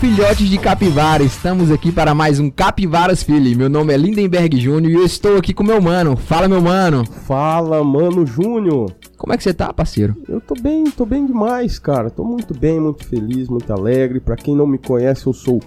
Filhotes 0.00 0.48
de 0.48 0.58
capivara, 0.58 1.22
estamos 1.22 1.70
aqui 1.70 1.92
para 1.92 2.14
mais 2.14 2.40
um 2.40 2.50
Capivaras 2.50 3.22
Filho. 3.22 3.56
Meu 3.56 3.68
nome 3.68 3.94
é 3.94 3.96
Lindenberg 3.96 4.58
Júnior 4.58 4.92
e 4.92 4.94
eu 4.96 5.04
estou 5.04 5.36
aqui 5.36 5.54
com 5.54 5.62
meu 5.62 5.80
mano. 5.80 6.16
Fala 6.16 6.48
meu 6.48 6.60
mano. 6.60 7.04
Fala, 7.06 7.82
mano 7.82 8.26
Júnior. 8.26 8.92
Como 9.16 9.32
é 9.32 9.36
que 9.36 9.42
você 9.42 9.54
tá, 9.54 9.72
parceiro? 9.72 10.16
Eu 10.28 10.40
tô 10.40 10.54
bem, 10.54 10.84
tô 10.84 11.06
bem 11.06 11.24
demais, 11.24 11.78
cara. 11.78 12.10
Tô 12.10 12.24
muito 12.24 12.52
bem, 12.58 12.80
muito 12.80 13.06
feliz, 13.06 13.48
muito 13.48 13.72
alegre. 13.72 14.20
Para 14.20 14.36
quem 14.36 14.56
não 14.56 14.66
me 14.66 14.78
conhece, 14.78 15.26
eu 15.26 15.32
sou 15.32 15.60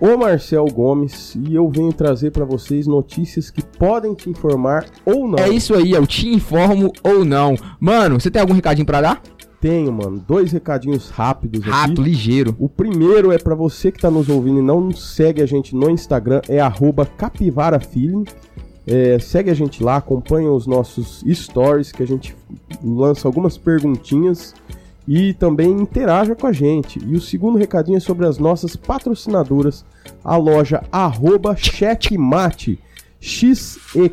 o 0.00 0.16
Marcel 0.16 0.64
Gomes 0.66 1.34
e 1.34 1.54
eu 1.54 1.68
venho 1.70 1.92
trazer 1.92 2.30
para 2.30 2.44
vocês 2.44 2.86
notícias 2.86 3.50
que 3.50 3.62
podem 3.62 4.14
te 4.14 4.28
informar 4.28 4.86
ou 5.04 5.26
não. 5.28 5.38
É 5.38 5.48
isso 5.48 5.74
aí, 5.74 5.92
eu 5.92 6.06
te 6.06 6.28
informo 6.28 6.92
ou 7.02 7.24
não. 7.24 7.56
Mano, 7.80 8.20
você 8.20 8.30
tem 8.30 8.40
algum 8.40 8.54
recadinho 8.54 8.86
para 8.86 9.00
dar? 9.00 9.22
Tenho, 9.60 9.92
mano. 9.92 10.22
Dois 10.26 10.52
recadinhos 10.52 11.10
rápidos 11.10 11.60
aqui. 11.62 11.70
Rápido, 11.70 12.02
ligeiro. 12.02 12.56
O 12.58 12.68
primeiro 12.68 13.32
é 13.32 13.38
para 13.38 13.54
você 13.54 13.90
que 13.90 14.00
tá 14.00 14.10
nos 14.10 14.28
ouvindo 14.28 14.60
e 14.60 14.62
não 14.62 14.92
segue 14.92 15.42
a 15.42 15.46
gente 15.46 15.74
no 15.74 15.90
Instagram, 15.90 16.40
é 16.48 16.60
capivarafeeling. 17.16 18.24
É, 18.86 19.18
segue 19.18 19.50
a 19.50 19.54
gente 19.54 19.82
lá, 19.82 19.96
acompanha 19.96 20.50
os 20.50 20.66
nossos 20.66 21.22
stories, 21.28 21.92
que 21.92 22.02
a 22.02 22.06
gente 22.06 22.34
lança 22.82 23.28
algumas 23.28 23.58
perguntinhas 23.58 24.54
e 25.06 25.34
também 25.34 25.70
interaja 25.70 26.34
com 26.34 26.46
a 26.46 26.52
gente. 26.52 26.98
E 27.04 27.14
o 27.14 27.20
segundo 27.20 27.58
recadinho 27.58 27.98
é 27.98 28.00
sobre 28.00 28.26
as 28.26 28.38
nossas 28.38 28.76
patrocinadoras, 28.76 29.84
a 30.24 30.36
loja 30.36 30.82
arroba 30.90 31.54
checkmate, 31.54 32.78
xek.matte. 33.20 34.08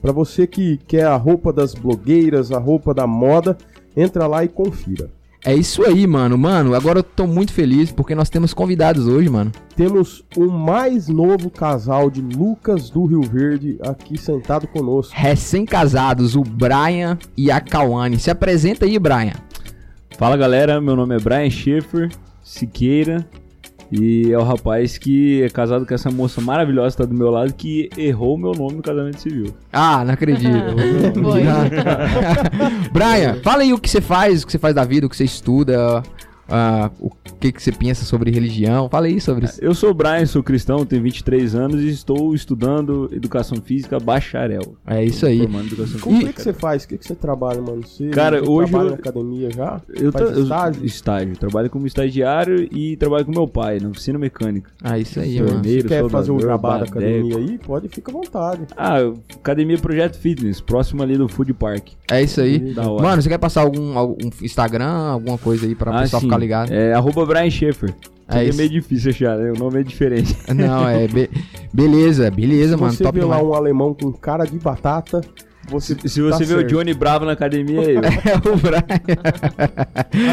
Para 0.00 0.12
você 0.12 0.46
que 0.46 0.78
quer 0.86 1.06
a 1.06 1.16
roupa 1.16 1.52
das 1.52 1.74
blogueiras, 1.74 2.50
a 2.52 2.58
roupa 2.58 2.94
da 2.94 3.06
moda, 3.06 3.56
entra 3.96 4.26
lá 4.26 4.44
e 4.44 4.48
confira. 4.48 5.10
É 5.42 5.54
isso 5.54 5.82
aí, 5.84 6.06
mano. 6.06 6.36
Mano, 6.36 6.74
agora 6.74 6.98
eu 6.98 7.02
tô 7.02 7.26
muito 7.26 7.52
feliz 7.52 7.90
porque 7.90 8.14
nós 8.14 8.28
temos 8.28 8.52
convidados 8.52 9.06
hoje, 9.06 9.28
mano. 9.30 9.50
Temos 9.74 10.22
o 10.36 10.50
mais 10.50 11.08
novo 11.08 11.48
casal 11.48 12.10
de 12.10 12.20
Lucas 12.20 12.90
do 12.90 13.06
Rio 13.06 13.22
Verde 13.22 13.78
aqui 13.80 14.18
sentado 14.18 14.66
conosco. 14.68 15.14
Recém-casados, 15.16 16.36
o 16.36 16.42
Brian 16.42 17.18
e 17.36 17.50
a 17.50 17.58
Kawane. 17.58 18.18
Se 18.18 18.30
apresenta 18.30 18.84
aí, 18.84 18.98
Brian. 18.98 19.32
Fala 20.18 20.36
galera, 20.36 20.78
meu 20.78 20.94
nome 20.94 21.16
é 21.16 21.18
Brian 21.18 21.48
Schaefer 21.48 22.10
Siqueira. 22.42 23.26
E 23.90 24.32
é 24.32 24.38
o 24.38 24.42
rapaz 24.42 24.96
que 24.96 25.42
é 25.42 25.48
casado 25.48 25.84
com 25.84 25.92
essa 25.92 26.10
moça 26.10 26.40
maravilhosa 26.40 26.96
que 26.96 27.02
tá 27.02 27.08
do 27.08 27.14
meu 27.14 27.30
lado 27.30 27.52
que 27.52 27.90
errou 27.96 28.34
o 28.34 28.38
meu 28.38 28.52
nome 28.52 28.76
no 28.76 28.82
casamento 28.82 29.20
civil. 29.20 29.54
Ah, 29.72 30.04
não 30.04 30.14
acredito. 30.14 30.50
Brian, 32.92 33.40
fala 33.42 33.62
aí 33.62 33.72
o 33.72 33.78
que 33.78 33.90
você 33.90 34.00
faz, 34.00 34.42
o 34.42 34.46
que 34.46 34.52
você 34.52 34.58
faz 34.58 34.74
da 34.74 34.84
vida, 34.84 35.06
o 35.06 35.10
que 35.10 35.16
você 35.16 35.24
estuda, 35.24 36.02
uh, 36.50 36.90
o 36.98 37.10
que, 37.38 37.52
que 37.52 37.62
você 37.62 37.72
pensa 37.72 38.04
sobre 38.04 38.30
religião. 38.30 38.88
Fala 38.88 39.06
aí 39.06 39.20
sobre 39.20 39.46
isso. 39.46 39.58
Eu 39.62 39.74
sou 39.74 39.90
o 39.90 39.94
Brian, 39.94 40.26
sou 40.26 40.42
cristão, 40.42 40.84
tenho 40.84 41.02
23 41.02 41.54
anos 41.54 41.80
e 41.82 41.88
estou 41.88 42.34
estudando 42.34 43.08
Educação 43.12 43.60
Física 43.62 43.98
bacharel. 43.98 44.76
É 44.86 45.02
isso 45.04 45.24
aí. 45.26 45.46
Como 46.00 46.28
é 46.28 46.32
que 46.32 46.42
você 46.42 46.52
faz? 46.52 46.84
O 46.84 46.88
que, 46.88 46.98
que 46.98 47.06
você 47.06 47.14
trabalha, 47.14 47.60
mano? 47.60 47.82
Você, 47.86 48.08
Cara, 48.10 48.40
você 48.40 48.50
hoje 48.50 48.70
trabalha 48.70 48.88
eu... 48.88 48.90
na 48.90 48.96
academia 48.96 49.50
já? 49.50 49.80
Eu, 49.88 50.12
tra... 50.12 50.30
estágio? 50.30 50.84
estágio. 50.84 51.36
Trabalho 51.36 51.70
como 51.70 51.86
estagiário 51.86 52.68
e 52.72 52.96
trabalho 52.96 53.24
com 53.24 53.32
meu 53.32 53.48
pai 53.48 53.78
na 53.80 53.88
oficina 53.88 54.18
mecânica. 54.18 54.70
Ah, 54.82 54.98
isso 54.98 55.20
aí, 55.20 55.40
mano. 55.40 55.62
Você 55.62 55.82
quer 55.82 56.08
fazer 56.08 56.32
um 56.32 56.40
jabá 56.40 56.78
da 56.78 56.84
academia 56.84 57.36
aí? 57.36 57.58
Pode, 57.58 57.88
fica 57.88 58.10
à 58.10 58.14
vontade. 58.14 58.66
Ah, 58.76 58.98
Academia 59.34 59.78
Projeto 59.78 60.18
Fitness, 60.18 60.60
próximo 60.60 61.02
ali 61.02 61.16
do 61.16 61.28
Food 61.28 61.52
Park. 61.54 61.90
É 62.10 62.22
isso 62.22 62.40
aí. 62.40 62.74
Mano, 62.74 63.22
você 63.22 63.28
quer 63.28 63.38
passar 63.38 63.62
algum, 63.62 63.96
algum 63.96 64.30
Instagram, 64.42 65.10
alguma 65.10 65.38
coisa 65.38 65.66
aí 65.66 65.74
pra 65.74 65.96
ah, 65.96 66.02
pessoal 66.02 66.20
sim. 66.20 66.26
ficar 66.26 66.39
ligado? 66.40 66.72
É 66.72 66.92
arroba 66.92 67.24
Brian 67.24 67.50
Schaefer. 67.50 67.94
É, 68.28 68.48
é 68.48 68.52
meio 68.52 68.70
difícil 68.70 69.10
achar, 69.10 69.36
né? 69.36 69.50
O 69.50 69.58
nome 69.58 69.80
é 69.80 69.82
diferente. 69.82 70.36
Não, 70.54 70.88
é. 70.88 71.08
Be 71.08 71.28
beleza, 71.72 72.30
beleza, 72.30 72.76
se 72.76 72.80
mano. 72.80 72.92
Você 72.92 73.12
vê 73.12 73.24
lá 73.24 73.42
um 73.42 73.54
alemão 73.54 73.92
com 73.92 74.12
cara 74.12 74.44
de 74.44 74.58
batata. 74.58 75.20
Você 75.68 75.94
se, 75.94 76.08
se 76.08 76.20
você 76.22 76.30
tá 76.30 76.38
vê 76.38 76.46
certo. 76.46 76.64
o 76.64 76.66
Johnny 76.66 76.94
Bravo 76.94 77.24
na 77.24 77.32
academia, 77.32 77.80
é 77.80 77.96
eu. 77.96 78.00
é 78.02 78.52
o 78.52 78.56
Brian. 78.56 78.84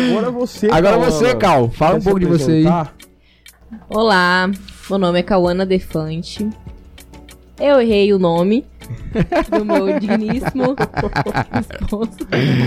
Agora 0.09 0.31
você, 0.31 0.67
Agora 0.67 0.97
Cal, 0.97 1.11
você, 1.11 1.35
Cal. 1.35 1.69
Fala 1.69 1.97
um 1.97 2.01
pouco 2.01 2.19
de 2.19 2.25
você 2.25 2.51
aí. 2.51 2.65
Olá, 3.89 4.49
meu 4.89 4.99
nome 4.99 5.19
é 5.19 5.23
Cauana 5.23 5.65
Defante. 5.65 6.47
Eu 7.59 7.81
errei 7.81 8.13
o 8.13 8.19
nome 8.19 8.63
do 9.57 9.65
meu 9.65 9.99
digníssimo 9.99 10.75
esposo. 11.59 12.17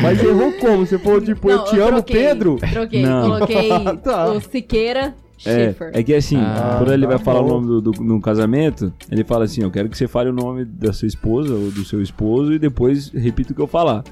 Mas 0.03 0.23
errou 0.23 0.53
como? 0.53 0.87
Você 0.87 0.99
falou 0.99 1.21
tipo, 1.21 1.49
Não, 1.49 1.57
eu 1.57 1.65
te 1.65 1.77
eu 1.77 1.83
amo, 1.85 1.93
troquei, 1.97 2.17
Pedro? 2.17 2.57
Troquei, 2.57 3.03
Não. 3.03 3.23
coloquei 3.23 3.69
tá. 4.03 4.31
o 4.31 4.41
Siqueira 4.41 5.15
é, 5.45 5.75
é, 5.95 6.03
que 6.03 6.15
assim, 6.15 6.37
ah, 6.37 6.77
quando 6.79 6.93
ele 6.93 7.03
tá 7.03 7.09
vai 7.09 7.19
bom. 7.19 7.25
falar 7.25 7.41
o 7.41 7.49
nome 7.49 7.67
do, 7.67 7.81
do, 7.81 8.05
no 8.05 8.21
casamento, 8.21 8.93
ele 9.11 9.25
fala 9.25 9.45
assim: 9.45 9.63
Eu 9.63 9.71
quero 9.71 9.89
que 9.89 9.97
você 9.97 10.07
fale 10.07 10.29
o 10.29 10.33
nome 10.35 10.67
da 10.67 10.93
sua 10.93 11.09
esposa 11.09 11.55
ou 11.55 11.71
do 11.71 11.85
seu 11.85 12.03
esposo 12.03 12.53
e 12.53 12.59
depois 12.59 13.09
repita 13.09 13.53
o 13.53 13.57
que 13.57 13.63
eu 13.63 13.67
falar. 13.67 14.05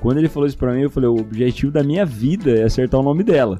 Quando 0.00 0.18
ele 0.18 0.28
falou 0.28 0.46
isso 0.46 0.58
pra 0.58 0.72
mim, 0.72 0.82
eu 0.82 0.90
falei: 0.90 1.08
O 1.08 1.18
objetivo 1.18 1.72
da 1.72 1.82
minha 1.82 2.04
vida 2.04 2.50
é 2.50 2.64
acertar 2.64 3.00
o 3.00 3.02
nome 3.02 3.22
dela. 3.22 3.58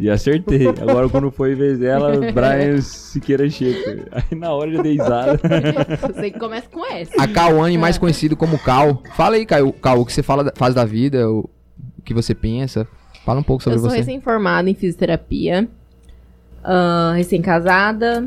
E 0.00 0.10
acertei. 0.10 0.66
Agora, 0.80 1.08
quando 1.08 1.30
foi 1.30 1.54
vez 1.54 1.78
dela, 1.78 2.12
Brian 2.32 2.80
Siqueira 2.80 3.48
Schaefer. 3.48 4.08
Aí 4.10 4.36
na 4.36 4.52
hora 4.52 4.72
já 4.72 4.82
dei 4.82 4.92
risada. 4.92 5.40
Você 6.12 6.30
começa 6.32 6.68
com 6.68 6.84
essa. 6.84 7.22
A 7.22 7.28
Cauane, 7.28 7.78
mais 7.78 7.96
conhecido 7.98 8.36
como 8.36 8.58
Cal. 8.58 9.02
Fala 9.14 9.36
aí, 9.36 9.46
Cal, 9.46 9.72
Cal, 9.72 10.00
o 10.00 10.06
que 10.06 10.12
você 10.12 10.22
fala, 10.22 10.52
faz 10.56 10.74
da 10.74 10.84
vida, 10.84 11.28
o, 11.30 11.48
o 11.98 12.02
que 12.02 12.12
você 12.12 12.34
pensa. 12.34 12.86
Fala 13.24 13.40
um 13.40 13.44
pouco 13.44 13.62
sobre 13.62 13.78
você. 13.78 13.86
Eu 13.86 13.90
sou 13.90 13.98
recém-formada 13.98 14.68
em 14.68 14.74
fisioterapia. 14.74 15.68
Uh, 16.62 17.14
recém-casada. 17.14 18.24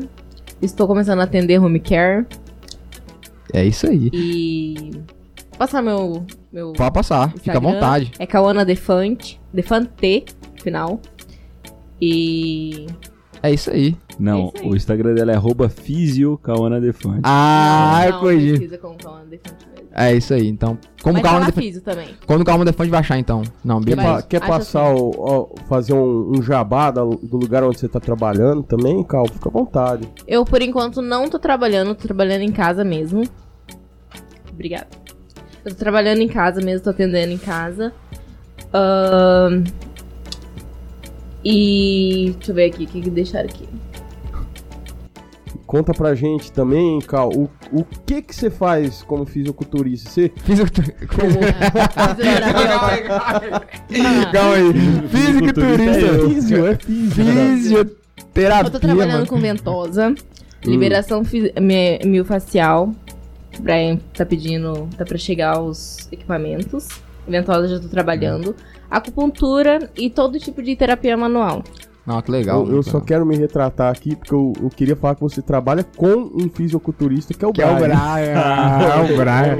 Estou 0.60 0.86
começando 0.86 1.20
a 1.20 1.24
atender 1.24 1.58
home 1.58 1.80
care. 1.80 2.26
É 3.52 3.64
isso 3.64 3.86
aí. 3.86 4.10
E. 4.12 4.90
Passar 5.58 5.82
meu. 5.82 6.24
Meu 6.52 6.72
Pode 6.72 6.92
passar, 6.92 7.28
Instagram. 7.28 7.42
fica 7.42 7.56
à 7.58 7.60
vontade. 7.60 8.12
É 8.18 8.26
Cauana 8.26 8.64
Defante. 8.64 9.40
Defante, 9.52 10.24
final. 10.62 11.00
E. 12.00 12.86
É 13.42 13.52
isso 13.52 13.70
aí. 13.70 13.96
Não, 14.18 14.38
é 14.38 14.44
isso 14.44 14.52
aí. 14.56 14.68
o 14.68 14.76
Instagram 14.76 15.14
dela 15.14 15.32
é 15.32 15.36
arroba 15.36 15.68
fisiocauanadefante. 15.68 17.20
Ah, 17.22 18.06
não, 18.10 18.22
não, 18.22 19.26
Defante 19.26 19.66
mesmo. 19.66 19.90
É 19.92 20.14
isso 20.14 20.34
aí, 20.34 20.46
então. 20.48 20.78
Como 21.02 21.14
Mas 21.14 21.22
calma 21.22 21.46
Defante. 21.46 21.80
também. 21.80 22.08
Quando 22.26 22.44
calma 22.44 22.64
Defante 22.64 22.90
vai 22.90 23.00
achar, 23.00 23.18
então. 23.18 23.42
Não, 23.64 23.80
Quer, 23.80 23.96
pa 23.96 24.22
quer 24.22 24.40
passar 24.40 24.92
assim. 24.92 25.00
o, 25.00 25.08
o, 25.08 25.54
fazer 25.68 25.92
um, 25.92 26.32
um 26.36 26.42
jabá 26.42 26.90
do, 26.90 27.16
do, 27.16 27.36
lugar 27.36 27.64
onde 27.64 27.78
você 27.78 27.88
tá 27.88 27.98
trabalhando 27.98 28.62
também, 28.62 29.02
Cal? 29.04 29.26
Fica 29.26 29.48
à 29.48 29.52
vontade. 29.52 30.08
Eu, 30.26 30.44
por 30.44 30.60
enquanto, 30.60 31.00
não 31.00 31.28
tô 31.28 31.38
trabalhando, 31.38 31.94
tô 31.94 32.02
trabalhando 32.02 32.42
em 32.42 32.52
casa 32.52 32.84
mesmo. 32.84 33.22
Obrigada. 34.52 34.99
Eu 35.64 35.72
tô 35.72 35.76
trabalhando 35.76 36.20
em 36.20 36.28
casa 36.28 36.60
mesmo, 36.60 36.84
tô 36.84 36.90
atendendo 36.90 37.32
em 37.32 37.38
casa. 37.38 37.92
Uh, 38.68 39.64
e. 41.44 42.34
Deixa 42.36 42.50
eu 42.50 42.54
ver 42.54 42.64
aqui, 42.66 42.84
o 42.84 42.86
que, 42.86 43.00
que 43.00 43.10
deixaram 43.10 43.48
aqui. 43.48 43.68
Conta 45.66 45.94
pra 45.94 46.16
gente 46.16 46.50
também, 46.50 46.98
Cal, 46.98 47.30
o, 47.30 47.48
o 47.70 47.84
que 47.84 48.20
que 48.22 48.34
você 48.34 48.50
faz 48.50 49.04
como 49.04 49.24
fisiculturista? 49.24 50.10
Você... 50.10 50.32
Fisiculturista. 50.42 51.06
Calma 54.32 54.54
aí. 54.56 54.74
Fisiculturista. 55.08 56.06
É 56.06 56.28
físio, 56.28 56.66
é 56.66 56.74
físio. 56.74 57.24
Fisioterapia. 57.54 58.66
Eu 58.66 58.70
tô 58.72 58.80
trabalhando 58.80 59.12
mano. 59.12 59.26
com 59.28 59.38
ventosa, 59.38 60.08
hum. 60.08 60.14
liberação 60.64 61.22
miofascial. 62.04 62.92
O 63.60 63.62
Brian 63.62 63.98
tá 64.14 64.24
pedindo, 64.24 64.88
tá 64.96 65.04
pra 65.04 65.18
chegar 65.18 65.60
os 65.60 66.08
equipamentos. 66.10 66.88
Ventosa 67.28 67.68
já 67.68 67.78
tô 67.78 67.88
trabalhando. 67.88 68.56
Acupuntura 68.90 69.90
e 69.94 70.08
todo 70.08 70.38
tipo 70.38 70.62
de 70.62 70.74
terapia 70.74 71.14
manual. 71.14 71.62
Ah, 72.06 72.22
que 72.22 72.30
legal. 72.30 72.66
Eu, 72.66 72.76
eu 72.76 72.82
só 72.82 73.00
quero 73.00 73.26
me 73.26 73.36
retratar 73.36 73.92
aqui, 73.92 74.16
porque 74.16 74.32
eu, 74.32 74.54
eu, 74.62 74.70
queria 74.70 74.96
falar 74.96 75.14
que 75.14 75.20
você 75.20 75.42
trabalha 75.42 75.84
com 75.84 76.30
um 76.34 76.48
fisiculturista, 76.48 77.34
que 77.34 77.44
é 77.44 77.48
o 77.48 77.52
que 77.52 77.60
Brian. 77.60 77.76
É 77.76 77.76
o 77.76 77.80
Brian. 77.82 78.32
é 78.96 79.12
o 79.12 79.16
Brian. 79.18 79.58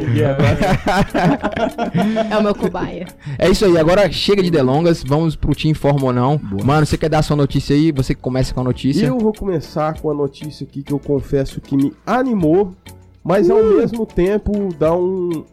é 2.31 2.38
o 2.38 2.43
meu 2.43 2.55
cobaia. 2.55 3.06
É 3.38 3.50
isso 3.50 3.67
aí, 3.67 3.76
agora 3.76 4.11
chega 4.11 4.43
de 4.43 4.50
delongas, 4.50 5.05
vamos 5.06 5.37
pro 5.37 5.55
Team 5.55 5.73
Informa 5.73 6.06
ou 6.06 6.12
não. 6.14 6.38
Boa. 6.38 6.64
Mano, 6.64 6.87
você 6.87 6.97
quer 6.97 7.11
dar 7.11 7.19
a 7.19 7.23
sua 7.23 7.37
notícia 7.37 7.76
aí? 7.76 7.93
Você 7.93 8.14
começa 8.14 8.55
com 8.55 8.62
a 8.62 8.64
notícia? 8.64 9.05
Eu 9.05 9.19
vou 9.19 9.35
começar 9.35 10.00
com 10.00 10.11
a 10.11 10.14
notícia 10.14 10.67
aqui 10.67 10.82
que 10.82 10.93
eu 10.93 10.99
confesso 10.99 11.61
que 11.61 11.76
me 11.76 11.93
animou, 12.06 12.75
mas 13.22 13.50
ao 13.50 13.62
mesmo 13.62 14.06
tempo 14.06 14.75
dá 14.78 14.94
um. 14.94 15.31
um 15.31 15.44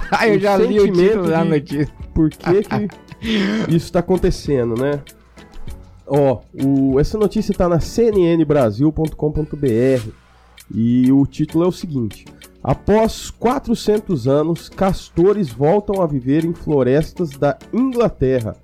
eu 0.26 0.38
já 0.38 0.56
li 0.56 0.80
o 0.80 0.92
título 0.92 1.28
da 1.28 1.44
notícia. 1.44 1.88
Por 2.14 2.30
que, 2.30 2.62
que 2.62 2.88
isso 3.74 3.92
tá 3.92 3.98
acontecendo, 4.00 4.74
né? 4.80 5.00
Ó, 6.06 6.40
o, 6.54 6.98
essa 6.98 7.18
notícia 7.18 7.52
está 7.52 7.68
na 7.68 7.78
cnnbrasil.com.br 7.78 10.08
e 10.74 11.12
o 11.12 11.26
título 11.26 11.64
é 11.64 11.68
o 11.68 11.72
seguinte: 11.72 12.24
Após 12.62 13.30
400 13.30 14.26
anos, 14.26 14.68
castores 14.68 15.48
voltam 15.48 16.02
a 16.02 16.06
viver 16.06 16.44
em 16.44 16.52
florestas 16.52 17.30
da 17.30 17.56
Inglaterra. 17.72 18.56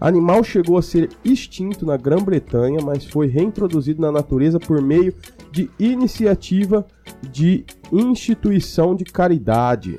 Animal 0.00 0.44
chegou 0.44 0.76
a 0.76 0.82
ser 0.82 1.08
extinto 1.24 1.86
na 1.86 1.96
Grã-Bretanha, 1.96 2.80
mas 2.82 3.06
foi 3.06 3.26
reintroduzido 3.28 4.00
na 4.00 4.12
natureza 4.12 4.60
por 4.60 4.80
meio 4.82 5.14
de 5.50 5.70
iniciativa 5.78 6.86
de 7.30 7.64
instituição 7.90 8.94
de 8.94 9.04
caridade. 9.04 9.98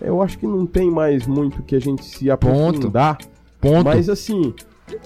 Eu 0.00 0.22
acho 0.22 0.38
que 0.38 0.46
não 0.46 0.64
tem 0.64 0.90
mais 0.90 1.26
muito 1.26 1.62
que 1.62 1.76
a 1.76 1.80
gente 1.80 2.04
se 2.04 2.30
aprofundar. 2.30 3.18
Ponto. 3.60 3.84
Mas 3.84 4.08
assim, 4.08 4.54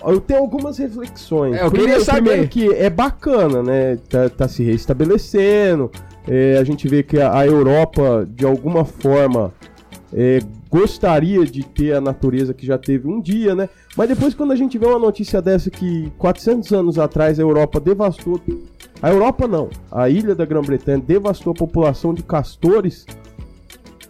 eu 0.06 0.20
tenho 0.20 0.40
algumas 0.40 0.78
reflexões. 0.78 1.56
É, 1.56 1.64
eu 1.64 1.70
queria 1.70 1.84
primeiro, 1.84 2.04
saber. 2.04 2.20
primeiro 2.20 2.48
que 2.48 2.72
é 2.72 2.88
bacana, 2.88 3.62
né? 3.62 3.96
Tá, 4.08 4.28
tá 4.28 4.48
se 4.48 4.62
restabelecendo. 4.62 5.90
É, 6.26 6.56
a 6.58 6.64
gente 6.64 6.86
vê 6.86 7.02
que 7.02 7.20
a, 7.20 7.36
a 7.36 7.46
Europa, 7.46 8.26
de 8.30 8.46
alguma 8.46 8.84
forma, 8.84 9.52
é, 10.12 10.38
gostaria 10.78 11.44
de 11.44 11.62
ter 11.64 11.92
a 11.94 12.00
natureza 12.00 12.52
que 12.52 12.66
já 12.66 12.76
teve 12.76 13.06
um 13.06 13.20
dia, 13.20 13.54
né? 13.54 13.68
Mas 13.96 14.08
depois, 14.08 14.34
quando 14.34 14.50
a 14.50 14.56
gente 14.56 14.76
vê 14.76 14.86
uma 14.86 14.98
notícia 14.98 15.40
dessa 15.40 15.70
que 15.70 16.10
400 16.18 16.72
anos 16.72 16.98
atrás 16.98 17.38
a 17.38 17.42
Europa 17.42 17.78
devastou. 17.78 18.40
A 19.00 19.08
Europa 19.10 19.46
não, 19.46 19.70
a 19.92 20.08
ilha 20.08 20.34
da 20.34 20.44
Grã-Bretanha 20.44 20.98
devastou 20.98 21.52
a 21.52 21.54
população 21.54 22.12
de 22.12 22.24
castores. 22.24 23.06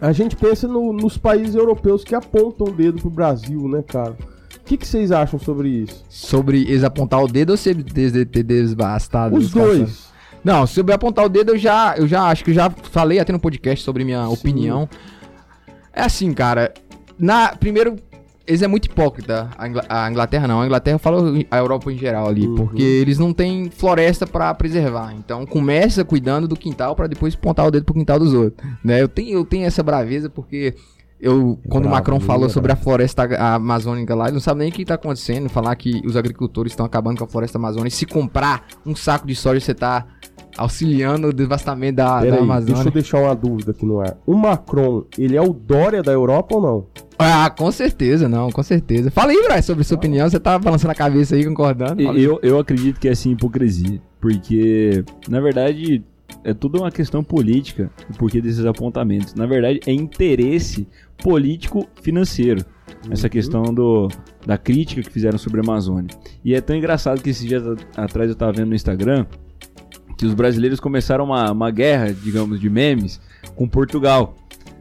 A 0.01 0.11
gente 0.11 0.35
pensa 0.35 0.67
no- 0.67 0.91
nos 0.91 1.17
países 1.19 1.53
europeus 1.53 2.03
que 2.03 2.15
apontam 2.15 2.67
o 2.67 2.71
dedo 2.71 2.99
pro 2.99 3.11
Brasil, 3.11 3.67
né, 3.67 3.83
cara? 3.87 4.17
O 4.57 4.65
que, 4.65 4.75
que 4.77 4.87
vocês 4.87 5.11
acham 5.11 5.37
sobre 5.39 5.69
isso? 5.69 6.03
Sobre 6.09 6.61
eles 6.63 6.83
apontar 6.83 7.23
o 7.23 7.27
dedo 7.27 7.51
ou 7.51 7.57
ser 7.57 7.75
des- 7.75 8.11
des- 8.11 8.25
ter 8.27 8.41
desbastado? 8.43 9.35
Os 9.35 9.51
dois. 9.51 10.05
Não, 10.43 10.65
sobre 10.65 10.93
apontar 10.93 11.25
o 11.25 11.29
dedo, 11.29 11.51
eu 11.53 11.57
já, 11.57 11.95
eu 11.97 12.07
já 12.07 12.23
acho 12.23 12.43
que 12.43 12.49
eu 12.51 12.55
já 12.55 12.69
falei 12.69 13.19
até 13.19 13.31
no 13.31 13.39
podcast 13.39 13.83
sobre 13.83 14.03
minha 14.03 14.25
Sim. 14.27 14.33
opinião. 14.33 14.89
É 15.95 16.01
assim, 16.01 16.33
cara. 16.33 16.73
Na, 17.17 17.55
primeiro, 17.55 17.95
eles 18.45 18.61
é 18.61 18.67
muito 18.67 18.85
hipócrita. 18.85 19.49
A, 19.57 19.67
Ingla- 19.67 19.85
a 19.87 20.09
Inglaterra 20.11 20.47
não. 20.47 20.61
A 20.61 20.65
Inglaterra 20.65 20.97
fala 20.99 21.33
a 21.49 21.57
Europa 21.57 21.91
em 21.91 21.97
geral 21.97 22.27
ali. 22.27 22.47
Uhum. 22.47 22.55
Porque 22.55 22.83
eles 22.83 23.17
não 23.17 23.33
têm 23.33 23.69
floresta 23.69 24.27
pra 24.27 24.53
preservar. 24.53 25.13
Então 25.17 25.45
começa 25.45 26.03
cuidando 26.03 26.47
do 26.47 26.55
quintal 26.55 26.95
pra 26.95 27.07
depois 27.07 27.33
apontar 27.33 27.65
o 27.65 27.71
dedo 27.71 27.85
pro 27.85 27.93
quintal 27.93 28.19
dos 28.19 28.33
outros. 28.33 28.67
Né? 28.83 29.01
Eu, 29.01 29.07
tenho, 29.07 29.29
eu 29.39 29.45
tenho 29.45 29.65
essa 29.65 29.81
braveza 29.81 30.29
porque. 30.29 30.75
Eu, 31.17 31.57
quando 31.69 31.85
o 31.85 31.89
Macron 31.89 32.17
bravo, 32.17 32.27
falou 32.27 32.47
é 32.47 32.49
sobre 32.49 32.73
a 32.73 32.75
floresta 32.75 33.23
amazônica 33.55 34.13
lá, 34.13 34.25
ele 34.25 34.33
não 34.33 34.41
sabe 34.41 34.59
nem 34.59 34.69
o 34.69 34.71
que 34.71 34.83
tá 34.83 34.95
acontecendo. 34.95 35.47
Falar 35.47 35.73
que 35.77 36.01
os 36.05 36.17
agricultores 36.17 36.73
estão 36.73 36.85
acabando 36.85 37.17
com 37.17 37.23
a 37.23 37.27
floresta 37.27 37.57
amazônica. 37.57 37.95
Se 37.95 38.05
comprar 38.05 38.65
um 38.85 38.93
saco 38.93 39.25
de 39.25 39.33
soja, 39.33 39.61
você 39.61 39.73
tá 39.73 40.05
auxiliando 40.57 41.27
o 41.27 41.33
devastamento 41.33 41.97
da, 41.97 42.15
da 42.15 42.21
Peraí, 42.21 42.39
Amazônia. 42.39 42.73
deixa 42.73 42.89
eu 42.89 42.93
deixar 42.93 43.19
uma 43.19 43.35
dúvida 43.35 43.71
aqui 43.71 43.85
no 43.85 43.99
ar. 43.99 44.17
O 44.25 44.33
Macron, 44.35 45.03
ele 45.17 45.35
é 45.35 45.41
o 45.41 45.53
Dória 45.53 46.01
da 46.01 46.11
Europa 46.11 46.55
ou 46.55 46.61
não? 46.61 46.85
Ah, 47.17 47.49
com 47.49 47.71
certeza, 47.71 48.27
não, 48.27 48.51
com 48.51 48.63
certeza. 48.63 49.09
Fala 49.09 49.31
aí, 49.31 49.41
Braz, 49.43 49.65
sobre 49.65 49.83
sua 49.83 49.97
opinião. 49.97 50.29
Você 50.29 50.39
tá 50.39 50.57
balançando 50.59 50.91
a 50.91 50.95
cabeça 50.95 51.35
aí, 51.35 51.45
concordando. 51.45 52.03
Fala 52.03 52.17
aí. 52.17 52.23
Eu, 52.23 52.39
eu 52.43 52.59
acredito 52.59 52.99
que 52.99 53.07
é 53.07 53.11
assim 53.11 53.31
hipocrisia. 53.31 54.01
Porque, 54.19 55.03
na 55.29 55.39
verdade, 55.39 56.03
é 56.43 56.53
tudo 56.53 56.79
uma 56.79 56.91
questão 56.91 57.23
política 57.23 57.89
o 58.09 58.17
porquê 58.17 58.41
desses 58.41 58.65
apontamentos. 58.65 59.33
Na 59.33 59.45
verdade, 59.45 59.79
é 59.85 59.91
interesse 59.91 60.87
político-financeiro. 61.23 62.65
Essa 63.09 63.29
questão 63.29 63.63
do, 63.73 64.09
da 64.45 64.57
crítica 64.57 65.01
que 65.01 65.11
fizeram 65.11 65.37
sobre 65.37 65.59
a 65.59 65.63
Amazônia. 65.63 66.09
E 66.43 66.53
é 66.53 66.61
tão 66.61 66.75
engraçado 66.75 67.21
que 67.21 67.29
esses 67.29 67.45
dias 67.45 67.63
atrás 67.95 68.29
eu 68.29 68.35
tava 68.35 68.51
vendo 68.53 68.69
no 68.69 68.75
Instagram 68.75 69.25
que 70.17 70.25
os 70.25 70.33
brasileiros 70.33 70.79
começaram 70.79 71.25
uma, 71.25 71.51
uma 71.51 71.71
guerra, 71.71 72.13
digamos, 72.13 72.59
de 72.59 72.69
memes 72.69 73.19
com 73.55 73.67
Portugal. 73.67 74.35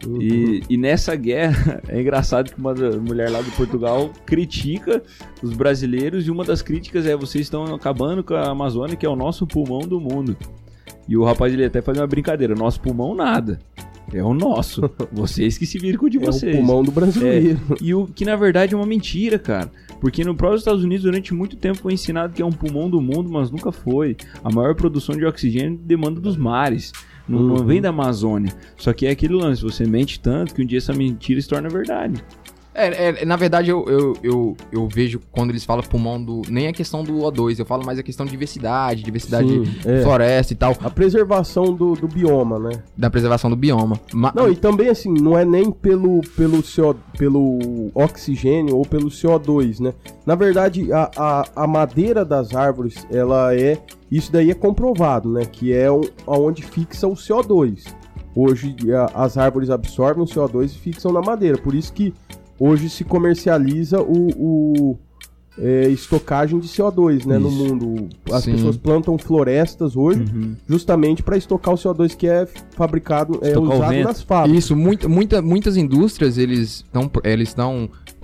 Uhum. 0.07 0.21
E, 0.21 0.63
e 0.69 0.77
nessa 0.77 1.17
guerra 1.17 1.81
é 1.89 2.01
engraçado 2.01 2.53
que 2.53 2.59
uma 2.59 2.75
mulher 2.75 3.31
lá 3.31 3.41
de 3.41 3.51
Portugal 3.53 4.11
critica 4.27 5.03
os 5.43 5.53
brasileiros 5.55 6.27
e 6.27 6.31
uma 6.31 6.45
das 6.45 6.63
críticas 6.63 7.07
é 7.07 7.17
vocês 7.17 7.47
estão 7.47 7.75
acabando 7.75 8.23
com 8.23 8.35
a 8.35 8.51
Amazônia, 8.51 8.97
que 8.97 9.07
é 9.07 9.09
o 9.09 9.17
nosso 9.17 9.47
pulmão 9.47 9.81
do 9.81 10.01
mundo. 10.01 10.37
E 11.09 11.17
o 11.17 11.25
rapaz 11.25 11.53
ele 11.53 11.65
até 11.65 11.83
faz 11.83 11.99
uma 11.99 12.07
brincadeira, 12.07 12.55
nosso 12.55 12.81
pulmão 12.81 13.15
nada. 13.15 13.59
É 14.15 14.23
o 14.23 14.33
nosso. 14.33 14.89
Vocês 15.13 15.59
que 15.59 15.67
se 15.67 15.79
viram 15.79 15.99
com 15.99 16.07
o 16.07 16.11
de 16.11 16.19
É 16.19 16.21
o 16.21 16.27
vocês. 16.27 16.55
pulmão 16.55 16.83
do 16.85 16.93
brasileiro. 16.93 17.59
E 17.83 17.93
o 17.95 18.07
que 18.07 18.25
na 18.25 18.37
verdade 18.37 18.73
é 18.73 18.77
uma 18.77 18.87
mentira, 18.87 19.39
cara. 19.39 19.71
Porque 20.01 20.23
no 20.25 20.35
próprio 20.35 20.59
Estados 20.59 20.85
Unidos, 20.85 21.05
durante 21.05 21.35
muito 21.35 21.57
tempo, 21.57 21.79
foi 21.79 21.93
ensinado 21.95 22.33
que 22.33 22.41
é 22.41 22.45
um 22.45 22.53
pulmão 22.53 22.89
do 22.89 23.01
mundo, 23.01 23.29
mas 23.31 23.51
nunca 23.51 23.73
foi. 23.73 24.17
A 24.45 24.51
maior 24.53 24.75
produção 24.75 25.17
de 25.17 25.25
oxigênio 25.25 25.77
demanda 25.83 26.21
dos 26.21 26.37
mares. 26.37 26.93
Não, 27.29 27.41
não 27.43 27.57
Uhum. 27.57 27.65
vem 27.65 27.81
da 27.81 27.89
Amazônia. 27.89 28.53
Só 28.77 28.93
que 28.93 29.07
é 29.07 29.11
aquele 29.11 29.35
lance, 29.35 29.63
você 29.63 29.87
mente 29.87 30.21
tanto 30.21 30.55
que 30.55 30.63
um 30.63 30.67
dia 30.67 30.79
essa 30.79 30.93
mentira 30.93 31.41
se 31.41 31.49
torna 31.49 31.69
verdade. 31.71 32.23
É, 32.75 33.23
é, 33.23 33.25
na 33.25 33.37
verdade, 33.37 33.71
eu, 33.71 33.85
eu, 33.89 34.13
eu, 34.23 34.57
eu 34.73 34.89
vejo 34.89 35.21
quando 35.31 35.51
eles 35.51 35.65
falam 35.65 35.83
pulmão 35.85 36.21
do. 36.23 36.43
Nem 36.49 36.67
a 36.67 36.73
questão 36.73 37.05
do 37.05 37.13
O2, 37.19 37.59
eu 37.61 37.65
falo 37.65 37.87
mais 37.87 37.99
a 37.99 38.03
questão 38.03 38.27
de 38.27 38.33
diversidade, 38.33 39.03
diversidade 39.03 39.49
Sim, 39.49 39.63
de 39.63 39.89
é. 39.89 40.03
floresta 40.03 40.53
e 40.53 40.57
tal, 40.57 40.75
A 40.83 40.91
preservação 40.91 41.73
do, 41.73 41.95
do 41.95 42.09
bioma, 42.09 42.59
né? 42.59 42.83
da 42.97 43.09
preservação 43.09 43.49
do 43.49 43.55
bioma. 43.57 44.01
Ma- 44.13 44.33
Não, 44.35 44.51
e 44.51 44.57
também 44.57 44.89
assim, 44.89 45.13
não 45.13 45.39
é 45.39 45.45
nem 45.45 45.71
pelo, 45.71 46.21
pelo, 46.37 46.63
CO, 46.63 46.97
pelo 47.17 47.91
oxigênio 47.95 48.77
ou 48.77 48.85
pelo 48.85 49.09
CO2, 49.09 49.81
né? 49.81 49.95
Na 50.27 50.35
verdade, 50.35 50.93
a, 50.93 51.11
a, 51.17 51.45
a 51.65 51.67
madeira 51.67 52.25
das 52.25 52.55
árvores, 52.55 53.07
ela 53.11 53.55
é. 53.55 53.79
Isso 54.11 54.33
daí 54.33 54.51
é 54.51 54.55
comprovado, 54.55 55.29
né? 55.29 55.45
Que 55.45 55.73
é 55.73 55.91
o, 55.91 56.01
aonde 56.27 56.63
fixa 56.63 57.07
o 57.07 57.15
CO2. 57.15 57.85
Hoje 58.37 58.75
a- 58.93 59.25
as 59.25 59.39
árvores 59.39 59.71
absorvem 59.71 60.23
o 60.25 60.27
CO2 60.27 60.67
e 60.73 60.79
fixam 60.79 61.13
na 61.13 61.21
madeira. 61.21 61.57
Por 61.57 61.75
isso 61.75 61.93
que 61.93 62.13
hoje 62.59 62.89
se 62.91 63.05
comercializa 63.05 64.01
o. 64.01 64.29
o 64.37 64.99
é, 65.57 65.87
estocagem 65.89 66.59
de 66.59 66.67
CO2, 66.67 67.25
né, 67.27 67.39
no 67.39 67.47
Isso. 67.49 67.57
mundo. 67.57 68.09
As 68.33 68.43
Sim. 68.43 68.55
pessoas 68.55 68.77
plantam 68.77 69.17
florestas 69.17 69.97
hoje 69.97 70.25
justamente 70.69 71.23
para 71.23 71.37
estocar 71.37 71.73
o 71.73 71.77
CO2 71.77 72.17
que 72.17 72.27
é 72.27 72.45
fabricado, 72.73 73.39
é 73.41 73.51
Estocar 73.51 73.77
usado 73.77 73.99
nas 74.03 74.21
fábricas. 74.21 74.65
Isso, 74.65 74.75
muita, 74.75 75.09
muita, 75.09 75.41
muitas 75.41 75.77
indústrias 75.77 76.39
eles 76.39 76.85
estão 76.85 77.09
eles 77.23 77.55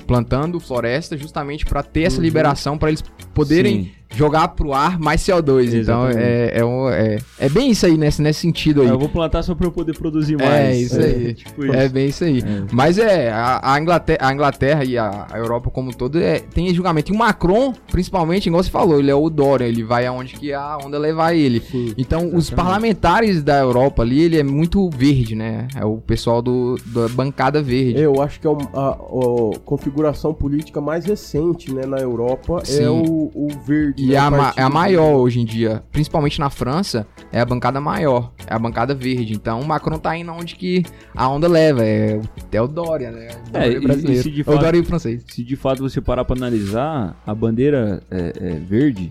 plantando 0.09 0.59
floresta 0.59 1.17
justamente 1.17 1.65
para 1.65 1.85
ter 1.85 2.03
essa 2.03 2.17
Uhum. 2.17 2.25
liberação 2.25 2.77
para 2.77 2.89
eles 2.89 3.05
poderem 3.33 3.85
Sim. 3.85 3.91
Jogar 4.13 4.49
pro 4.49 4.73
ar 4.73 4.99
mais 4.99 5.21
CO2. 5.23 5.67
Então 5.75 6.09
Exatamente. 6.09 6.19
é, 6.19 6.59
é, 6.59 6.65
um- 6.65 6.89
é, 6.89 7.19
é 7.39 7.49
bem 7.49 7.71
isso 7.71 7.87
aí 7.87 7.97
nesse, 7.97 8.21
nesse 8.21 8.41
sentido 8.41 8.83
aí. 8.83 8.89
Eu 8.89 8.99
vou 8.99 9.09
plantar 9.09 9.43
só 9.43 9.55
pra 9.55 9.67
eu 9.67 9.73
poder 9.73 9.97
produzir 9.97 10.37
mais. 10.37 10.51
É, 10.51 10.77
isso 10.77 10.99
aí. 11.01 11.35
tipo 11.35 11.65
isso. 11.65 11.75
É 11.75 11.89
bem 11.89 12.07
isso 12.09 12.25
aí. 12.25 12.39
É. 12.41 12.63
Mas 12.73 12.99
é, 12.99 13.31
a, 13.31 13.75
a 13.75 13.81
Inglaterra, 13.81 14.19
a 14.23 14.33
Inglaterra 14.33 14.85
e 14.85 14.99
a, 14.99 15.27
a 15.31 15.39
Europa 15.39 15.71
como 15.71 15.91
um 15.91 15.93
todo 15.93 16.19
é, 16.21 16.41
tem 16.41 16.73
julgamento. 16.75 17.13
E 17.13 17.15
o 17.15 17.19
Macron, 17.19 17.73
principalmente, 17.91 18.47
igual 18.47 18.63
você 18.63 18.71
falou, 18.71 18.99
ele 18.99 19.11
é 19.11 19.15
o 19.15 19.31
Dória, 19.31 19.65
ele 19.65 19.83
vai 19.85 20.07
aonde 20.07 20.35
que 20.35 20.53
a 20.53 20.79
onda 20.85 20.99
levar 20.99 21.35
ele. 21.35 21.61
Sim. 21.61 21.95
Então, 21.97 22.35
os 22.35 22.51
parlamentares 22.51 23.43
da 23.43 23.59
Europa 23.59 24.03
ali, 24.03 24.21
ele 24.23 24.39
é 24.39 24.43
muito 24.43 24.89
verde, 24.91 25.35
né? 25.35 25.69
É 25.77 25.85
o 25.85 25.99
pessoal 25.99 26.43
do, 26.43 26.77
da 26.87 27.09
bancada 27.09 27.63
verde. 27.63 28.01
Eu 28.01 28.21
acho 28.23 28.41
que 28.41 28.47
é 28.47 28.51
um- 28.51 28.59
a, 28.75 28.91
a 28.91 29.59
configuração 29.65 30.33
política 30.35 30.81
mais 30.81 31.05
recente 31.05 31.73
né, 31.73 31.87
na 31.87 31.99
Europa 31.99 32.61
Sim. 32.65 32.83
é 32.85 32.91
o, 32.91 33.31
o 33.35 33.49
verde. 33.67 34.00
E 34.03 34.15
é 34.15 34.19
a, 34.19 34.29
o 34.29 34.31
ma- 34.31 34.55
é 34.57 34.63
a 34.63 34.69
maior 34.71 35.17
hoje 35.17 35.41
em 35.41 35.45
dia, 35.45 35.83
principalmente 35.93 36.39
na 36.41 36.49
França, 36.51 37.07
é 37.33 37.41
a 37.41 37.45
bancada 37.45 37.81
maior, 37.81 38.33
é 38.47 38.55
a 38.55 38.59
bancada 38.59 38.95
verde. 38.95 39.33
Então 39.35 39.61
o 39.61 39.67
Macron 39.67 39.99
tá 39.99 40.17
indo 40.17 40.33
onde 40.33 40.57
que 40.57 40.83
a 41.15 41.29
onda 41.29 41.47
leva, 41.49 41.85
é, 41.85 42.17
o- 42.17 42.23
é 42.57 42.61
o 42.63 42.67
Dória, 42.69 43.11
né? 43.11 43.29
O 43.53 43.57
É, 43.57 43.61
Dória 43.61 43.77
e- 43.77 43.81
brasileiro. 43.81 44.29
e 44.29 44.31
de 44.31 44.41
É 44.41 44.43
o 44.43 44.45
fato- 44.45 44.59
Dória 44.61 44.85
francês. 44.85 45.25
Se 45.29 45.43
de 45.45 45.57
fato 45.57 45.83
você 45.83 46.01
parar 46.01 46.25
pra 46.25 46.37
analisar, 46.37 47.21
a 47.27 47.35
bandeira 47.35 48.03
é, 48.11 48.33
é, 48.41 48.51
verde 48.61 49.11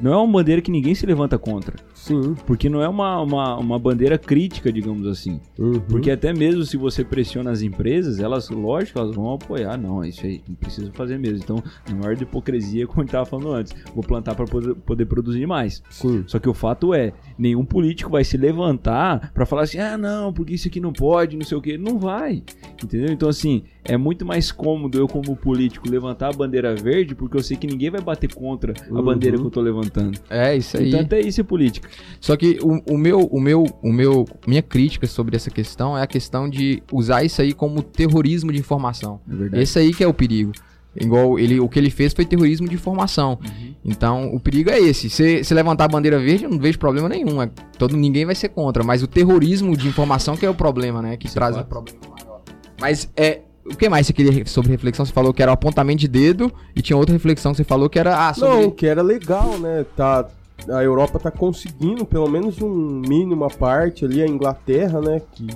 não 0.00 0.12
é 0.12 0.16
uma 0.16 0.32
bandeira 0.32 0.62
que 0.62 0.70
ninguém 0.70 0.94
se 0.94 1.04
levanta 1.06 1.38
contra. 1.38 1.76
Sim. 2.00 2.34
Porque 2.46 2.68
não 2.70 2.80
é 2.82 2.88
uma, 2.88 3.20
uma, 3.20 3.56
uma 3.58 3.78
bandeira 3.78 4.16
crítica, 4.16 4.72
digamos 4.72 5.06
assim. 5.06 5.38
Uhum. 5.58 5.80
Porque 5.80 6.10
até 6.10 6.32
mesmo 6.32 6.64
se 6.64 6.76
você 6.78 7.04
pressiona 7.04 7.50
as 7.50 7.60
empresas, 7.60 8.18
elas, 8.20 8.48
lógico, 8.48 8.98
elas 8.98 9.14
vão 9.14 9.34
apoiar. 9.34 9.76
Não, 9.76 10.02
isso 10.02 10.24
aí 10.24 10.40
não 10.48 10.54
precisa 10.54 10.90
fazer 10.92 11.18
mesmo. 11.18 11.40
Então, 11.44 11.62
a 11.86 11.94
maior 11.94 12.16
de 12.16 12.22
hipocrisia, 12.22 12.86
como 12.88 13.00
a 13.00 13.04
gente 13.04 13.12
tava 13.12 13.26
falando 13.26 13.52
antes, 13.52 13.74
vou 13.94 14.02
plantar 14.02 14.34
para 14.34 14.46
poder, 14.46 14.74
poder 14.76 15.04
produzir 15.04 15.46
mais. 15.46 15.82
Sim. 15.90 16.24
Só 16.26 16.38
que 16.38 16.48
o 16.48 16.54
fato 16.54 16.94
é, 16.94 17.12
nenhum 17.38 17.64
político 17.66 18.10
vai 18.10 18.24
se 18.24 18.36
levantar 18.38 19.30
pra 19.34 19.44
falar 19.44 19.62
assim, 19.62 19.78
ah, 19.78 19.98
não, 19.98 20.32
porque 20.32 20.54
isso 20.54 20.68
aqui 20.68 20.80
não 20.80 20.92
pode, 20.92 21.36
não 21.36 21.44
sei 21.44 21.58
o 21.58 21.60
que. 21.60 21.76
Não 21.76 21.98
vai. 21.98 22.42
Entendeu? 22.82 23.12
Então, 23.12 23.28
assim, 23.28 23.62
é 23.84 23.96
muito 23.98 24.24
mais 24.24 24.50
cômodo 24.50 24.96
eu, 24.98 25.06
como 25.06 25.36
político, 25.36 25.88
levantar 25.88 26.28
a 26.30 26.32
bandeira 26.32 26.74
verde, 26.74 27.14
porque 27.14 27.36
eu 27.36 27.42
sei 27.42 27.58
que 27.58 27.66
ninguém 27.66 27.90
vai 27.90 28.00
bater 28.00 28.32
contra 28.34 28.72
a 28.90 28.94
Uhum. 28.94 29.02
bandeira 29.02 29.36
que 29.36 29.44
eu 29.44 29.50
tô 29.50 29.60
levantando. 29.60 30.18
É 30.30 30.56
isso 30.56 30.78
aí. 30.78 30.88
Então, 30.88 31.00
até 31.00 31.20
isso 31.20 31.40
é 31.40 31.44
política. 31.44 31.89
Só 32.20 32.36
que 32.36 32.58
o, 32.62 32.94
o 32.94 32.98
meu, 32.98 33.20
o 33.20 33.40
meu, 33.40 33.64
o 33.82 33.92
meu, 33.92 34.26
minha 34.46 34.62
crítica 34.62 35.06
sobre 35.06 35.36
essa 35.36 35.50
questão 35.50 35.96
é 35.96 36.02
a 36.02 36.06
questão 36.06 36.48
de 36.48 36.82
usar 36.92 37.24
isso 37.24 37.40
aí 37.40 37.52
como 37.52 37.82
terrorismo 37.82 38.52
de 38.52 38.58
informação. 38.58 39.20
É 39.30 39.34
verdade. 39.34 39.62
Esse 39.62 39.78
aí 39.78 39.92
que 39.92 40.04
é 40.04 40.06
o 40.06 40.14
perigo. 40.14 40.52
Igual 40.94 41.38
ele, 41.38 41.60
o 41.60 41.68
que 41.68 41.78
ele 41.78 41.90
fez 41.90 42.12
foi 42.12 42.24
terrorismo 42.24 42.68
de 42.68 42.74
informação. 42.74 43.38
Uhum. 43.40 43.74
Então, 43.84 44.34
o 44.34 44.40
perigo 44.40 44.70
é 44.70 44.78
esse. 44.78 45.08
Se, 45.08 45.44
se 45.44 45.54
levantar 45.54 45.84
a 45.84 45.88
bandeira 45.88 46.18
verde, 46.18 46.44
eu 46.44 46.50
não 46.50 46.58
vejo 46.58 46.78
problema 46.78 47.08
nenhum. 47.08 47.40
É, 47.40 47.48
todo, 47.78 47.96
ninguém 47.96 48.26
vai 48.26 48.34
ser 48.34 48.48
contra. 48.48 48.82
Mas 48.82 49.02
o 49.02 49.06
terrorismo 49.06 49.76
de 49.76 49.86
informação 49.86 50.36
que 50.36 50.44
é 50.44 50.50
o 50.50 50.54
problema, 50.54 51.00
né? 51.00 51.16
Que 51.16 51.28
é 51.28 51.30
traz 51.30 51.54
um 51.54 51.60
fato. 51.60 51.68
problema 51.68 52.00
maior. 52.08 52.42
Mas 52.80 53.08
é 53.16 53.42
o 53.64 53.76
que 53.76 53.88
mais 53.88 54.06
você 54.06 54.12
queria 54.12 54.44
sobre 54.46 54.70
reflexão? 54.70 55.04
Você 55.04 55.12
falou 55.12 55.32
que 55.32 55.42
era 55.42 55.52
o 55.52 55.54
apontamento 55.54 56.00
de 56.00 56.08
dedo 56.08 56.52
e 56.74 56.82
tinha 56.82 56.96
outra 56.96 57.12
reflexão 57.12 57.52
que 57.52 57.58
você 57.58 57.64
falou 57.64 57.88
que 57.88 57.98
era. 57.98 58.28
Ah, 58.28 58.34
sobre... 58.34 58.62
Não, 58.62 58.70
que 58.70 58.86
era 58.86 59.00
legal, 59.02 59.58
né? 59.58 59.86
Tá, 59.96 60.26
a 60.68 60.82
Europa 60.82 61.18
tá 61.18 61.30
conseguindo 61.30 62.04
pelo 62.04 62.28
menos 62.28 62.60
um 62.60 62.70
mínimo 62.70 63.44
a 63.44 63.50
parte 63.50 64.04
ali, 64.04 64.22
a 64.22 64.26
Inglaterra, 64.26 65.00
né? 65.00 65.20
Que 65.32 65.46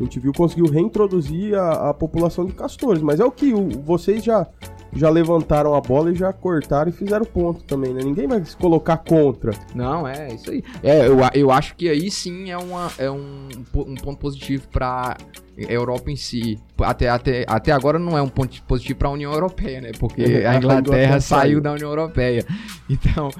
a 0.00 0.04
gente 0.04 0.20
viu 0.20 0.32
conseguiu 0.32 0.66
reintroduzir 0.66 1.58
a, 1.58 1.90
a 1.90 1.94
população 1.94 2.46
de 2.46 2.52
castores. 2.52 3.02
Mas 3.02 3.18
é 3.18 3.24
o 3.24 3.32
que 3.32 3.52
o, 3.52 3.68
vocês 3.82 4.22
já, 4.22 4.46
já 4.92 5.10
levantaram 5.10 5.74
a 5.74 5.80
bola 5.80 6.12
e 6.12 6.14
já 6.14 6.32
cortaram 6.32 6.90
e 6.90 6.92
fizeram 6.92 7.24
ponto 7.24 7.64
também, 7.64 7.92
né? 7.92 8.00
Ninguém 8.02 8.28
vai 8.28 8.44
se 8.44 8.56
colocar 8.56 8.98
contra. 8.98 9.52
Não, 9.74 10.06
é 10.06 10.34
isso 10.34 10.50
aí. 10.50 10.62
É, 10.82 11.06
eu, 11.06 11.18
eu 11.34 11.50
acho 11.50 11.74
que 11.74 11.88
aí 11.88 12.10
sim 12.10 12.50
é, 12.50 12.56
uma, 12.56 12.90
é 12.96 13.10
um, 13.10 13.48
um 13.74 13.94
ponto 13.96 14.18
positivo 14.18 14.68
para 14.68 15.16
Europa 15.56 16.10
em 16.10 16.16
si. 16.16 16.58
Até, 16.78 17.08
até, 17.08 17.44
até 17.48 17.72
agora 17.72 17.98
não 17.98 18.16
é 18.16 18.22
um 18.22 18.28
ponto 18.28 18.62
positivo 18.62 19.00
para 19.00 19.08
a 19.08 19.12
União 19.12 19.32
Europeia, 19.32 19.80
né? 19.80 19.90
Porque 19.98 20.22
a 20.46 20.54
Inglaterra 20.54 21.20
saiu 21.20 21.60
da 21.60 21.72
União 21.72 21.90
Europeia. 21.90 22.44
Então, 22.88 23.30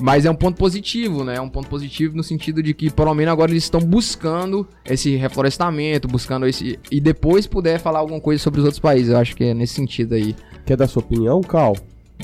mas 0.00 0.24
é 0.24 0.30
um 0.30 0.34
ponto 0.34 0.56
positivo, 0.56 1.24
né? 1.24 1.36
É 1.36 1.40
um 1.40 1.48
ponto 1.48 1.68
positivo 1.68 2.16
no 2.16 2.22
sentido 2.22 2.62
de 2.62 2.72
que, 2.72 2.90
pelo 2.90 3.12
menos, 3.14 3.32
agora 3.32 3.50
eles 3.50 3.64
estão 3.64 3.80
buscando 3.80 4.66
esse 4.84 5.16
reflorestamento, 5.16 6.06
buscando 6.06 6.46
esse. 6.46 6.78
E 6.90 7.00
depois 7.00 7.46
puder 7.46 7.78
falar 7.80 8.00
alguma 8.00 8.20
coisa 8.20 8.42
sobre 8.42 8.60
os 8.60 8.64
outros 8.64 8.80
países. 8.80 9.12
Eu 9.12 9.18
acho 9.18 9.34
que 9.34 9.44
é 9.44 9.54
nesse 9.54 9.74
sentido 9.74 10.14
aí. 10.14 10.34
Quer 10.64 10.76
dar 10.76 10.86
sua 10.86 11.00
opinião, 11.00 11.40
Cal? 11.40 11.74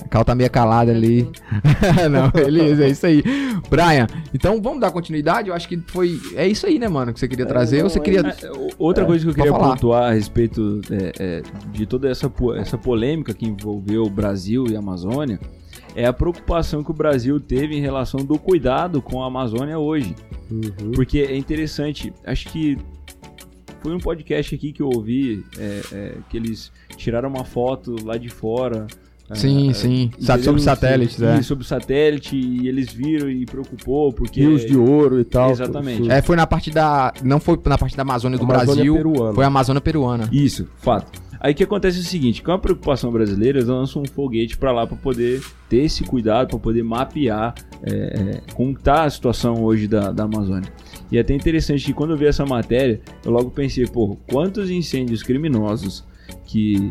A 0.02 0.08
Cal 0.08 0.24
tá 0.24 0.34
meio 0.34 0.50
calada 0.50 0.90
ali. 0.90 1.28
não, 2.10 2.30
beleza, 2.30 2.84
é 2.84 2.88
isso 2.88 3.06
aí. 3.06 3.22
Brian, 3.70 4.06
então 4.32 4.60
vamos 4.60 4.80
dar 4.80 4.90
continuidade? 4.90 5.48
Eu 5.48 5.54
acho 5.54 5.68
que 5.68 5.80
foi. 5.86 6.20
É 6.34 6.46
isso 6.46 6.66
aí, 6.66 6.78
né, 6.78 6.88
mano, 6.88 7.12
que 7.12 7.20
você 7.20 7.28
queria 7.28 7.46
trazer. 7.46 7.76
É, 7.76 7.78
não, 7.78 7.84
ou 7.86 7.90
você 7.90 8.00
queria. 8.00 8.20
É, 8.20 8.50
outra 8.76 9.04
é, 9.04 9.06
coisa 9.06 9.24
que 9.24 9.30
eu 9.30 9.34
queria 9.34 9.52
falar. 9.52 9.70
pontuar 9.70 10.10
a 10.10 10.12
respeito 10.12 10.80
é, 10.90 11.12
é, 11.18 11.42
de 11.72 11.86
toda 11.86 12.08
essa, 12.08 12.30
essa 12.56 12.76
polêmica 12.76 13.32
que 13.32 13.46
envolveu 13.46 14.04
o 14.04 14.10
Brasil 14.10 14.66
e 14.68 14.74
a 14.74 14.80
Amazônia 14.80 15.38
é 15.94 16.06
a 16.06 16.12
preocupação 16.12 16.82
que 16.82 16.90
o 16.90 16.94
Brasil 16.94 17.38
teve 17.38 17.76
em 17.76 17.80
relação 17.80 18.24
do 18.24 18.38
cuidado 18.38 19.00
com 19.00 19.22
a 19.22 19.26
Amazônia 19.26 19.78
hoje. 19.78 20.14
Uhum. 20.50 20.92
Porque 20.92 21.20
é 21.20 21.36
interessante, 21.36 22.12
acho 22.26 22.48
que 22.48 22.76
foi 23.80 23.94
um 23.94 23.98
podcast 23.98 24.54
aqui 24.54 24.72
que 24.72 24.82
eu 24.82 24.88
ouvi, 24.88 25.44
é, 25.58 25.80
é, 25.92 26.14
que 26.28 26.36
eles 26.36 26.72
tiraram 26.96 27.28
uma 27.28 27.44
foto 27.44 27.96
lá 28.04 28.16
de 28.16 28.28
fora. 28.28 28.86
Sim, 29.32 29.70
é, 29.70 29.72
sim. 29.72 30.10
sobre 30.42 30.60
satélites, 30.60 31.20
é. 31.20 31.40
Sobre 31.42 31.66
satélite, 31.66 32.36
e 32.36 32.68
eles 32.68 32.92
viram 32.92 33.30
e 33.30 33.46
preocupou, 33.46 34.12
porque... 34.12 34.40
Rios 34.40 34.66
de 34.66 34.76
ouro 34.76 35.18
e 35.18 35.24
tal. 35.24 35.50
Exatamente. 35.50 36.10
É, 36.10 36.20
foi 36.20 36.36
na 36.36 36.46
parte 36.46 36.70
da... 36.70 37.12
Não 37.22 37.40
foi 37.40 37.58
na 37.64 37.78
parte 37.78 37.96
da 37.96 38.02
Amazônia 38.02 38.38
do 38.38 38.44
Amazônia 38.44 38.84
Brasil, 38.84 38.94
peruana. 38.94 39.34
foi 39.34 39.44
a 39.44 39.46
Amazônia 39.46 39.80
peruana. 39.80 40.28
Isso, 40.30 40.68
fato. 40.76 41.22
Aí 41.44 41.52
que 41.52 41.62
acontece 41.62 41.98
é 41.98 42.00
o 42.00 42.04
seguinte, 42.04 42.42
com 42.42 42.52
a 42.52 42.58
preocupação 42.58 43.12
brasileira, 43.12 43.58
eles 43.58 43.68
lançam 43.68 44.00
um 44.00 44.06
foguete 44.06 44.56
para 44.56 44.72
lá 44.72 44.86
para 44.86 44.96
poder 44.96 45.42
ter 45.68 45.82
esse 45.82 46.02
cuidado, 46.02 46.48
para 46.48 46.58
poder 46.58 46.82
mapear 46.82 47.54
é, 47.82 47.92
é, 47.92 48.52
como 48.54 48.72
está 48.72 49.04
a 49.04 49.10
situação 49.10 49.62
hoje 49.62 49.86
da, 49.86 50.10
da 50.10 50.24
Amazônia. 50.24 50.72
E 51.12 51.18
é 51.18 51.20
até 51.20 51.34
interessante 51.34 51.84
que 51.84 51.92
quando 51.92 52.12
eu 52.12 52.16
vi 52.16 52.24
essa 52.24 52.46
matéria, 52.46 52.98
eu 53.22 53.30
logo 53.30 53.50
pensei, 53.50 53.86
pô, 53.86 54.16
quantos 54.26 54.70
incêndios 54.70 55.22
criminosos 55.22 56.02
que 56.46 56.88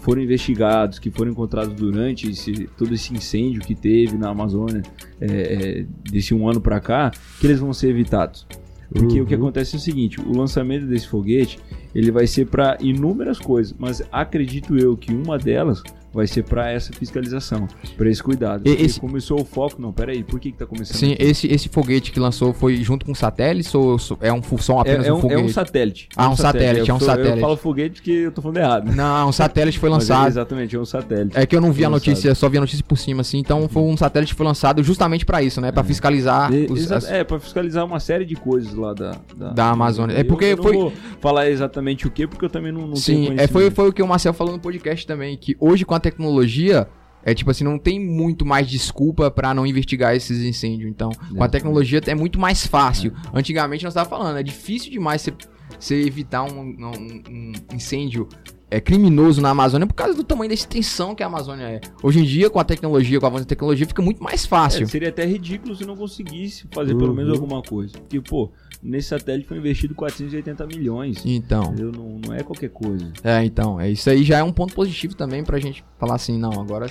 foram 0.00 0.20
investigados, 0.20 0.98
que 0.98 1.08
foram 1.08 1.30
encontrados 1.30 1.72
durante 1.74 2.28
esse, 2.28 2.68
todo 2.76 2.92
esse 2.92 3.14
incêndio 3.14 3.62
que 3.62 3.76
teve 3.76 4.18
na 4.18 4.30
Amazônia 4.30 4.82
é, 5.20 5.26
é, 5.26 5.86
desse 6.10 6.34
um 6.34 6.48
ano 6.48 6.60
para 6.60 6.80
cá, 6.80 7.12
que 7.38 7.46
eles 7.46 7.60
vão 7.60 7.72
ser 7.72 7.90
evitados. 7.90 8.48
Porque 8.92 9.16
uhum. 9.16 9.24
o 9.24 9.26
que 9.26 9.34
uhum. 9.34 9.42
acontece 9.42 9.74
é 9.74 9.78
o 9.78 9.80
seguinte, 9.80 10.20
o 10.20 10.36
lançamento 10.36 10.86
desse 10.86 11.08
foguete, 11.08 11.58
ele 11.94 12.10
vai 12.10 12.26
ser 12.26 12.46
para 12.46 12.76
inúmeras 12.80 13.38
coisas, 13.38 13.74
mas 13.78 14.02
acredito 14.12 14.76
eu 14.76 14.96
que 14.96 15.12
uma 15.12 15.38
delas 15.38 15.82
vai 16.16 16.26
ser 16.26 16.42
para 16.42 16.70
essa 16.70 16.92
fiscalização, 16.92 17.68
para 17.96 18.08
esse 18.08 18.22
cuidado. 18.22 18.62
Esse... 18.64 18.98
Começou 18.98 19.40
o 19.40 19.44
foco, 19.44 19.80
não, 19.80 19.92
peraí, 19.92 20.24
por 20.24 20.40
que 20.40 20.50
que 20.50 20.58
tá 20.58 20.66
começando? 20.66 20.96
Sim, 20.96 21.14
esse, 21.18 21.46
esse 21.46 21.68
foguete 21.68 22.10
que 22.10 22.18
lançou 22.18 22.52
foi 22.52 22.76
junto 22.76 23.04
com 23.04 23.14
satélites 23.14 23.74
ou 23.74 23.96
é 24.20 24.32
um 24.32 24.42
são 24.58 24.80
apenas 24.80 25.06
é, 25.06 25.10
é 25.10 25.12
um, 25.12 25.20
foguete? 25.20 25.42
É 25.42 25.44
um 25.44 25.48
satélite. 25.48 26.08
Ah, 26.16 26.30
um 26.30 26.36
satélite, 26.36 26.90
é 26.90 26.94
um 26.94 27.00
satélite. 27.00 27.36
Eu 27.36 27.40
falo 27.40 27.56
foguete 27.56 28.02
que 28.02 28.10
eu 28.10 28.32
tô 28.32 28.40
falando 28.40 28.56
errado. 28.56 28.92
Não, 28.92 29.28
um 29.28 29.32
satélite 29.32 29.78
foi 29.78 29.88
é 29.88 29.92
lançado. 29.92 30.24
É, 30.24 30.28
exatamente, 30.28 30.74
é 30.74 30.78
um 30.78 30.84
satélite. 30.84 31.38
É 31.38 31.46
que 31.46 31.54
eu 31.54 31.60
não 31.60 31.72
vi 31.72 31.84
a 31.84 31.90
notícia, 31.90 32.34
só 32.34 32.48
vi 32.48 32.56
a 32.56 32.60
notícia 32.60 32.84
por 32.86 32.96
cima 32.96 33.20
assim, 33.20 33.38
então 33.38 33.68
foi 33.68 33.82
um 33.82 33.96
satélite 33.96 34.32
que 34.32 34.36
foi 34.36 34.46
lançado 34.46 34.82
justamente 34.82 35.26
para 35.26 35.42
isso, 35.42 35.60
né, 35.60 35.70
para 35.70 35.82
é. 35.82 35.84
fiscalizar 35.84 36.52
e, 36.52 36.66
os, 36.70 36.90
as... 36.90 37.04
É, 37.10 37.22
para 37.22 37.38
fiscalizar 37.38 37.84
uma 37.84 38.00
série 38.00 38.24
de 38.24 38.34
coisas 38.34 38.74
lá 38.74 38.94
da 38.94 39.16
da, 39.36 39.50
da 39.50 39.70
Amazônia. 39.70 40.18
É 40.18 40.24
porque 40.24 40.46
eu, 40.46 40.56
eu 40.56 40.62
foi 40.62 40.92
falar 41.20 41.50
exatamente 41.50 42.06
o 42.06 42.10
que, 42.10 42.26
porque 42.26 42.44
eu 42.44 42.50
também 42.50 42.72
não, 42.72 42.86
não 42.86 42.96
Sim, 42.96 43.34
é, 43.36 43.46
foi 43.46 43.70
foi 43.70 43.88
o 43.88 43.92
que 43.92 44.02
o 44.02 44.08
Marcel 44.08 44.32
falou 44.32 44.52
no 44.52 44.60
podcast 44.60 45.06
também, 45.06 45.36
que 45.36 45.56
hoje 45.60 45.84
com 45.84 45.94
a 45.94 46.00
tecnologia 46.10 46.88
é 47.24 47.34
tipo 47.34 47.50
assim, 47.50 47.64
não 47.64 47.76
tem 47.76 47.98
muito 47.98 48.46
mais 48.46 48.68
desculpa 48.68 49.28
para 49.32 49.52
não 49.52 49.66
investigar 49.66 50.14
esses 50.14 50.44
incêndios. 50.44 50.88
Então, 50.88 51.10
com 51.10 51.42
a 51.42 51.48
tecnologia 51.48 52.00
é 52.06 52.14
muito 52.14 52.38
mais 52.38 52.64
fácil. 52.64 53.12
É. 53.34 53.38
Antigamente 53.38 53.82
nós 53.82 53.92
estávamos 53.92 54.16
falando, 54.16 54.38
é 54.38 54.44
difícil 54.44 54.92
demais 54.92 55.28
você, 55.76 55.94
evitar 55.96 56.44
um, 56.44 56.60
um, 56.60 57.12
um 57.28 57.74
incêndio 57.74 58.28
é 58.70 58.80
criminoso 58.80 59.40
na 59.40 59.50
Amazônia 59.50 59.86
por 59.86 59.94
causa 59.94 60.14
do 60.14 60.24
tamanho 60.24 60.48
da 60.48 60.54
extensão 60.54 61.14
que 61.14 61.22
a 61.22 61.26
Amazônia 61.26 61.64
é. 61.64 61.80
Hoje 62.02 62.20
em 62.20 62.24
dia, 62.24 62.50
com 62.50 62.58
a 62.58 62.64
tecnologia, 62.64 63.18
com 63.20 63.26
a 63.26 63.28
avanço 63.28 63.44
da 63.44 63.48
tecnologia, 63.48 63.86
fica 63.86 64.02
muito 64.02 64.22
mais 64.22 64.44
fácil. 64.44 64.82
É, 64.82 64.86
seria 64.86 65.08
até 65.08 65.24
ridículo 65.24 65.74
se 65.74 65.84
não 65.84 65.96
conseguisse 65.96 66.66
fazer 66.72 66.92
uhum. 66.92 66.98
pelo 66.98 67.14
menos 67.14 67.32
alguma 67.32 67.62
coisa. 67.62 67.98
Porque, 67.98 68.20
pô, 68.20 68.50
nesse 68.86 69.08
satélite 69.08 69.48
foi 69.48 69.58
investido 69.58 69.94
480 69.94 70.66
milhões. 70.66 71.22
Então. 71.24 71.74
Não, 71.76 72.20
não 72.24 72.34
é 72.34 72.42
qualquer 72.42 72.70
coisa. 72.70 73.12
É, 73.22 73.44
então. 73.44 73.80
É, 73.80 73.90
isso 73.90 74.08
aí 74.08 74.22
já 74.22 74.38
é 74.38 74.42
um 74.42 74.52
ponto 74.52 74.74
positivo 74.74 75.14
também 75.14 75.42
pra 75.42 75.58
gente 75.58 75.84
falar 75.98 76.14
assim, 76.14 76.38
não, 76.38 76.52
agora 76.52 76.88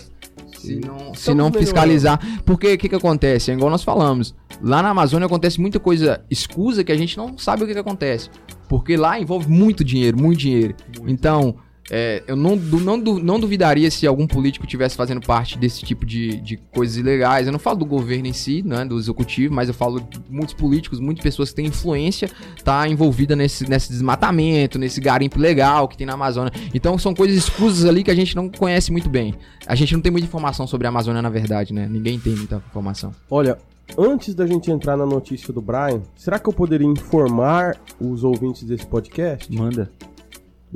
se 0.57 0.79
não, 0.79 1.13
se 1.13 1.33
não 1.33 1.51
fiscalizar. 1.51 2.19
Porque 2.43 2.73
o 2.73 2.77
que, 2.77 2.89
que 2.89 2.95
acontece? 2.95 3.51
É 3.51 3.53
igual 3.53 3.69
nós 3.69 3.83
falamos. 3.83 4.35
Lá 4.61 4.83
na 4.83 4.89
Amazônia 4.89 5.25
acontece 5.25 5.59
muita 5.59 5.79
coisa 5.79 6.23
escusa 6.29 6.83
que 6.83 6.91
a 6.91 6.97
gente 6.97 7.17
não 7.17 7.37
sabe 7.37 7.63
o 7.63 7.67
que, 7.67 7.73
que 7.73 7.79
acontece. 7.79 8.29
Porque 8.67 8.97
lá 8.97 9.19
envolve 9.19 9.49
muito 9.49 9.83
dinheiro, 9.83 10.17
muito 10.17 10.39
dinheiro. 10.39 10.75
Muito. 10.97 11.11
Então, 11.11 11.55
é, 11.89 12.23
eu 12.27 12.35
não, 12.35 12.55
não, 12.55 12.97
não 12.97 13.39
duvidaria 13.39 13.91
se 13.91 14.07
algum 14.07 14.25
político 14.25 14.65
tivesse 14.65 14.95
fazendo 14.95 15.21
parte 15.21 15.57
desse 15.57 15.83
tipo 15.83 16.05
de, 16.05 16.37
de 16.41 16.57
coisas 16.57 16.97
ilegais. 16.97 17.45
Eu 17.45 17.51
não 17.51 17.59
falo 17.59 17.77
do 17.77 17.85
governo 17.85 18.27
em 18.27 18.33
si, 18.33 18.63
né, 18.63 18.83
do 18.83 18.97
executivo, 18.97 19.53
mas 19.53 19.67
eu 19.67 19.73
falo 19.73 19.99
de 19.99 20.19
muitos 20.29 20.53
políticos, 20.55 20.99
muitas 20.99 21.23
pessoas 21.23 21.49
que 21.49 21.55
têm 21.55 21.67
influência, 21.67 22.29
tá 22.63 22.87
envolvida 22.87 23.35
nesse, 23.35 23.69
nesse 23.69 23.89
desmatamento, 23.89 24.79
nesse 24.79 24.99
garimpo 24.99 25.39
legal 25.39 25.87
que 25.87 25.95
tem 25.95 26.07
na 26.07 26.13
Amazônia. 26.13 26.51
Então 26.73 26.97
são 26.97 27.13
coisas 27.13 27.37
escusas 27.37 27.85
ali 27.85 28.03
que 28.03 28.11
a 28.11 28.15
gente 28.15 28.35
não 28.35 28.49
conhece 28.49 28.91
muito 28.91 29.09
bem. 29.09 29.35
A 29.67 29.75
gente 29.75 29.93
não 29.93 30.01
tem 30.01 30.11
muita 30.11 30.27
informação 30.27 30.65
sobre 30.65 30.87
a 30.87 30.89
Amazônia, 30.89 31.21
na 31.21 31.29
verdade, 31.29 31.73
né? 31.73 31.87
Ninguém 31.89 32.19
tem 32.19 32.33
muita 32.35 32.57
informação. 32.67 33.11
Olha, 33.29 33.57
antes 33.97 34.33
da 34.33 34.47
gente 34.47 34.71
entrar 34.71 34.97
na 34.97 35.05
notícia 35.05 35.53
do 35.53 35.61
Brian, 35.61 36.01
será 36.15 36.39
que 36.39 36.49
eu 36.49 36.53
poderia 36.53 36.87
informar 36.87 37.77
os 37.99 38.23
ouvintes 38.23 38.63
desse 38.63 38.87
podcast? 38.87 39.53
Manda. 39.53 39.91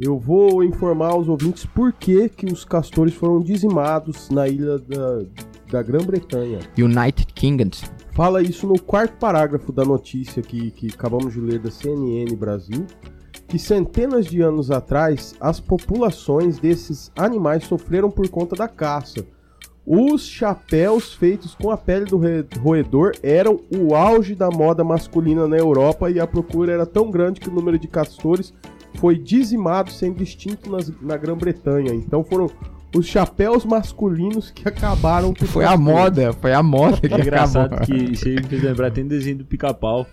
Eu 0.01 0.17
vou 0.17 0.63
informar 0.63 1.11
aos 1.11 1.27
ouvintes 1.27 1.65
por 1.65 1.91
que, 1.91 2.29
que 2.29 2.45
os 2.45 2.63
castores 2.63 3.13
foram 3.13 3.41
dizimados 3.41 4.29
na 4.29 4.47
ilha 4.47 4.79
da, 4.79 5.23
da 5.69 5.83
Grã-Bretanha. 5.83 6.59
United 6.77 7.33
Kingdom. 7.33 7.69
Fala 8.13 8.41
isso 8.41 8.65
no 8.65 8.79
quarto 8.79 9.17
parágrafo 9.17 9.73
da 9.73 9.83
notícia 9.83 10.41
que, 10.41 10.71
que 10.71 10.87
acabamos 10.87 11.33
de 11.33 11.41
ler 11.41 11.59
da 11.59 11.69
CNN 11.69 12.33
Brasil, 12.33 12.85
que 13.45 13.59
centenas 13.59 14.27
de 14.27 14.41
anos 14.41 14.71
atrás 14.71 15.35
as 15.37 15.59
populações 15.59 16.59
desses 16.59 17.11
animais 17.17 17.65
sofreram 17.65 18.09
por 18.09 18.29
conta 18.29 18.55
da 18.55 18.69
caça. 18.69 19.27
Os 19.85 20.25
chapéus 20.25 21.13
feitos 21.13 21.55
com 21.55 21.71
a 21.71 21.77
pele 21.77 22.05
do 22.05 22.21
roedor 22.61 23.13
eram 23.21 23.59
o 23.75 23.93
auge 23.95 24.33
da 24.33 24.49
moda 24.49 24.81
masculina 24.81 25.45
na 25.45 25.57
Europa 25.57 26.09
e 26.09 26.21
a 26.21 26.27
procura 26.27 26.71
era 26.71 26.85
tão 26.85 27.11
grande 27.11 27.41
que 27.41 27.49
o 27.49 27.53
número 27.53 27.77
de 27.77 27.87
castores 27.87 28.53
foi 28.99 29.17
dizimado, 29.17 29.91
sendo 29.91 30.21
extinto 30.21 30.69
nas, 30.69 30.91
na 31.01 31.15
Grã-Bretanha. 31.15 31.93
Então 31.93 32.23
foram 32.23 32.49
os 32.95 33.05
chapéus 33.05 33.65
masculinos 33.65 34.51
que 34.51 34.67
acabaram. 34.67 35.33
Foi 35.35 35.63
a 35.63 35.77
moda, 35.77 36.33
foi 36.33 36.53
a 36.53 36.61
moda 36.61 37.07
que 37.07 37.13
é 37.13 37.19
engraçado 37.19 37.73
acabou. 37.73 37.85
que 37.85 38.13
isso 38.13 38.27
aí 38.27 38.35
me 38.35 38.43
fez 38.43 38.61
lembrar, 38.61 38.91
tem 38.91 39.07
desenho 39.07 39.37
do 39.37 39.45
pica-pau. 39.45 40.05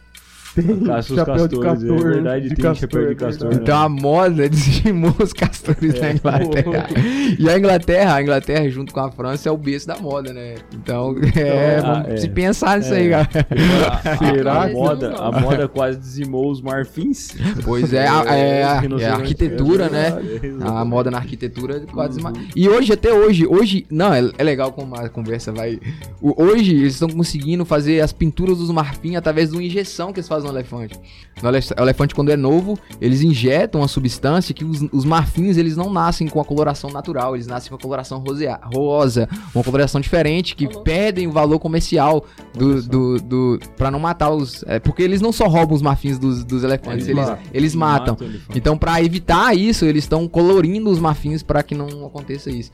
Tem 0.57 0.81
Caça 0.81 1.13
os 1.13 1.23
castores, 1.23 1.49
de 1.51 1.61
castor, 1.61 1.99
é 1.99 2.15
verdade, 2.15 2.49
de 2.49 2.55
tem 2.55 2.65
castor, 2.65 2.91
chapéu 2.91 3.09
de 3.11 3.15
castor. 3.15 3.51
Né? 3.51 3.59
Então 3.61 3.79
a 3.79 3.89
moda 3.91 4.49
dizimou 4.49 5.15
os 5.19 5.35
castores 5.35 5.95
é, 5.97 6.01
na 6.01 6.13
Inglaterra. 6.13 6.89
e 7.39 7.51
a 7.51 7.59
Inglaterra, 7.59 8.15
a 8.15 8.23
Inglaterra 8.23 8.71
junto 8.71 8.95
com 8.95 9.01
a 9.01 9.11
França 9.13 9.51
é 9.51 9.53
o 9.53 9.57
berço 9.59 9.87
da 9.87 9.99
moda, 9.99 10.33
né? 10.33 10.55
Então, 10.73 11.15
é, 11.37 11.79
então, 11.79 11.91
ah, 11.91 12.05
é. 12.09 12.17
se 12.17 12.29
pensar 12.31 12.79
nisso 12.79 12.95
é. 12.95 12.97
aí, 12.97 13.09
galera. 13.11 13.29
Será? 14.35 14.63
A, 14.63 14.69
moda, 14.69 15.15
a 15.17 15.41
moda 15.41 15.69
quase 15.69 15.99
dizimou 15.99 16.51
os 16.51 16.63
marfins. 16.63 17.37
Pois 17.63 17.93
é, 17.93 18.09
a, 18.09 18.25
é, 18.35 18.65
a, 18.65 18.83
é 18.99 19.07
a 19.09 19.15
arquitetura, 19.15 19.91
né? 19.91 20.19
A 20.63 20.87
moda 20.87 21.11
na 21.11 21.19
arquitetura 21.19 21.81
quase 21.93 22.19
uhum. 22.19 22.33
E 22.55 22.67
hoje, 22.67 22.95
até 22.95 23.13
hoje, 23.13 23.47
hoje, 23.47 23.87
não, 23.91 24.15
é, 24.15 24.31
é 24.39 24.43
legal 24.43 24.73
como 24.73 24.95
a 24.95 25.07
conversa 25.11 25.53
vai. 25.53 25.79
Hoje 26.23 26.75
eles 26.75 26.95
estão 26.95 27.11
conseguindo 27.11 27.67
fazer 27.67 28.01
as 28.01 28.11
pinturas 28.11 28.57
dos 28.57 28.71
marfins 28.71 29.17
através 29.17 29.51
de 29.51 29.57
uma 29.57 29.63
injeção 29.63 30.15
que 30.15 30.21
eles 30.21 30.29
fazem 30.29 30.46
no 30.47 30.53
elefante. 30.53 30.99
No 31.43 31.51
elefante, 31.83 32.15
quando 32.15 32.31
é 32.31 32.37
novo, 32.37 32.79
eles 33.01 33.21
injetam 33.23 33.81
uma 33.83 33.89
substância 33.89 34.55
que 34.55 34.65
os, 34.65 34.81
os 34.93 35.05
marfins, 35.05 35.57
eles 35.57 35.77
não 35.77 35.93
nascem 35.93 36.29
com 36.29 36.41
a 36.41 36.45
coloração 36.45 36.91
natural, 36.91 37.35
eles 37.35 37.47
nascem 37.47 37.69
com 37.69 37.77
a 37.77 37.79
coloração 37.79 38.19
rosea, 38.19 38.59
rosa, 38.73 39.29
uma 39.55 39.63
coloração 39.63 40.01
diferente, 40.01 40.55
que 40.55 40.67
perdem 40.83 41.27
o 41.27 41.33
valor 41.33 41.59
comercial 41.59 42.25
do, 42.55 42.83
do, 42.83 43.21
do, 43.21 43.61
pra 43.77 43.91
não 43.91 43.99
matar 43.99 44.31
os... 44.31 44.65
É, 44.67 44.79
porque 44.79 45.03
eles 45.03 45.21
não 45.21 45.33
só 45.33 45.47
roubam 45.47 45.75
os 45.75 45.83
marfins 45.83 46.19
dos, 46.19 46.45
dos 46.45 46.65
elefantes, 46.65 47.07
eles, 47.07 47.29
eles, 47.29 47.41
eles 47.53 47.75
matam. 47.75 48.17
então, 48.55 48.79
para 48.79 49.03
evitar 49.03 49.55
isso, 49.57 49.85
eles 49.85 50.05
estão 50.05 50.27
colorindo 50.27 50.89
os 50.91 50.99
marfins 50.99 51.43
para 51.43 51.63
que 51.63 51.75
não 51.75 52.07
aconteça 52.07 52.51
isso. 52.51 52.71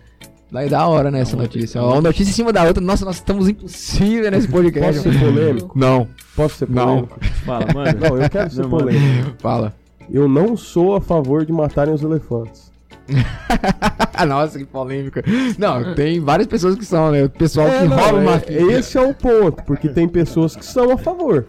Vai 0.52 0.68
dar 0.68 0.87
hora 0.87 1.11
nessa 1.11 1.35
né, 1.35 1.44
notícia. 1.44 1.82
Uma 1.82 2.02
notícia 2.02 2.30
em 2.30 2.35
cima 2.35 2.52
da 2.52 2.62
outra. 2.64 2.85
Nossa, 2.85 3.06
nós 3.06 3.16
estamos 3.16 3.49
impossíveis 3.49 4.30
nesse 4.30 4.47
podcast. 4.47 5.02
Posso 5.02 5.18
ser 5.18 5.25
polêmico? 5.25 5.78
Não. 5.78 6.09
Posso 6.37 6.56
ser 6.56 6.66
polêmico? 6.66 7.18
Não. 7.18 7.30
Fala, 7.30 7.66
mano. 7.73 7.99
Não, 8.11 8.23
eu 8.23 8.30
quero 8.30 8.50
ser 8.50 8.61
não, 8.61 8.68
polêmico. 8.68 9.25
Mano. 9.25 9.37
Fala. 9.38 9.75
Eu 10.11 10.28
não 10.28 10.54
sou 10.54 10.94
a 10.94 11.00
favor 11.00 11.47
de 11.47 11.52
matarem 11.52 11.94
os 11.94 12.02
elefantes. 12.02 12.71
Nossa, 14.28 14.59
que 14.59 14.66
polêmica. 14.66 15.25
Não, 15.56 15.94
tem 15.94 16.21
várias 16.21 16.47
pessoas 16.47 16.76
que 16.76 16.85
são, 16.85 17.11
né? 17.11 17.25
O 17.25 17.30
pessoal 17.30 17.68
é, 17.68 17.80
que 17.80 17.88
não, 17.88 17.97
rouba 17.97 18.18
uma 18.18 18.42
é, 18.47 18.62
Esse 18.78 18.99
é 18.99 19.00
o 19.00 19.14
ponto, 19.14 19.62
porque 19.64 19.88
tem 19.88 20.06
pessoas 20.06 20.54
que 20.54 20.66
são 20.66 20.90
a 20.90 20.99
favor. 20.99 21.47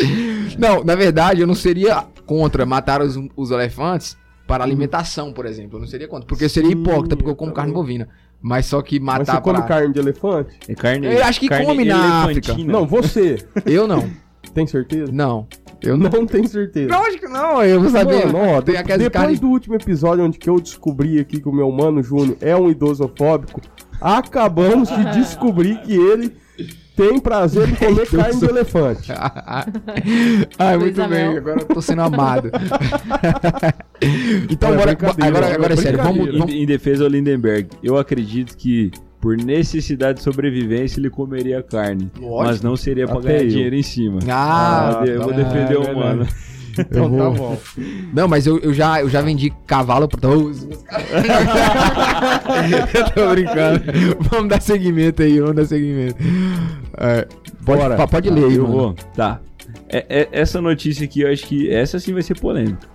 Não, 0.57 0.81
na 0.81 0.95
verdade, 0.95 1.41
eu 1.41 1.47
não 1.47 1.55
seria 1.55 2.05
contra 2.25 2.65
matar 2.65 3.01
os, 3.01 3.19
os 3.35 3.51
elefantes 3.51 4.15
para 4.47 4.63
alimentação, 4.63 5.33
por 5.33 5.45
exemplo. 5.45 5.77
Eu 5.77 5.81
não 5.81 5.87
seria 5.87 6.07
contra. 6.07 6.25
Porque 6.25 6.45
eu 6.45 6.49
seria 6.49 6.71
hipócrita, 6.71 7.17
porque 7.17 7.29
eu 7.29 7.35
como 7.35 7.51
carne 7.51 7.73
bovina. 7.73 8.07
Mas 8.43 8.65
só 8.65 8.81
que 8.81 8.99
matar 8.99 9.19
Mas 9.19 9.27
você 9.29 9.41
come 9.41 9.61
carne 9.65 9.93
de 9.93 9.99
elefante? 9.99 10.59
É 10.67 10.75
carne. 10.75 11.07
Eu 11.07 11.23
acho 11.23 11.39
que 11.39 11.47
come 11.47 11.85
na 11.85 12.23
África. 12.23 12.57
Não, 12.57 12.85
você. 12.85 13.37
Eu 13.65 13.87
não. 13.87 14.11
Tem 14.53 14.67
certeza? 14.67 15.09
Não. 15.13 15.47
Eu 15.81 15.97
não, 15.97 16.09
não 16.09 16.25
tenho 16.25 16.47
certeza. 16.47 16.93
Lógico 16.93 17.25
que 17.25 17.31
não, 17.31 17.63
eu 17.63 17.79
vou 17.79 17.89
saber. 17.89 18.25
Mano, 18.25 18.57
ó, 18.57 18.61
tem 18.61 18.75
depois 18.75 19.09
carne... 19.09 19.37
do 19.37 19.47
último 19.47 19.75
episódio 19.75 20.25
onde 20.25 20.37
que 20.37 20.49
eu 20.49 20.59
descobri 20.59 21.19
aqui 21.19 21.39
que 21.39 21.47
o 21.47 21.53
meu 21.53 21.71
mano 21.71 22.03
Júnior 22.03 22.37
é 22.41 22.55
um 22.55 22.69
idosofóbico, 22.69 23.61
acabamos 23.99 24.89
de 24.89 25.03
descobrir 25.17 25.81
que 25.81 25.93
ele 25.93 26.35
tem 26.95 27.19
prazer 27.19 27.69
em 27.69 27.75
comer 27.75 28.07
carne 28.11 28.39
de 28.39 28.45
elefante. 28.45 29.11
Ai, 30.59 30.77
muito 30.77 31.07
bem, 31.07 31.37
agora 31.37 31.61
eu 31.61 31.65
tô 31.65 31.81
sendo 31.81 32.01
amado. 32.01 32.51
então, 34.49 34.69
é, 34.69 34.73
agora, 34.73 34.91
agora, 34.91 35.53
agora 35.53 35.73
é 35.73 35.77
sério, 35.77 36.01
vamos, 36.01 36.37
vamos... 36.37 36.53
Em, 36.53 36.65
defesa 36.65 37.03
ao 37.03 37.09
Lindenberg, 37.09 37.69
eu 37.81 37.97
acredito 37.97 38.55
que 38.55 38.91
por 39.19 39.37
necessidade 39.37 40.17
de 40.17 40.23
sobrevivência, 40.23 40.99
ele 40.99 41.09
comeria 41.09 41.63
carne. 41.63 42.11
Lógico. 42.19 42.43
Mas 42.43 42.61
não 42.61 42.75
seria 42.75 43.07
pra 43.07 43.21
ganhar 43.21 43.45
dinheiro 43.45 43.73
em 43.73 43.81
cima. 43.81 44.19
Ah, 44.27 44.99
ah 44.99 45.05
eu 45.05 45.21
vou 45.21 45.33
defender 45.33 45.77
o 45.77 45.91
humano. 45.91 46.27
Então 46.77 47.11
tá 47.11 47.29
bom. 47.29 47.57
Não, 48.13 48.27
mas 48.27 48.45
eu, 48.47 48.59
eu, 48.59 48.73
já, 48.73 49.01
eu 49.01 49.09
já 49.09 49.21
vendi 49.21 49.51
cavalo 49.65 50.07
pra 50.07 50.19
todos. 50.19 50.63
eu 52.93 53.11
tô 53.13 53.29
brincando. 53.29 53.83
Vamos 54.31 54.49
dar 54.49 54.61
seguimento 54.61 55.21
aí, 55.21 55.39
vamos 55.39 55.55
dar 55.55 55.65
seguimento. 55.65 56.15
É, 56.97 57.27
pode, 57.65 57.81
Bora. 57.81 58.07
pode 58.07 58.29
ler 58.29 58.45
aí, 58.45 58.55
eu 58.55 58.63
mano. 58.63 58.73
vou. 58.75 58.95
Tá. 59.15 59.39
É, 59.89 60.05
é, 60.09 60.29
essa 60.31 60.59
notícia 60.61 61.05
aqui, 61.05 61.21
eu 61.21 61.31
acho 61.31 61.45
que 61.45 61.69
essa 61.69 61.99
sim 61.99 62.13
vai 62.13 62.21
ser 62.23 62.39
polêmica. 62.39 62.87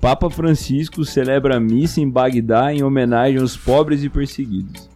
Papa 0.00 0.28
Francisco 0.28 1.04
celebra 1.04 1.56
a 1.56 1.60
missa 1.60 2.00
em 2.00 2.08
Bagdá 2.08 2.72
em 2.72 2.82
homenagem 2.82 3.40
aos 3.40 3.56
pobres 3.56 4.04
e 4.04 4.08
perseguidos. 4.08 4.88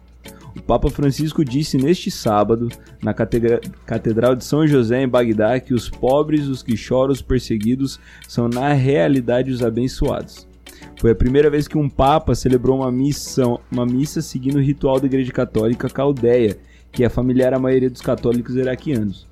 O 0.61 0.63
Papa 0.63 0.91
Francisco 0.91 1.43
disse 1.43 1.75
neste 1.75 2.11
sábado, 2.11 2.69
na 3.03 3.15
Catedral 3.15 4.35
de 4.35 4.45
São 4.45 4.67
José, 4.67 5.01
em 5.01 5.07
Bagdá, 5.07 5.59
que 5.59 5.73
os 5.73 5.89
pobres, 5.89 6.47
os 6.47 6.61
que 6.61 6.77
choram, 6.77 7.11
os 7.11 7.21
perseguidos, 7.21 7.99
são 8.27 8.47
na 8.47 8.71
realidade 8.71 9.51
os 9.51 9.63
abençoados. 9.63 10.47
Foi 10.99 11.11
a 11.11 11.15
primeira 11.15 11.49
vez 11.49 11.67
que 11.67 11.79
um 11.79 11.89
Papa 11.89 12.35
celebrou 12.35 12.77
uma, 12.77 12.91
missão, 12.91 13.59
uma 13.71 13.87
missa 13.87 14.21
seguindo 14.21 14.57
o 14.57 14.61
ritual 14.61 14.99
da 14.99 15.07
Igreja 15.07 15.31
Católica 15.31 15.89
Caldeia, 15.89 16.59
que 16.91 17.03
é 17.03 17.09
familiar 17.09 17.55
à 17.55 17.59
maioria 17.59 17.89
dos 17.89 18.01
católicos 18.01 18.55
iraquianos. 18.55 19.27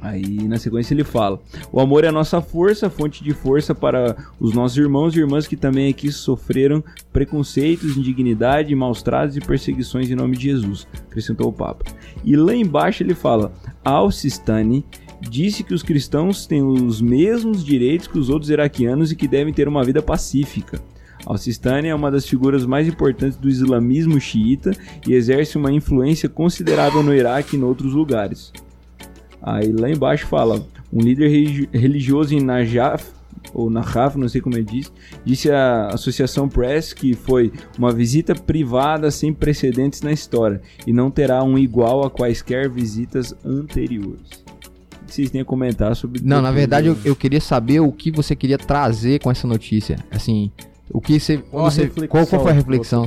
Aí 0.00 0.46
na 0.46 0.58
sequência 0.58 0.94
ele 0.94 1.04
fala: 1.04 1.40
O 1.72 1.80
amor 1.80 2.04
é 2.04 2.08
a 2.08 2.12
nossa 2.12 2.40
força, 2.40 2.88
fonte 2.88 3.22
de 3.22 3.32
força 3.32 3.74
para 3.74 4.16
os 4.38 4.54
nossos 4.54 4.76
irmãos 4.76 5.14
e 5.14 5.20
irmãs 5.20 5.46
que 5.46 5.56
também 5.56 5.88
aqui 5.88 6.10
sofreram 6.12 6.82
preconceitos, 7.12 7.96
indignidade, 7.96 8.74
maus 8.74 9.02
tratos 9.02 9.36
e 9.36 9.40
perseguições 9.40 10.10
em 10.10 10.14
nome 10.14 10.36
de 10.36 10.44
Jesus, 10.44 10.86
acrescentou 11.08 11.48
o 11.48 11.52
Papa. 11.52 11.84
E 12.24 12.36
lá 12.36 12.54
embaixo 12.54 13.02
ele 13.02 13.14
fala: 13.14 13.52
Al-Sistani 13.84 14.84
disse 15.20 15.64
que 15.64 15.74
os 15.74 15.82
cristãos 15.82 16.46
têm 16.46 16.62
os 16.62 17.00
mesmos 17.00 17.64
direitos 17.64 18.06
que 18.06 18.18
os 18.18 18.28
outros 18.28 18.50
iraquianos 18.50 19.10
e 19.10 19.16
que 19.16 19.26
devem 19.26 19.52
ter 19.52 19.66
uma 19.66 19.84
vida 19.84 20.00
pacífica. 20.00 20.80
Al-Sistani 21.26 21.88
é 21.88 21.94
uma 21.94 22.10
das 22.10 22.26
figuras 22.26 22.64
mais 22.64 22.86
importantes 22.86 23.36
do 23.36 23.48
islamismo 23.48 24.20
xiita 24.20 24.70
e 25.06 25.12
exerce 25.12 25.58
uma 25.58 25.72
influência 25.72 26.28
considerável 26.28 27.02
no 27.02 27.12
Iraque 27.14 27.56
e 27.56 27.58
em 27.58 27.64
outros 27.64 27.92
lugares. 27.92 28.52
Aí 29.42 29.72
lá 29.72 29.90
embaixo 29.90 30.26
fala: 30.26 30.64
um 30.92 31.00
líder 31.00 31.28
religioso 31.72 32.34
em 32.34 32.40
Najaf, 32.40 33.04
ou 33.52 33.70
Najaf, 33.70 34.18
não 34.18 34.28
sei 34.28 34.40
como 34.40 34.56
ele 34.56 34.64
diz, 34.64 34.92
disse 35.24 35.50
à 35.50 35.88
Associação 35.88 36.48
Press 36.48 36.92
que 36.92 37.14
foi 37.14 37.52
uma 37.78 37.92
visita 37.92 38.34
privada 38.34 39.10
sem 39.10 39.32
precedentes 39.32 40.02
na 40.02 40.12
história 40.12 40.60
e 40.86 40.92
não 40.92 41.10
terá 41.10 41.42
um 41.42 41.58
igual 41.58 42.04
a 42.04 42.10
quaisquer 42.10 42.68
visitas 42.68 43.34
anteriores. 43.44 44.44
O 45.02 45.06
que 45.08 45.14
vocês 45.14 45.30
têm 45.30 45.40
a 45.40 45.44
comentar 45.44 45.96
sobre. 45.96 46.20
Não, 46.22 46.42
na 46.42 46.50
verdade 46.50 46.88
eu, 46.88 46.96
eu, 47.02 47.16
queria 47.16 47.40
saber 47.40 47.80
o 47.80 47.90
que 47.90 48.10
você 48.10 48.36
queria 48.36 48.58
trazer 48.58 49.20
com 49.20 49.30
essa 49.30 49.46
notícia. 49.46 49.96
Assim, 50.10 50.52
o 50.90 51.00
que 51.00 51.18
você. 51.18 51.38
Qual, 51.38 51.70
você, 51.70 51.88
qual, 51.88 52.26
qual 52.26 52.42
foi 52.42 52.50
a 52.50 52.54
reflexão? 52.54 53.04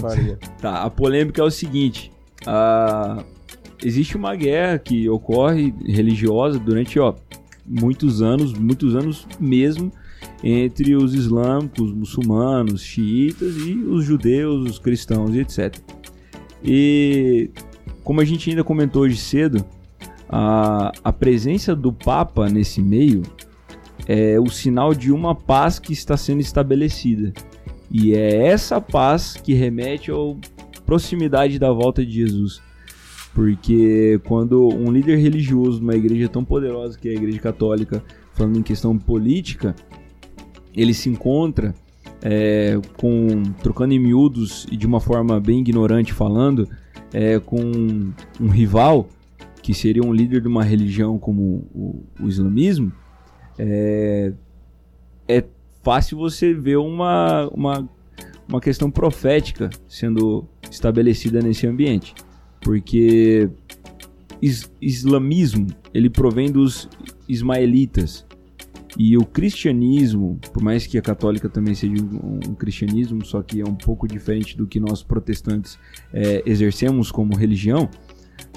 Tá, 0.60 0.84
a 0.84 0.90
polêmica 0.90 1.42
é 1.42 1.46
o 1.46 1.52
seguinte. 1.52 2.12
A 2.44 3.24
existe 3.84 4.16
uma 4.16 4.36
guerra 4.36 4.78
que 4.78 5.10
ocorre 5.10 5.74
religiosa 5.86 6.60
durante 6.60 7.00
ó, 7.00 7.16
muitos 7.66 8.22
anos, 8.22 8.54
muitos 8.54 8.96
anos 8.96 9.28
mesmo, 9.40 9.92
entre 10.44 10.96
os 10.96 11.14
islâmicos, 11.14 11.90
os 11.90 11.94
muçulmanos, 11.94 12.82
xiitas 12.82 13.56
e 13.58 13.74
os 13.74 14.06
judeus, 14.06 14.70
os 14.70 14.80
cristãos 14.80 15.36
e 15.36 15.40
etc. 15.40 15.76
E 16.64 17.50
como 18.04 18.22
a 18.22 18.26
gente 18.26 18.50
ainda 18.50 18.64
comentou 18.64 19.04
hoje 19.04 19.18
cedo, 19.18 19.66
a, 20.30 20.92
a 21.04 21.12
presença 21.12 21.76
do 21.76 21.92
Papa 21.92 22.50
nesse 22.50 22.82
meio 22.82 23.24
é 24.08 24.40
o 24.40 24.50
sinal 24.50 24.94
de 24.94 25.12
uma 25.12 25.36
paz 25.36 25.80
que 25.80 25.94
está 25.94 26.18
sendo 26.18 26.42
estabelecida. 26.42 27.34
E 27.90 28.14
é 28.14 28.48
essa 28.48 28.80
paz 28.80 29.34
que 29.34 29.54
remete 29.54 30.12
à 30.12 30.16
proximidade 30.86 31.60
da 31.60 31.72
volta 31.72 32.06
de 32.06 32.14
Jesus. 32.14 32.62
Porque 33.34 34.20
quando 34.26 34.68
um 34.68 34.92
líder 34.92 35.18
religioso 35.18 35.78
de 35.78 35.84
uma 35.84 35.96
igreja 35.96 36.28
tão 36.28 36.44
poderosa 36.44 36.98
que 37.00 37.08
é 37.08 37.12
a 37.12 37.16
Igreja 37.16 37.40
Católica, 37.40 38.04
falando 38.34 38.60
em 38.60 38.64
questão 38.64 38.98
política, 38.98 39.76
ele 40.76 40.94
se 40.94 41.10
encontra 41.10 41.74
é, 42.22 42.80
com 42.98 43.44
trocando 43.64 43.94
em 43.94 44.00
miúdos 44.00 44.68
e 44.70 44.76
de 44.76 44.86
uma 44.86 45.00
forma 45.00 45.40
bem 45.40 45.60
ignorante 45.60 46.12
falando, 46.12 46.68
é, 47.14 47.40
com 47.40 47.60
um 48.40 48.48
rival 48.50 49.08
que 49.62 49.74
seria 49.74 50.04
um 50.04 50.14
líder 50.14 50.42
de 50.42 50.48
uma 50.48 50.64
religião 50.64 51.18
como 51.18 51.68
o, 51.74 52.04
o 52.20 52.28
islamismo, 52.28 52.92
é, 53.58 54.34
é 55.28 55.44
fácil 55.84 56.18
você 56.18 56.54
ver 56.54 56.78
uma, 56.78 57.48
uma, 57.54 57.90
uma 58.48 58.60
questão 58.60 58.90
profética 58.92 59.70
sendo 59.88 60.46
estabelecida 60.70 61.42
nesse 61.42 61.66
ambiente 61.66 62.14
porque 62.62 63.50
is 64.42 64.72
islamismo 64.82 65.68
ele 65.94 66.10
provém 66.10 66.52
dos 66.52 66.90
ismaelitas 67.28 68.26
e 68.98 69.18
o 69.18 69.26
cristianismo, 69.26 70.40
por 70.52 70.62
mais 70.62 70.86
que 70.86 70.98
a 70.98 71.02
católica 71.02 71.48
também 71.48 71.74
seja 71.74 71.94
um, 71.94 72.40
um 72.50 72.56
cristianismo, 72.56 73.26
só 73.26 73.42
que 73.42 73.62
é 73.62 73.66
um 73.66 73.76
pouco 73.76 74.08
diferente 74.08 74.58
do 74.58 74.68
que 74.68 74.80
nós 74.80 75.02
protestantes 75.02 75.80
é, 76.14 76.44
exercemos 76.46 77.10
como 77.10 77.36
religião, 77.36 77.90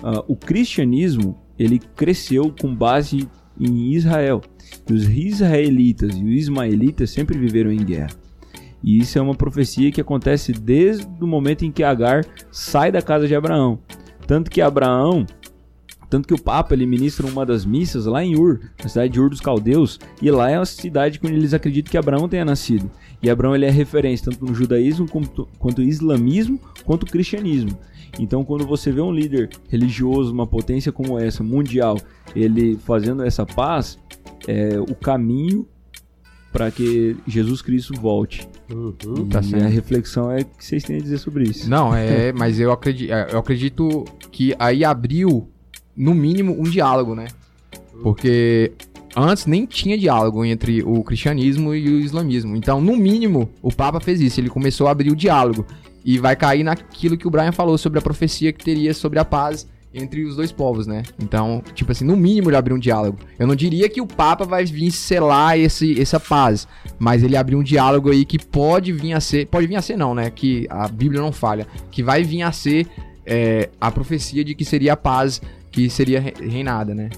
uh, 0.03 0.25
o 0.27 0.35
cristianismo 0.35 1.39
ele 1.59 1.79
cresceu 1.79 2.53
com 2.61 2.75
base 2.75 3.29
em 3.59 3.93
Israel. 3.95 4.43
E 4.89 4.93
os 4.93 5.09
israelitas 5.09 6.17
e 6.17 6.25
os 6.25 6.33
ismaelitas 6.33 7.11
sempre 7.11 7.39
viveram 7.39 7.71
em 7.71 7.85
guerra. 7.85 8.24
E 8.85 8.99
isso 8.99 9.19
é 9.19 9.23
uma 9.23 9.35
profecia 9.35 9.91
que 9.91 10.01
acontece 10.01 10.53
desde 10.53 11.07
o 11.19 11.27
momento 11.27 11.65
em 11.65 11.73
que 11.73 11.83
Agar 11.83 12.23
sai 12.51 12.93
da 12.93 13.01
casa 13.01 13.27
de 13.27 13.35
Abraão. 13.35 13.79
Tanto 14.27 14.51
que 14.51 14.61
Abraão, 14.61 15.25
tanto 16.11 16.29
que 16.29 16.35
o 16.35 16.41
Papa 16.41 16.75
ele 16.75 16.85
ministra 16.85 17.27
uma 17.27 17.47
das 17.47 17.65
missas 17.65 18.05
lá 18.05 18.23
em 18.23 18.37
Ur, 18.37 18.61
na 18.83 18.89
cidade 18.89 19.15
de 19.15 19.21
Ur 19.21 19.31
dos 19.31 19.41
Caldeus, 19.41 19.99
e 20.21 20.31
lá 20.31 20.51
é 20.51 20.57
a 20.57 20.65
cidade 20.67 21.19
onde 21.25 21.33
eles 21.33 21.55
acreditam 21.55 21.91
que 21.91 21.97
Abraão 21.97 22.29
tenha 22.29 22.45
nascido. 22.45 22.91
E 23.23 23.31
Abraão 23.31 23.55
ele 23.55 23.65
é 23.65 23.71
referência 23.71 24.31
tanto 24.31 24.45
no 24.45 24.55
judaísmo 24.55 25.09
quanto, 25.09 25.49
quanto 25.59 25.81
no 25.81 25.89
islamismo, 25.89 26.61
quanto 26.85 27.07
no 27.07 27.13
cristianismo. 27.13 27.79
Então, 28.21 28.45
quando 28.45 28.67
você 28.67 28.93
vê 28.93 29.01
um 29.01 29.11
líder 29.11 29.49
religioso, 29.69 30.31
uma 30.31 30.47
potência 30.47 30.93
como 30.93 31.19
essa, 31.19 31.43
mundial, 31.43 31.99
ele 32.37 32.77
fazendo 32.77 33.23
essa 33.23 33.47
paz, 33.47 33.99
é, 34.47 34.79
o 34.79 34.95
caminho 34.95 35.67
para 36.55 36.71
que 36.71 37.17
Jesus 37.27 37.61
Cristo 37.61 38.01
volte. 38.01 38.49
Uhum, 38.73 39.29
tá 39.29 39.41
e 39.43 39.57
a 39.57 39.67
reflexão 39.67 40.31
é 40.31 40.45
que 40.45 40.65
vocês 40.65 40.85
têm 40.85 40.99
a 40.99 41.01
dizer 41.01 41.19
sobre 41.19 41.43
isso. 41.43 41.69
Não, 41.69 41.93
é, 41.93 42.31
mas 42.39 42.61
eu 42.61 42.71
acredito, 42.71 43.13
é, 43.13 43.27
eu 43.33 43.41
acredito 43.41 44.05
que 44.31 44.55
aí 44.57 44.85
abriu, 44.85 45.49
no 45.97 46.15
mínimo, 46.15 46.57
um 46.57 46.63
diálogo, 46.63 47.17
né? 47.17 47.27
Porque 48.05 48.71
antes 49.17 49.47
nem 49.47 49.67
tinha 49.67 49.99
diálogo 49.99 50.45
entre 50.45 50.81
o 50.85 51.03
cristianismo 51.03 51.75
e 51.75 51.89
o 51.89 51.99
islamismo. 51.99 52.55
Então, 52.55 52.81
no 52.81 52.97
mínimo, 52.97 53.51
o 53.61 53.73
Papa 53.75 53.99
fez 53.99 54.21
isso. 54.21 54.39
Ele 54.39 54.49
começou 54.49 54.87
a 54.87 54.93
abrir 54.93 55.11
o 55.11 55.17
diálogo. 55.17 55.67
E 56.05 56.19
vai 56.19 56.37
cair 56.37 56.63
naquilo 56.63 57.17
que 57.17 57.27
o 57.27 57.31
Brian 57.31 57.51
falou 57.51 57.77
sobre 57.79 57.99
a 57.99 58.03
profecia 58.03 58.53
que 58.53 58.65
teria 58.65 58.95
sobre 58.95 59.19
a 59.19 59.25
paz 59.25 59.67
entre 59.95 60.25
os 60.25 60.37
dois 60.37 60.51
povos, 60.51 60.87
né? 60.87 61.03
Então, 61.23 61.63
tipo 61.75 61.93
assim, 61.93 62.05
no 62.05 62.17
mínimo 62.17 62.51
ele 62.51 62.57
abriu 62.57 62.77
um 62.77 62.81
diálogo. 62.81 63.19
Eu 63.39 63.47
não 63.47 63.55
diria 63.55 63.89
que 63.89 64.01
o 64.01 64.07
Papa 64.07 64.45
vai 64.45 64.65
vir 64.65 64.91
selar 64.91 65.59
esse, 65.59 66.01
essa 66.01 66.19
paz, 66.19 66.67
mas 66.99 67.23
ele 67.23 67.37
abriu 67.37 67.59
um 67.59 67.63
diálogo 67.63 68.11
aí 68.11 68.25
que 68.25 68.39
pode 68.39 68.93
vir 68.93 69.13
a 69.13 69.21
ser, 69.21 69.47
pode 69.47 69.67
vir 69.67 69.77
a 69.77 69.83
ser 69.83 69.97
não, 69.97 70.15
né? 70.15 70.31
Que 70.31 70.67
a 70.69 70.89
Bíblia 70.89 71.21
não 71.21 71.33
falha, 71.33 71.67
que 71.91 72.03
vai 72.03 72.25
vir 72.25 72.43
a 72.43 72.51
ser 72.51 72.87
é, 73.25 73.71
a 73.81 73.91
profecia 73.91 74.45
de 74.45 74.55
que 74.55 74.65
seria 74.65 74.95
a 74.95 74.97
paz 74.97 75.41
que 75.71 75.89
seria 75.89 76.21
reinada, 76.21 76.95
né? 76.95 77.11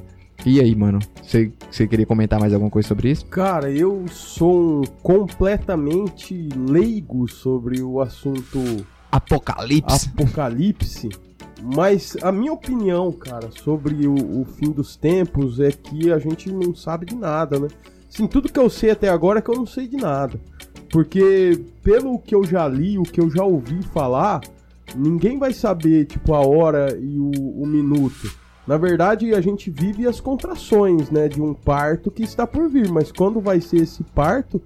E 0.44 0.60
aí, 0.60 0.74
mano? 0.76 0.98
Você, 1.22 1.50
queria 1.88 2.06
comentar 2.06 2.38
mais 2.38 2.52
alguma 2.52 2.70
coisa 2.70 2.86
sobre 2.86 3.10
isso? 3.10 3.26
Cara, 3.26 3.70
eu 3.70 4.04
sou 4.08 4.84
completamente 5.02 6.48
leigo 6.68 7.26
sobre 7.26 7.82
o 7.82 8.00
assunto 8.00 8.86
Apocalipse. 9.10 10.10
Apocalipse. 10.14 11.08
Mas 11.62 12.16
a 12.22 12.30
minha 12.30 12.52
opinião, 12.52 13.10
cara, 13.12 13.50
sobre 13.50 14.06
o, 14.06 14.40
o, 14.40 14.44
fim 14.44 14.70
dos 14.70 14.96
tempos 14.96 15.58
é 15.58 15.70
que 15.70 16.12
a 16.12 16.18
gente 16.18 16.52
não 16.52 16.74
sabe 16.74 17.06
de 17.06 17.14
nada, 17.14 17.58
né? 17.58 17.68
Sim, 18.08 18.26
tudo 18.26 18.52
que 18.52 18.58
eu 18.58 18.70
sei 18.70 18.90
até 18.90 19.08
agora 19.08 19.38
é 19.38 19.42
que 19.42 19.50
eu 19.50 19.56
não 19.56 19.66
sei 19.66 19.86
de 19.86 19.96
nada. 19.96 20.38
Porque, 20.90 21.64
pelo 21.82 22.18
que 22.18 22.34
eu 22.34 22.44
já 22.44 22.68
li, 22.68 22.98
o 22.98 23.02
que 23.02 23.20
eu 23.20 23.30
já 23.30 23.44
ouvi 23.44 23.82
falar, 23.82 24.40
ninguém 24.94 25.38
vai 25.38 25.52
saber, 25.52 26.06
tipo, 26.06 26.34
a 26.34 26.40
hora 26.40 26.96
e 26.98 27.18
o, 27.18 27.62
o 27.62 27.66
minuto. 27.66 28.30
Na 28.66 28.76
verdade, 28.76 29.34
a 29.34 29.40
gente 29.40 29.70
vive 29.70 30.06
as 30.06 30.20
contrações, 30.20 31.10
né, 31.10 31.28
de 31.28 31.40
um 31.40 31.54
parto 31.54 32.10
que 32.10 32.22
está 32.22 32.46
por 32.46 32.68
vir, 32.68 32.90
mas 32.90 33.12
quando 33.12 33.40
vai 33.40 33.60
ser 33.60 33.78
esse 33.78 34.02
parto, 34.02 34.60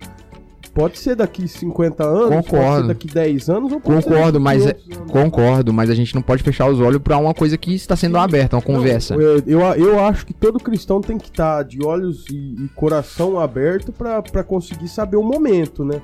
pode 0.74 0.98
ser 0.98 1.16
daqui 1.16 1.46
50 1.46 2.04
anos, 2.04 2.46
concordo. 2.46 2.50
pode 2.50 2.80
ser 2.80 2.86
daqui 2.88 3.06
10 3.08 3.50
anos 3.50 3.72
ou 3.72 3.80
pode 3.80 4.04
Concordo, 4.04 4.38
ser 4.38 4.42
mas 4.42 4.66
é, 4.66 4.76
concordo, 5.08 5.72
mas 5.72 5.90
a 5.90 5.94
gente 5.94 6.14
não 6.14 6.22
pode 6.22 6.42
fechar 6.42 6.68
os 6.68 6.80
olhos 6.80 7.00
para 7.02 7.18
uma 7.18 7.34
coisa 7.34 7.56
que 7.56 7.74
está 7.74 7.96
sendo 7.96 8.16
Sim. 8.16 8.24
aberta, 8.24 8.56
uma 8.56 8.62
conversa. 8.62 9.14
Eu, 9.14 9.42
eu, 9.46 9.60
eu, 9.60 10.00
acho 10.00 10.26
que 10.26 10.32
todo 10.32 10.58
cristão 10.58 11.00
tem 11.00 11.18
que 11.18 11.28
estar 11.28 11.58
tá 11.58 11.62
de 11.62 11.84
olhos 11.84 12.24
e, 12.30 12.64
e 12.64 12.68
coração 12.74 13.38
aberto 13.38 13.92
para 13.92 14.44
conseguir 14.44 14.88
saber 14.88 15.16
o 15.16 15.22
momento, 15.22 15.84
né? 15.84 16.00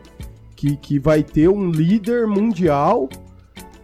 Que, 0.54 0.76
que 0.76 0.98
vai 0.98 1.22
ter 1.22 1.48
um 1.48 1.70
líder 1.70 2.26
mundial 2.26 3.08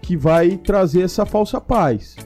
que 0.01 0.17
vai 0.17 0.57
trazer 0.57 1.03
essa 1.03 1.25
falsa 1.25 1.61
paz. 1.61 2.17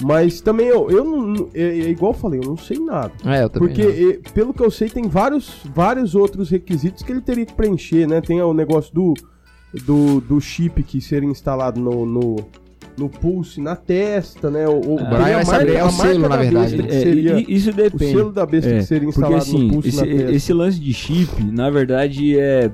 Mas 0.00 0.40
também 0.40 0.66
eu, 0.66 0.90
eu 0.90 1.04
não. 1.04 1.48
É, 1.54 1.62
é, 1.62 1.90
igual 1.90 2.12
eu 2.12 2.18
falei, 2.18 2.40
eu 2.40 2.44
não 2.44 2.56
sei 2.56 2.78
nada. 2.78 3.12
É, 3.24 3.42
eu 3.42 3.50
também. 3.50 3.68
Porque, 3.68 3.82
é, 4.22 4.30
pelo 4.30 4.54
que 4.54 4.62
eu 4.62 4.70
sei, 4.70 4.88
tem 4.88 5.06
vários, 5.08 5.60
vários 5.74 6.14
outros 6.14 6.50
requisitos 6.50 7.02
que 7.02 7.12
ele 7.12 7.20
teria 7.20 7.44
que 7.44 7.52
preencher, 7.52 8.06
né? 8.06 8.20
Tem 8.20 8.40
o 8.40 8.54
negócio 8.54 8.92
do, 8.94 9.14
do, 9.84 10.20
do 10.20 10.40
chip 10.40 10.82
que 10.82 11.00
seria 11.00 11.28
instalado 11.28 11.78
no, 11.78 12.06
no, 12.06 12.36
no 12.96 13.08
pulse, 13.08 13.60
na 13.60 13.76
testa, 13.76 14.50
né? 14.50 14.66
O, 14.66 14.78
o 14.78 14.96
Brian 14.96 15.36
vai 15.36 15.44
saber, 15.44 15.74
é 15.74 15.84
o 15.84 15.90
selo, 15.90 16.28
na 16.28 16.36
verdade. 16.36 16.80
É, 16.80 17.00
seria, 17.00 17.44
isso 17.46 17.72
depende. 17.72 18.04
O 18.04 18.18
selo 18.18 18.32
da 18.32 18.46
besta 18.46 18.70
é, 18.70 18.78
que 18.78 18.84
seria 18.84 19.08
instalado 19.08 19.44
porque, 19.44 19.50
assim, 19.50 19.66
no 19.66 19.72
pulse 19.74 19.88
esse, 19.88 19.96
na 19.98 20.06
testa. 20.06 20.32
Esse 20.32 20.52
lance 20.52 20.80
de 20.80 20.94
chip, 20.94 21.44
na 21.44 21.68
verdade, 21.68 22.38
é 22.38 22.70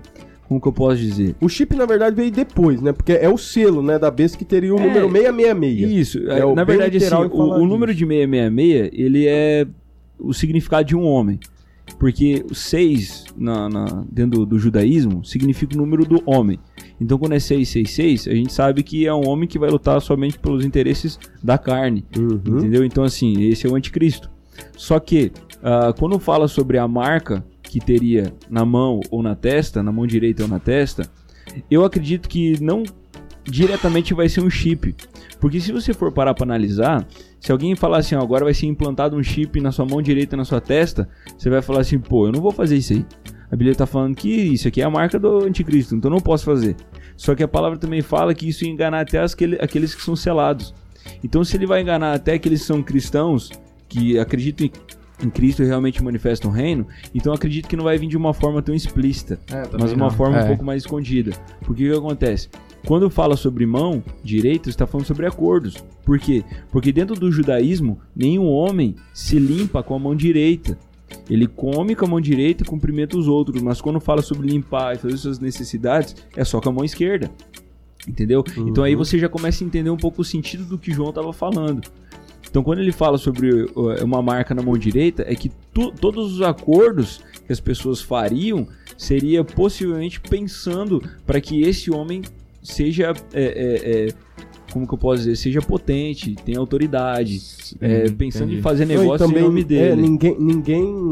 como 0.48 0.60
que 0.60 0.68
eu 0.68 0.72
posso 0.72 0.96
dizer? 0.98 1.34
O 1.40 1.48
chip, 1.48 1.74
na 1.74 1.86
verdade, 1.86 2.14
veio 2.14 2.30
depois, 2.30 2.80
né? 2.80 2.92
Porque 2.92 3.12
é 3.12 3.28
o 3.28 3.36
selo, 3.36 3.82
né, 3.82 3.98
da 3.98 4.10
besta 4.10 4.38
que 4.38 4.44
teria 4.44 4.72
o 4.74 4.78
é, 4.78 4.86
número 4.86 5.10
666. 5.10 5.90
Isso. 5.90 6.18
É, 6.30 6.54
na 6.54 6.64
verdade, 6.64 6.96
assim, 6.98 7.14
o, 7.14 7.54
o 7.54 7.66
número 7.66 7.92
de 7.92 8.06
666, 8.06 8.90
ele 8.92 9.26
é 9.26 9.66
o 10.18 10.32
significado 10.32 10.86
de 10.86 10.96
um 10.96 11.04
homem. 11.04 11.40
Porque 11.98 12.44
o 12.50 12.54
6, 12.54 13.26
na, 13.36 13.68
na, 13.68 14.04
dentro 14.10 14.40
do, 14.40 14.46
do, 14.46 14.58
judaísmo, 14.58 15.24
significa 15.24 15.74
o 15.74 15.78
número 15.78 16.04
do 16.04 16.22
homem. 16.26 16.58
Então, 17.00 17.18
quando 17.18 17.32
é 17.32 17.38
666, 17.38 18.28
a 18.28 18.34
gente 18.34 18.52
sabe 18.52 18.82
que 18.82 19.06
é 19.06 19.14
um 19.14 19.26
homem 19.28 19.48
que 19.48 19.58
vai 19.58 19.70
lutar 19.70 20.00
somente 20.00 20.38
pelos 20.38 20.64
interesses 20.64 21.18
da 21.42 21.56
carne. 21.56 22.04
Uhum. 22.16 22.58
Entendeu? 22.58 22.84
Então, 22.84 23.04
assim, 23.04 23.42
esse 23.44 23.66
é 23.66 23.70
o 23.70 23.74
anticristo. 23.74 24.30
Só 24.76 24.98
que, 24.98 25.32
uh, 25.56 25.96
quando 25.98 26.18
fala 26.18 26.48
sobre 26.48 26.78
a 26.78 26.88
marca 26.88 27.44
que 27.68 27.80
teria 27.80 28.32
na 28.48 28.64
mão 28.64 29.00
ou 29.10 29.22
na 29.22 29.34
testa, 29.34 29.82
na 29.82 29.92
mão 29.92 30.06
direita 30.06 30.42
ou 30.42 30.48
na 30.48 30.58
testa, 30.58 31.02
eu 31.70 31.84
acredito 31.84 32.28
que 32.28 32.62
não 32.62 32.82
diretamente 33.44 34.14
vai 34.14 34.28
ser 34.28 34.40
um 34.40 34.50
chip. 34.50 34.94
Porque 35.38 35.60
se 35.60 35.72
você 35.72 35.92
for 35.92 36.10
parar 36.12 36.34
para 36.34 36.44
analisar, 36.44 37.06
se 37.38 37.52
alguém 37.52 37.76
falar 37.76 37.98
assim, 37.98 38.14
ó, 38.14 38.20
agora 38.20 38.44
vai 38.44 38.54
ser 38.54 38.66
implantado 38.66 39.16
um 39.16 39.22
chip 39.22 39.60
na 39.60 39.70
sua 39.70 39.84
mão 39.84 40.00
direita 40.02 40.36
na 40.36 40.44
sua 40.44 40.60
testa, 40.60 41.08
você 41.36 41.50
vai 41.50 41.62
falar 41.62 41.80
assim, 41.80 41.98
pô, 41.98 42.26
eu 42.26 42.32
não 42.32 42.40
vou 42.40 42.50
fazer 42.50 42.76
isso 42.76 42.92
aí. 42.92 43.04
A 43.48 43.54
Bíblia 43.54 43.72
está 43.72 43.86
falando 43.86 44.16
que 44.16 44.28
isso 44.28 44.66
aqui 44.66 44.80
é 44.80 44.84
a 44.84 44.90
marca 44.90 45.18
do 45.18 45.44
anticristo, 45.44 45.94
então 45.94 46.10
não 46.10 46.18
posso 46.18 46.44
fazer. 46.44 46.74
Só 47.16 47.34
que 47.34 47.42
a 47.42 47.48
palavra 47.48 47.78
também 47.78 48.02
fala 48.02 48.34
que 48.34 48.48
isso 48.48 48.64
ia 48.64 48.70
enganar 48.70 49.00
até 49.00 49.18
aqueles 49.60 49.94
que 49.94 50.02
são 50.02 50.16
selados. 50.16 50.74
Então 51.22 51.44
se 51.44 51.56
ele 51.56 51.66
vai 51.66 51.80
enganar 51.80 52.14
até 52.14 52.34
aqueles 52.34 52.62
que 52.62 52.66
são 52.66 52.82
cristãos, 52.82 53.50
que 53.88 54.18
acreditam 54.18 54.68
em 55.22 55.30
Cristo 55.30 55.62
realmente 55.62 56.02
manifesta 56.02 56.46
um 56.46 56.50
reino, 56.50 56.86
então 57.14 57.32
acredito 57.32 57.68
que 57.68 57.76
não 57.76 57.84
vai 57.84 57.96
vir 57.96 58.08
de 58.08 58.16
uma 58.16 58.34
forma 58.34 58.60
tão 58.60 58.74
explícita, 58.74 59.40
é, 59.50 59.62
mas 59.78 59.92
uma 59.92 60.08
não. 60.08 60.10
forma 60.10 60.38
é. 60.38 60.44
um 60.44 60.46
pouco 60.48 60.64
mais 60.64 60.82
escondida. 60.82 61.32
Porque 61.62 61.88
o 61.88 61.92
que 61.92 61.98
acontece? 61.98 62.48
Quando 62.86 63.10
fala 63.10 63.36
sobre 63.36 63.66
mão 63.66 64.02
direita, 64.22 64.68
está 64.68 64.86
falando 64.86 65.06
sobre 65.06 65.26
acordos. 65.26 65.82
Por 66.04 66.18
quê? 66.18 66.44
Porque 66.70 66.92
dentro 66.92 67.16
do 67.16 67.32
judaísmo, 67.32 67.98
nenhum 68.14 68.46
homem 68.46 68.94
se 69.12 69.38
limpa 69.38 69.82
com 69.82 69.94
a 69.94 69.98
mão 69.98 70.14
direita. 70.14 70.78
Ele 71.28 71.46
come 71.46 71.96
com 71.96 72.04
a 72.04 72.08
mão 72.08 72.20
direita 72.20 72.62
e 72.62 72.66
cumprimenta 72.66 73.16
os 73.16 73.26
outros, 73.26 73.60
mas 73.62 73.80
quando 73.80 73.98
fala 73.98 74.22
sobre 74.22 74.48
limpar 74.48 74.94
e 74.94 74.98
fazer 74.98 75.16
suas 75.16 75.38
necessidades, 75.40 76.14
é 76.36 76.44
só 76.44 76.60
com 76.60 76.68
a 76.68 76.72
mão 76.72 76.84
esquerda. 76.84 77.30
Entendeu? 78.06 78.44
Uhum. 78.56 78.68
Então 78.68 78.84
aí 78.84 78.94
uhum. 78.94 79.04
você 79.04 79.18
já 79.18 79.28
começa 79.28 79.64
a 79.64 79.66
entender 79.66 79.90
um 79.90 79.96
pouco 79.96 80.22
o 80.22 80.24
sentido 80.24 80.64
do 80.64 80.78
que 80.78 80.92
João 80.92 81.08
estava 81.08 81.32
falando. 81.32 81.88
Então, 82.56 82.64
quando 82.64 82.78
ele 82.78 82.90
fala 82.90 83.18
sobre 83.18 83.66
uma 84.02 84.22
marca 84.22 84.54
na 84.54 84.62
mão 84.62 84.78
direita, 84.78 85.22
é 85.28 85.34
que 85.34 85.52
tu, 85.74 85.92
todos 85.92 86.32
os 86.32 86.40
acordos 86.40 87.20
que 87.46 87.52
as 87.52 87.60
pessoas 87.60 88.00
fariam 88.00 88.66
seria 88.96 89.44
possivelmente 89.44 90.18
pensando 90.18 91.02
para 91.26 91.38
que 91.38 91.60
esse 91.60 91.90
homem 91.90 92.22
seja 92.62 93.12
é, 93.34 93.42
é, 93.42 94.06
é, 94.06 94.14
como 94.72 94.88
que 94.88 94.94
eu 94.94 94.96
posso 94.96 95.18
dizer, 95.18 95.36
seja 95.36 95.60
potente, 95.60 96.34
tenha 96.46 96.58
autoridade, 96.58 97.38
é, 97.78 98.08
pensando 98.08 98.44
entendi. 98.44 98.60
em 98.60 98.62
fazer 98.62 98.86
negócio 98.86 99.26
também, 99.26 99.42
em 99.42 99.46
nome 99.46 99.62
dele. 99.62 99.90
É, 99.90 99.94
ninguém, 99.94 100.36
ninguém, 100.40 101.10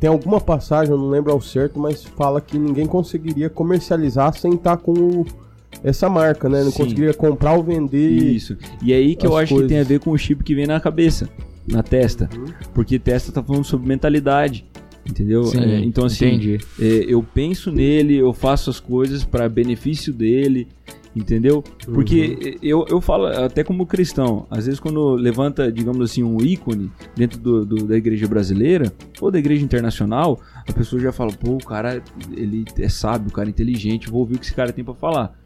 tem 0.00 0.10
alguma 0.10 0.40
passagem, 0.40 0.92
eu 0.92 0.98
não 0.98 1.08
lembro 1.08 1.30
ao 1.30 1.40
certo, 1.40 1.78
mas 1.78 2.02
fala 2.02 2.40
que 2.40 2.58
ninguém 2.58 2.86
conseguiria 2.88 3.48
comercializar 3.48 4.36
sem 4.36 4.54
estar 4.54 4.76
com 4.76 4.90
o 4.90 5.26
essa 5.82 6.08
marca, 6.08 6.48
né? 6.48 6.62
Não 6.62 6.70
Sim. 6.70 6.78
conseguiria 6.78 7.14
comprar 7.14 7.54
ou 7.54 7.62
vender. 7.62 8.10
Isso. 8.10 8.56
E 8.82 8.92
é 8.92 8.96
aí 8.96 9.14
que 9.14 9.26
eu 9.26 9.36
acho 9.36 9.54
coisas. 9.54 9.68
que 9.68 9.74
tem 9.74 9.80
a 9.80 9.84
ver 9.84 10.00
com 10.00 10.10
o 10.10 10.18
chip 10.18 10.42
que 10.44 10.54
vem 10.54 10.66
na 10.66 10.80
cabeça, 10.80 11.28
na 11.66 11.82
testa. 11.82 12.28
Uhum. 12.36 12.46
Porque 12.74 12.98
testa 12.98 13.32
tá 13.32 13.42
falando 13.42 13.64
sobre 13.64 13.88
mentalidade. 13.88 14.64
Entendeu? 15.08 15.44
Sim, 15.44 15.60
é, 15.60 15.80
então, 15.80 16.04
assim, 16.04 16.58
é, 16.78 16.84
eu 17.08 17.22
penso 17.22 17.72
nele, 17.72 18.16
eu 18.16 18.32
faço 18.32 18.68
as 18.68 18.78
coisas 18.78 19.24
para 19.24 19.48
benefício 19.48 20.12
dele, 20.12 20.68
entendeu? 21.16 21.64
Porque 21.86 22.38
uhum. 22.44 22.58
eu, 22.62 22.86
eu 22.88 23.00
falo, 23.00 23.26
até 23.26 23.64
como 23.64 23.86
cristão, 23.86 24.46
às 24.50 24.66
vezes 24.66 24.78
quando 24.78 25.14
levanta, 25.14 25.72
digamos 25.72 26.08
assim, 26.08 26.22
um 26.22 26.36
ícone 26.40 26.90
dentro 27.16 27.38
do, 27.40 27.64
do, 27.64 27.86
da 27.86 27.96
igreja 27.96 28.28
brasileira 28.28 28.92
ou 29.20 29.30
da 29.30 29.38
igreja 29.38 29.64
internacional, 29.64 30.38
a 30.68 30.72
pessoa 30.72 31.00
já 31.00 31.12
fala, 31.12 31.32
pô, 31.32 31.52
o 31.52 31.64
cara, 31.64 32.02
ele 32.36 32.64
é 32.78 32.88
sábio, 32.88 33.28
o 33.28 33.32
cara 33.32 33.48
é 33.48 33.50
inteligente, 33.50 34.10
vou 34.10 34.20
ouvir 34.20 34.36
o 34.36 34.38
que 34.38 34.44
esse 34.44 34.54
cara 34.54 34.70
tem 34.70 34.84
para 34.84 34.94
falar. 34.94 35.39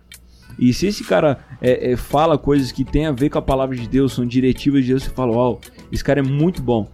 E 0.58 0.72
se 0.72 0.86
esse 0.86 1.04
cara 1.04 1.38
é, 1.60 1.92
é, 1.92 1.96
fala 1.96 2.38
coisas 2.38 2.72
que 2.72 2.84
tem 2.84 3.06
a 3.06 3.12
ver 3.12 3.30
com 3.30 3.38
a 3.38 3.42
palavra 3.42 3.76
de 3.76 3.88
Deus, 3.88 4.12
são 4.12 4.24
diretivas 4.26 4.82
de 4.82 4.90
Deus, 4.90 5.04
você 5.04 5.10
fala, 5.10 5.32
uau, 5.32 5.60
esse 5.90 6.02
cara 6.02 6.20
é 6.20 6.22
muito 6.22 6.62
bom. 6.62 6.88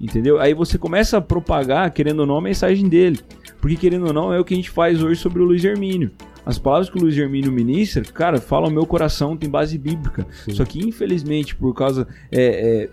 Entendeu? 0.00 0.38
Aí 0.38 0.52
você 0.52 0.76
começa 0.76 1.16
a 1.16 1.20
propagar, 1.20 1.90
querendo 1.90 2.20
ou 2.20 2.26
não, 2.26 2.36
a 2.36 2.42
mensagem 2.42 2.88
dele. 2.88 3.18
Porque, 3.60 3.76
querendo 3.76 4.06
ou 4.06 4.12
não, 4.12 4.32
é 4.32 4.38
o 4.38 4.44
que 4.44 4.52
a 4.52 4.56
gente 4.56 4.70
faz 4.70 5.02
hoje 5.02 5.20
sobre 5.20 5.40
o 5.40 5.44
Luiz 5.44 5.64
Hermínio. 5.64 6.10
As 6.44 6.58
palavras 6.58 6.88
que 6.88 6.96
o 6.96 7.00
Luiz 7.00 7.16
Hermínio 7.16 7.50
ministra, 7.50 8.04
cara, 8.04 8.40
falam 8.40 8.70
meu 8.70 8.86
coração, 8.86 9.36
tem 9.36 9.50
base 9.50 9.76
bíblica. 9.76 10.24
Sim. 10.44 10.52
Só 10.52 10.64
que, 10.64 10.78
infelizmente, 10.78 11.56
por 11.56 11.74
causa 11.74 12.06
é, 12.30 12.84
é, 12.84 12.88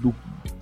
do, 0.00 0.12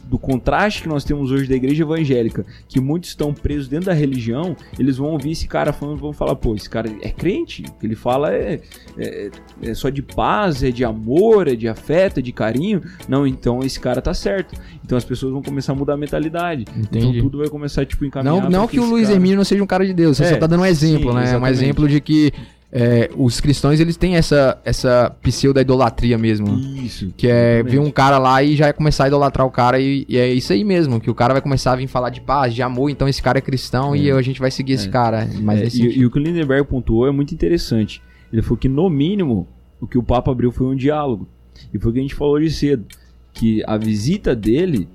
do 0.07 0.19
contraste 0.19 0.83
que 0.83 0.89
nós 0.89 1.05
temos 1.05 1.31
hoje 1.31 1.49
da 1.49 1.55
igreja 1.55 1.83
evangélica, 1.83 2.45
que 2.69 2.81
muitos 2.81 3.11
estão 3.11 3.33
presos 3.33 3.69
dentro 3.69 3.87
da 3.87 3.93
religião, 3.93 4.57
eles 4.79 4.97
vão 4.97 5.09
ouvir 5.09 5.33
esse 5.33 5.47
cara 5.47 5.73
falando, 5.73 5.99
vão 5.99 6.13
falar, 6.13 6.37
pô, 6.37 6.55
esse 6.55 6.69
cara 6.69 6.91
é 7.01 7.11
crente, 7.11 7.63
o 7.69 7.73
que 7.73 7.87
ele 7.87 7.95
fala 7.95 8.33
é, 8.33 8.61
é, 8.99 9.31
é 9.63 9.75
só 9.75 9.89
de 9.89 10.03
paz, 10.03 10.63
é 10.63 10.71
de 10.71 10.85
amor, 10.85 11.49
é 11.49 11.55
de 11.55 11.69
afeto, 11.69 12.19
é 12.19 12.23
de 12.23 12.33
carinho. 12.33 12.83
Não, 13.09 13.27
então 13.27 13.61
esse 13.61 13.81
cara 13.81 14.01
tá 14.01 14.15
certo. 14.15 14.55
Então 14.85 14.97
as 14.97 15.05
pessoas 15.05 15.33
vão 15.33 15.43
começar 15.43 15.73
a 15.73 15.75
mudar 15.75 15.95
a 15.95 15.97
mentalidade. 15.97 16.63
Então 16.63 16.81
Entendi. 17.01 17.19
Então 17.19 17.23
tudo 17.23 17.39
vai 17.39 17.49
começar, 17.49 17.87
tipo, 17.87 18.05
encaminhar. 18.05 18.43
Não, 18.43 18.51
não 18.51 18.69
que 18.69 18.79
o 18.79 18.85
Luiz 18.85 19.05
cara... 19.05 19.17
Hermínio 19.17 19.37
não 19.37 19.45
seja 19.45 19.63
um 19.63 19.67
cara 19.67 19.87
de 19.87 19.95
Deus, 19.95 20.17
você 20.17 20.25
é, 20.25 20.31
só 20.31 20.37
tá 20.37 20.47
dando 20.47 20.61
um 20.61 20.67
exemplo, 20.67 21.11
sim, 21.11 21.17
né? 21.17 21.23
Exatamente. 21.25 21.45
Um 21.45 21.53
exemplo 21.53 21.89
de 21.89 22.01
que 22.01 22.33
é, 22.77 23.09
os 23.17 23.41
cristãos 23.41 23.79
eles 23.79 23.97
têm 23.97 24.17
essa, 24.17 24.61
essa 24.65 25.17
pseudo-idolatria 25.23 26.19
mesmo. 26.19 26.59
Isso. 26.59 27.15
Que 27.17 27.29
é 27.29 27.63
ver 27.63 27.79
um 27.79 27.89
cara 27.89 28.19
lá 28.19 28.43
e 28.43 28.57
já 28.57 28.73
começar 28.73 29.05
a 29.05 29.07
idolatrar 29.07 29.47
o 29.47 29.51
cara 29.51 29.79
e, 29.79 30.05
e, 30.09 30.19
é 30.19 30.35
isso 30.35 30.53
aí 30.53 30.65
mesmo, 30.65 31.01
que 31.01 31.09
o 31.09 31.15
cara 31.15 31.33
vai 31.33 31.41
começar 31.41 31.73
a 31.73 31.77
vir 31.77 31.87
falar 31.87 32.11
de 32.11 32.21
paz, 32.21 32.53
de 32.53 32.63
amor, 32.63 32.91
então 32.91 33.09
esse 33.09 33.23
cara 33.23 33.39
é 33.39 33.41
cristão 33.41 33.95
é. 33.95 33.99
e 33.99 34.11
a 34.11 34.21
gente 34.23 34.41
vai 34.41 34.51
seguir 34.51 34.73
é. 34.73 34.75
esse 34.75 34.89
cara. 34.89 35.29
Mas 35.41 35.73
é, 35.73 35.79
e, 35.79 36.01
e, 36.01 36.05
o 36.05 36.11
que 36.11 36.19
o 36.19 36.21
Lindenberg 36.21 36.69
pontuou 36.69 37.07
é 37.07 37.13
muito 37.13 37.33
interessante. 37.33 38.03
Ele 38.33 38.43
falou 38.43 38.59
que 38.59 38.69
no 38.69 38.91
mínimo 38.91 39.47
o 39.81 39.87
que 39.87 39.97
o 39.97 40.03
Papa 40.03 40.33
abriu 40.33 40.51
foi 40.51 40.67
um 40.67 40.75
diálogo. 40.75 41.29
E 41.73 41.79
foi 41.79 41.93
o 41.93 41.95
que 41.95 42.01
a 42.01 42.03
gente 42.03 42.15
falou 42.17 42.35
hoje 42.35 42.51
cedo, 42.51 42.85
que 43.33 43.63
a 43.69 43.77
visita 43.77 44.35
dele 44.35 44.89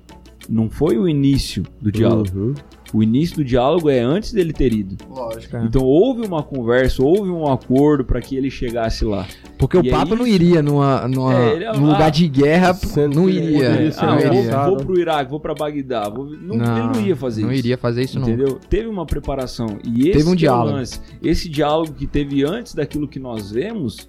não 0.46 0.68
foi 0.68 0.98
o 0.98 1.08
início 1.08 1.64
do 1.80 1.90
diálogo. 1.90 2.28
Uhum. 2.34 2.54
O 2.92 3.02
início 3.02 3.36
do 3.36 3.44
diálogo 3.44 3.88
é 3.88 4.00
antes 4.00 4.32
dele 4.32 4.52
ter 4.52 4.72
ido. 4.72 4.96
Lógico. 5.08 5.56
É. 5.56 5.64
Então 5.64 5.82
houve 5.82 6.26
uma 6.26 6.42
conversa, 6.42 7.02
houve 7.02 7.30
um 7.30 7.46
acordo 7.50 8.04
para 8.04 8.20
que 8.20 8.36
ele 8.36 8.50
chegasse 8.50 9.04
lá. 9.04 9.26
Porque 9.56 9.76
e 9.76 9.80
o 9.80 9.90
Papa 9.90 10.16
não 10.16 10.26
iria 10.26 10.60
numa, 10.62 11.06
numa 11.06 11.34
é, 11.34 11.54
ele, 11.54 11.64
num 11.72 11.90
ah, 11.90 11.92
lugar 11.92 12.10
de 12.10 12.26
guerra, 12.26 12.76
não 13.14 13.28
iria. 13.28 13.92
Ah, 13.98 14.06
não 14.06 14.18
iria. 14.18 14.62
Vou, 14.64 14.76
vou 14.76 14.86
pro 14.86 14.98
Iraque, 14.98 15.30
vou 15.30 15.38
para 15.38 15.54
Bagdá. 15.54 16.08
Vou, 16.08 16.24
não, 16.24 16.56
não, 16.56 16.78
ele 16.78 16.98
não 16.98 17.06
ia 17.06 17.16
fazer 17.16 17.42
não 17.42 17.52
isso. 17.52 17.56
Não 17.56 17.66
iria 17.66 17.78
fazer 17.78 18.02
isso, 18.02 18.18
entendeu? 18.18 18.36
não. 18.36 18.44
Entendeu? 18.46 18.68
Teve 18.68 18.88
uma 18.88 19.06
preparação. 19.06 19.78
E 19.84 20.08
esse 20.08 20.18
teve 20.18 20.28
um 20.28 20.34
diálogo. 20.34 20.76
Lance, 20.76 21.00
esse 21.22 21.48
diálogo 21.48 21.92
que 21.92 22.06
teve 22.06 22.44
antes 22.44 22.74
daquilo 22.74 23.06
que 23.06 23.20
nós 23.20 23.50
vemos, 23.50 24.08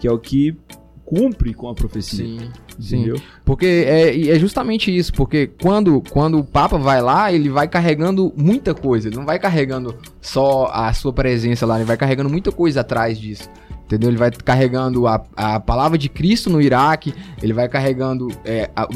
que 0.00 0.08
é 0.08 0.12
o 0.12 0.18
que 0.18 0.56
cumpre 1.04 1.54
com 1.54 1.68
a 1.68 1.74
profecia. 1.74 2.26
Sim. 2.26 2.50
Entendeu? 2.78 3.18
Sim. 3.18 3.24
Porque 3.44 3.66
é, 3.66 4.30
é 4.30 4.38
justamente 4.38 4.94
isso, 4.94 5.12
porque 5.12 5.50
quando, 5.60 6.02
quando 6.10 6.38
o 6.38 6.44
Papa 6.44 6.78
vai 6.78 7.00
lá, 7.00 7.32
ele 7.32 7.48
vai 7.48 7.68
carregando 7.68 8.32
muita 8.36 8.74
coisa. 8.74 9.08
Ele 9.08 9.16
não 9.16 9.24
vai 9.24 9.38
carregando 9.38 9.94
só 10.20 10.70
a 10.72 10.92
sua 10.92 11.12
presença 11.12 11.66
lá, 11.66 11.76
ele 11.76 11.84
vai 11.84 11.96
carregando 11.96 12.30
muita 12.30 12.50
coisa 12.50 12.80
atrás 12.80 13.18
disso. 13.18 13.48
Entendeu? 13.84 14.08
Ele 14.08 14.16
vai 14.16 14.30
carregando 14.30 15.06
a, 15.06 15.22
a 15.36 15.60
palavra 15.60 15.98
de 15.98 16.08
Cristo 16.08 16.48
no 16.48 16.60
Iraque, 16.60 17.14
ele 17.42 17.52
vai 17.52 17.68
carregando 17.68 18.28
é, 18.44 18.70
a, 18.74 18.88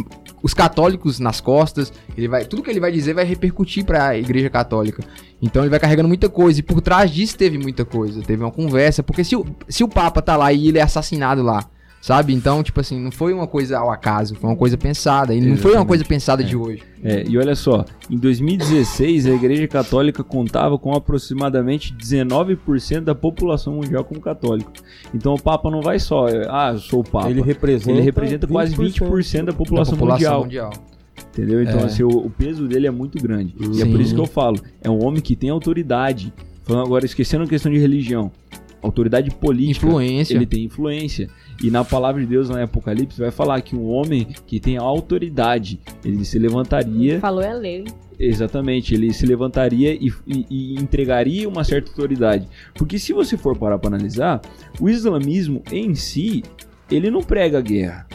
os 0.42 0.54
católicos 0.54 1.20
nas 1.20 1.42
costas, 1.42 1.92
ele 2.16 2.26
vai, 2.26 2.46
tudo 2.46 2.62
que 2.62 2.70
ele 2.70 2.80
vai 2.80 2.90
dizer 2.90 3.12
vai 3.12 3.24
repercutir 3.24 3.84
para 3.84 4.08
a 4.08 4.18
Igreja 4.18 4.48
Católica. 4.48 5.04
Então 5.42 5.62
ele 5.62 5.70
vai 5.70 5.78
carregando 5.78 6.08
muita 6.08 6.30
coisa, 6.30 6.60
e 6.60 6.62
por 6.62 6.80
trás 6.80 7.10
disso 7.10 7.36
teve 7.36 7.58
muita 7.58 7.84
coisa, 7.84 8.22
teve 8.22 8.42
uma 8.42 8.50
conversa, 8.50 9.02
porque 9.02 9.22
se 9.22 9.36
o, 9.36 9.44
se 9.68 9.84
o 9.84 9.88
Papa 9.88 10.22
tá 10.22 10.36
lá 10.36 10.52
e 10.52 10.68
ele 10.68 10.78
é 10.78 10.82
assassinado 10.82 11.42
lá, 11.42 11.64
Sabe? 12.00 12.32
Então, 12.32 12.62
tipo 12.62 12.80
assim, 12.80 12.98
não 12.98 13.10
foi 13.10 13.32
uma 13.32 13.46
coisa 13.46 13.78
ao 13.78 13.90
acaso, 13.90 14.36
foi 14.36 14.48
uma 14.48 14.56
coisa 14.56 14.76
pensada. 14.76 15.34
E 15.34 15.40
não 15.40 15.56
foi 15.56 15.74
uma 15.74 15.84
coisa 15.84 16.04
pensada 16.04 16.42
é. 16.42 16.46
de 16.46 16.56
hoje. 16.56 16.82
É, 17.02 17.24
e 17.28 17.36
olha 17.36 17.54
só, 17.54 17.84
em 18.10 18.16
2016 18.16 19.26
a 19.26 19.30
Igreja 19.30 19.66
Católica 19.68 20.24
contava 20.24 20.78
com 20.78 20.92
aproximadamente 20.94 21.94
19% 21.94 23.00
da 23.00 23.14
população 23.14 23.74
mundial 23.74 24.04
como 24.04 24.20
católico. 24.20 24.72
Então 25.14 25.34
o 25.34 25.40
Papa 25.40 25.70
não 25.70 25.80
vai 25.80 25.98
só, 25.98 26.26
ah, 26.48 26.70
eu 26.72 26.78
sou 26.78 27.00
o 27.00 27.04
Papa. 27.04 27.30
Ele 27.30 27.42
representa, 27.42 27.90
Ele 27.90 28.00
representa 28.00 28.46
quase 28.46 28.74
20% 28.76 29.44
da 29.44 29.52
população, 29.52 29.94
da 29.94 29.98
população 29.98 30.40
mundial. 30.40 30.42
mundial. 30.42 30.72
Entendeu? 31.30 31.62
Então, 31.62 31.80
é. 31.80 31.84
assim, 31.84 32.02
o, 32.02 32.08
o, 32.08 32.30
peso 32.30 32.66
dele 32.66 32.86
é 32.86 32.90
muito 32.90 33.22
grande. 33.22 33.54
Sim. 33.58 33.72
E 33.74 33.82
é 33.82 33.84
por 33.84 34.00
isso 34.00 34.14
que 34.14 34.20
eu 34.20 34.26
falo, 34.26 34.60
é 34.82 34.90
um 34.90 35.04
homem 35.04 35.20
que 35.20 35.36
tem 35.36 35.50
autoridade. 35.50 36.32
Falando 36.64 36.86
agora, 36.86 37.04
esquecendo 37.04 37.44
a 37.44 37.46
questão 37.46 37.70
de 37.70 37.78
religião. 37.78 38.30
Autoridade 38.82 39.30
política. 39.30 39.86
Influência. 39.86 40.34
Ele 40.34 40.46
tem 40.46 40.64
influência. 40.64 41.28
E 41.62 41.70
na 41.70 41.84
palavra 41.84 42.20
de 42.20 42.26
Deus, 42.26 42.48
lá 42.48 42.60
em 42.60 42.64
Apocalipse, 42.64 43.18
vai 43.18 43.30
falar 43.30 43.60
que 43.62 43.74
um 43.74 43.88
homem 43.88 44.26
que 44.46 44.60
tem 44.60 44.76
autoridade, 44.76 45.80
ele 46.04 46.24
se 46.24 46.38
levantaria. 46.38 47.18
Falou 47.20 47.42
é 47.42 47.52
lei. 47.52 47.84
Exatamente, 48.18 48.94
ele 48.94 49.12
se 49.12 49.24
levantaria 49.24 49.94
e, 49.94 50.12
e, 50.26 50.46
e, 50.50 50.74
entregaria 50.74 51.48
uma 51.48 51.62
certa 51.62 51.90
autoridade. 51.90 52.48
Porque 52.74 52.98
se 52.98 53.12
você 53.12 53.36
for 53.36 53.56
parar 53.56 53.78
para 53.78 53.94
analisar, 53.94 54.40
o 54.80 54.88
islamismo 54.88 55.62
em 55.70 55.94
si, 55.94 56.42
ele 56.90 57.10
não 57.10 57.22
prega 57.22 57.60
guerra. 57.60 58.06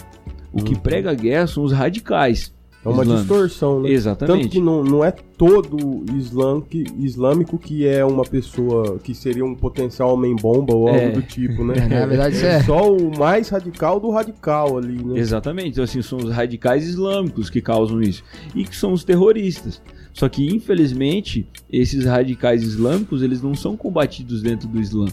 O 0.52 0.60
uhum. 0.60 0.66
que 0.66 0.78
prega 0.78 1.14
guerra 1.14 1.48
são 1.48 1.64
os 1.64 1.72
radicais. 1.72 2.54
É 2.86 2.90
uma 2.90 3.04
islâmico. 3.04 3.28
distorção, 3.28 3.82
né? 3.82 3.90
Exatamente. 3.90 4.42
Tanto 4.42 4.52
que 4.52 4.60
não, 4.60 4.84
não 4.84 5.06
é 5.06 5.12
todo 5.12 6.04
islâmico, 6.18 6.68
islâmico 7.00 7.58
que 7.58 7.88
é 7.88 8.04
uma 8.04 8.24
pessoa 8.24 9.00
que 9.00 9.16
seria 9.16 9.46
um 9.46 9.56
potencial 9.56 10.14
homem-bomba 10.14 10.76
ou 10.76 10.90
é. 10.90 11.06
algo 11.06 11.22
do 11.22 11.22
tipo, 11.22 11.64
né? 11.64 11.76
É, 11.94 12.00
na 12.00 12.06
verdade, 12.06 12.46
é, 12.46 12.56
é 12.56 12.64
só 12.64 12.92
o 12.92 13.18
mais 13.18 13.50
radical 13.50 14.00
do 14.00 14.10
radical 14.10 14.78
ali, 14.78 15.04
né? 15.04 15.18
Exatamente. 15.20 15.70
Então, 15.70 15.84
assim, 15.84 16.02
são 16.02 16.18
os 16.18 16.30
radicais 16.30 16.86
islâmicos 16.86 17.50
que 17.50 17.62
causam 17.62 18.02
isso. 18.02 18.24
E 18.56 18.64
que 18.66 18.76
são 18.76 18.92
os 18.92 19.04
terroristas. 19.04 19.82
Só 20.12 20.28
que, 20.28 20.46
infelizmente, 20.46 21.48
esses 21.72 22.06
radicais 22.06 22.64
islâmicos, 22.64 23.22
eles 23.22 23.42
não 23.42 23.56
são 23.56 23.78
combatidos 23.78 24.42
dentro 24.42 24.68
do 24.68 24.80
Islã. 24.80 25.06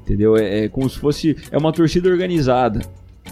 Entendeu? 0.00 0.36
É, 0.36 0.64
é 0.64 0.68
como 0.68 0.88
se 0.88 0.98
fosse... 0.98 1.36
É 1.50 1.56
uma 1.56 1.72
torcida 1.72 2.08
organizada. 2.08 2.80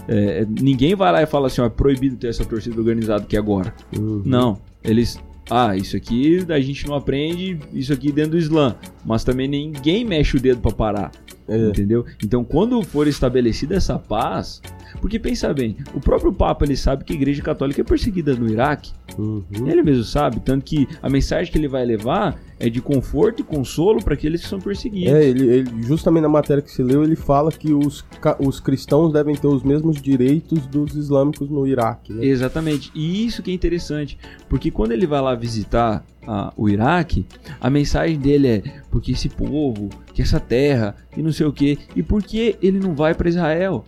É, 0.07 0.45
ninguém 0.47 0.95
vai 0.95 1.11
lá 1.11 1.21
e 1.21 1.25
fala 1.25 1.47
assim, 1.47 1.61
ó, 1.61 1.65
é 1.65 1.69
proibido 1.69 2.15
ter 2.15 2.27
essa 2.27 2.45
torcida 2.45 2.77
organizada 2.79 3.23
aqui 3.23 3.37
agora. 3.37 3.73
Uhum. 3.97 4.21
Não. 4.25 4.59
Eles. 4.83 5.19
Ah, 5.49 5.75
isso 5.75 5.97
aqui 5.97 6.45
a 6.49 6.59
gente 6.59 6.87
não 6.87 6.95
aprende, 6.95 7.59
isso 7.73 7.91
aqui 7.91 8.11
dentro 8.11 8.31
do 8.31 8.37
Islã. 8.37 8.75
Mas 9.05 9.23
também 9.23 9.47
ninguém 9.47 10.05
mexe 10.05 10.37
o 10.37 10.39
dedo 10.39 10.61
para 10.61 10.71
parar. 10.71 11.11
É. 11.47 11.67
Entendeu? 11.67 12.05
Então, 12.23 12.43
quando 12.43 12.81
for 12.83 13.07
estabelecida 13.07 13.75
essa 13.75 13.97
paz, 13.99 14.61
porque 15.01 15.19
pensa 15.19 15.53
bem, 15.53 15.77
o 15.93 15.99
próprio 15.99 16.31
Papa 16.31 16.65
ele 16.65 16.77
sabe 16.77 17.03
que 17.03 17.13
a 17.13 17.15
Igreja 17.15 17.41
Católica 17.41 17.81
é 17.81 17.83
perseguida 17.83 18.35
no 18.35 18.49
Iraque. 18.49 18.91
Uhum. 19.17 19.67
Ele 19.67 19.83
mesmo 19.83 20.03
sabe, 20.03 20.39
tanto 20.39 20.65
que 20.65 20.87
a 21.01 21.09
mensagem 21.09 21.51
que 21.51 21.57
ele 21.57 21.67
vai 21.67 21.85
levar 21.85 22.39
é 22.59 22.69
de 22.69 22.81
conforto 22.81 23.41
e 23.41 23.43
consolo 23.43 24.01
para 24.01 24.13
aqueles 24.13 24.41
que 24.41 24.47
são 24.47 24.59
perseguidos. 24.59 25.13
É, 25.13 25.27
ele, 25.27 25.47
ele, 25.47 25.83
justamente 25.83 26.23
na 26.23 26.29
matéria 26.29 26.63
que 26.63 26.71
se 26.71 26.81
leu, 26.81 27.03
ele 27.03 27.15
fala 27.15 27.51
que 27.51 27.73
os, 27.73 28.05
os 28.39 28.59
cristãos 28.59 29.11
devem 29.11 29.35
ter 29.35 29.47
os 29.47 29.63
mesmos 29.63 30.01
direitos 30.01 30.65
dos 30.67 30.95
islâmicos 30.95 31.49
no 31.49 31.67
Iraque. 31.67 32.13
Né? 32.13 32.25
Exatamente. 32.25 32.91
E 32.95 33.25
isso 33.25 33.43
que 33.43 33.51
é 33.51 33.53
interessante, 33.53 34.17
porque 34.53 34.69
quando 34.69 34.91
ele 34.91 35.07
vai 35.07 35.19
lá 35.19 35.33
visitar 35.33 36.05
a, 36.27 36.53
o 36.55 36.69
Iraque, 36.69 37.25
a 37.59 37.71
mensagem 37.71 38.19
dele 38.19 38.47
é 38.47 38.63
porque 38.91 39.13
esse 39.13 39.27
povo, 39.27 39.89
que 40.13 40.21
essa 40.21 40.39
terra 40.39 40.95
e 41.17 41.23
não 41.23 41.31
sei 41.31 41.47
o 41.47 41.51
que, 41.51 41.79
e 41.95 42.03
por 42.03 42.21
que 42.21 42.55
ele 42.61 42.79
não 42.79 42.93
vai 42.93 43.15
para 43.15 43.27
Israel? 43.27 43.83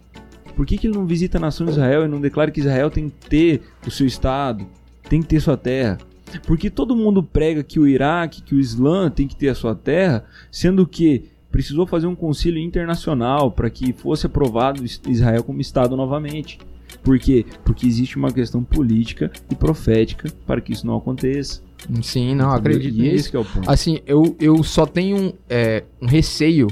Por 0.55 0.65
que, 0.65 0.79
que 0.79 0.87
ele 0.87 0.97
não 0.97 1.05
visita 1.05 1.37
a 1.37 1.39
nação 1.39 1.67
de 1.67 1.73
Israel 1.73 2.05
e 2.05 2.07
não 2.07 2.19
declara 2.19 2.49
que 2.49 2.61
Israel 2.61 2.89
tem 2.89 3.09
que 3.09 3.29
ter 3.29 3.61
o 3.85 3.91
seu 3.91 4.07
estado, 4.07 4.65
tem 5.07 5.21
que 5.21 5.27
ter 5.27 5.39
sua 5.39 5.55
terra? 5.55 5.99
Porque 6.47 6.71
todo 6.71 6.95
mundo 6.95 7.21
prega 7.21 7.61
que 7.61 7.79
o 7.79 7.87
Iraque, 7.87 8.41
que 8.41 8.55
o 8.55 8.59
Islã 8.59 9.11
tem 9.11 9.27
que 9.27 9.35
ter 9.35 9.49
a 9.49 9.55
sua 9.55 9.75
terra, 9.75 10.25
sendo 10.51 10.87
que 10.87 11.25
precisou 11.51 11.85
fazer 11.85 12.07
um 12.07 12.15
concílio 12.15 12.59
internacional 12.59 13.51
para 13.51 13.69
que 13.69 13.93
fosse 13.93 14.25
aprovado 14.25 14.83
Israel 14.83 15.43
como 15.43 15.61
Estado 15.61 15.95
novamente. 15.95 16.57
Por 17.05 17.19
quê? 17.19 17.45
Porque 17.63 17.85
existe 17.85 18.17
uma 18.17 18.31
questão 18.31 18.63
política 18.63 19.31
e 19.49 19.55
profética 19.55 20.27
para 20.45 20.59
que 20.59 20.73
isso 20.73 20.85
não 20.87 20.97
aconteça. 20.97 21.61
Sim, 22.01 22.33
não, 22.33 22.51
acredito 22.51 22.97
e 22.97 23.13
nisso. 23.13 23.37
É 23.37 23.39
o 23.39 23.45
ponto. 23.45 23.69
Assim, 23.69 23.99
eu, 24.07 24.35
eu 24.39 24.63
só 24.63 24.87
tenho 24.87 25.35
é, 25.47 25.83
um 26.01 26.07
receio 26.07 26.67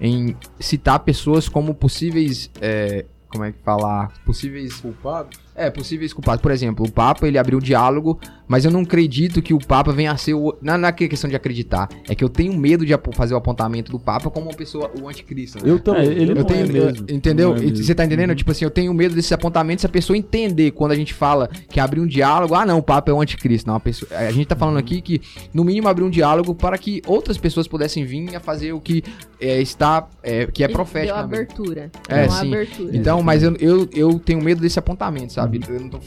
em 0.00 0.36
citar 0.58 0.98
pessoas 0.98 1.48
como 1.48 1.72
possíveis 1.72 2.50
é, 2.60 3.06
como 3.28 3.44
é 3.44 3.52
que 3.52 3.62
falar, 3.62 4.12
possíveis 4.24 4.74
culpados. 4.74 5.45
É, 5.56 5.70
possíveis 5.70 6.12
culpados. 6.12 6.42
Por 6.42 6.50
exemplo, 6.50 6.86
o 6.86 6.90
Papa, 6.90 7.26
ele 7.26 7.38
abriu 7.38 7.58
o 7.58 7.60
diálogo, 7.60 8.20
mas 8.46 8.64
eu 8.64 8.70
não 8.70 8.80
acredito 8.80 9.40
que 9.40 9.54
o 9.54 9.58
Papa 9.58 9.92
venha 9.92 10.12
a 10.12 10.16
ser 10.16 10.34
o... 10.34 10.56
Não, 10.60 10.76
não 10.76 10.88
é 10.88 10.92
questão 10.92 11.28
de 11.28 11.36
acreditar, 11.36 11.88
é 12.08 12.14
que 12.14 12.22
eu 12.22 12.28
tenho 12.28 12.52
medo 12.56 12.84
de 12.84 12.92
fazer 13.12 13.34
o 13.34 13.36
apontamento 13.36 13.90
do 13.90 13.98
Papa 13.98 14.30
como 14.30 14.46
uma 14.46 14.54
pessoa, 14.54 14.90
o 15.00 15.08
anticristo. 15.08 15.64
Né? 15.64 15.70
Eu 15.70 15.78
também. 15.78 16.08
É, 16.08 16.12
ele 16.12 16.38
eu 16.38 16.44
tenho, 16.44 16.64
é 16.64 16.66
mesmo. 16.66 17.06
Entendeu? 17.10 17.54
É 17.54 17.58
Você 17.58 17.94
tá 17.94 18.04
entendendo? 18.04 18.30
Uhum. 18.30 18.36
Tipo 18.36 18.50
assim, 18.50 18.64
eu 18.64 18.70
tenho 18.70 18.92
medo 18.92 19.14
desses 19.14 19.32
apontamentos 19.32 19.80
se 19.82 19.86
a 19.86 19.90
pessoa 19.90 20.16
entender 20.16 20.72
quando 20.72 20.92
a 20.92 20.94
gente 20.94 21.14
fala 21.14 21.48
que 21.68 21.80
abrir 21.80 22.00
um 22.00 22.06
diálogo, 22.06 22.54
ah 22.54 22.66
não, 22.66 22.78
o 22.78 22.82
Papa 22.82 23.10
é 23.10 23.14
o 23.14 23.20
anticristo. 23.20 23.68
Não, 23.68 23.76
a, 23.76 23.80
pessoa, 23.80 24.10
a 24.14 24.30
gente 24.30 24.46
tá 24.46 24.56
falando 24.56 24.74
uhum. 24.74 24.80
aqui 24.80 25.00
que, 25.00 25.20
no 25.52 25.64
mínimo, 25.64 25.88
abrir 25.88 26.04
um 26.04 26.10
diálogo 26.10 26.54
para 26.54 26.76
que 26.76 27.02
outras 27.06 27.38
pessoas 27.38 27.66
pudessem 27.66 28.04
vir 28.04 28.36
a 28.36 28.40
fazer 28.40 28.72
o 28.72 28.80
que 28.80 29.02
é, 29.40 29.60
está, 29.60 30.08
é, 30.22 30.46
que 30.46 30.62
é 30.62 30.68
profético. 30.68 31.14
Deu 31.14 31.24
abertura. 31.24 31.90
É, 32.08 32.28
sim. 32.28 32.52
Abertura. 32.52 32.96
Então, 32.96 33.22
mas 33.22 33.42
eu, 33.42 33.56
eu, 33.56 33.88
eu 33.94 34.18
tenho 34.18 34.42
medo 34.42 34.60
desse 34.60 34.78
apontamento, 34.78 35.32
sabe? 35.32 35.45
Sabe? 35.46 35.60
Uhum. 35.68 35.74
Eu 35.74 35.80
não 35.80 35.88
tô, 35.88 35.98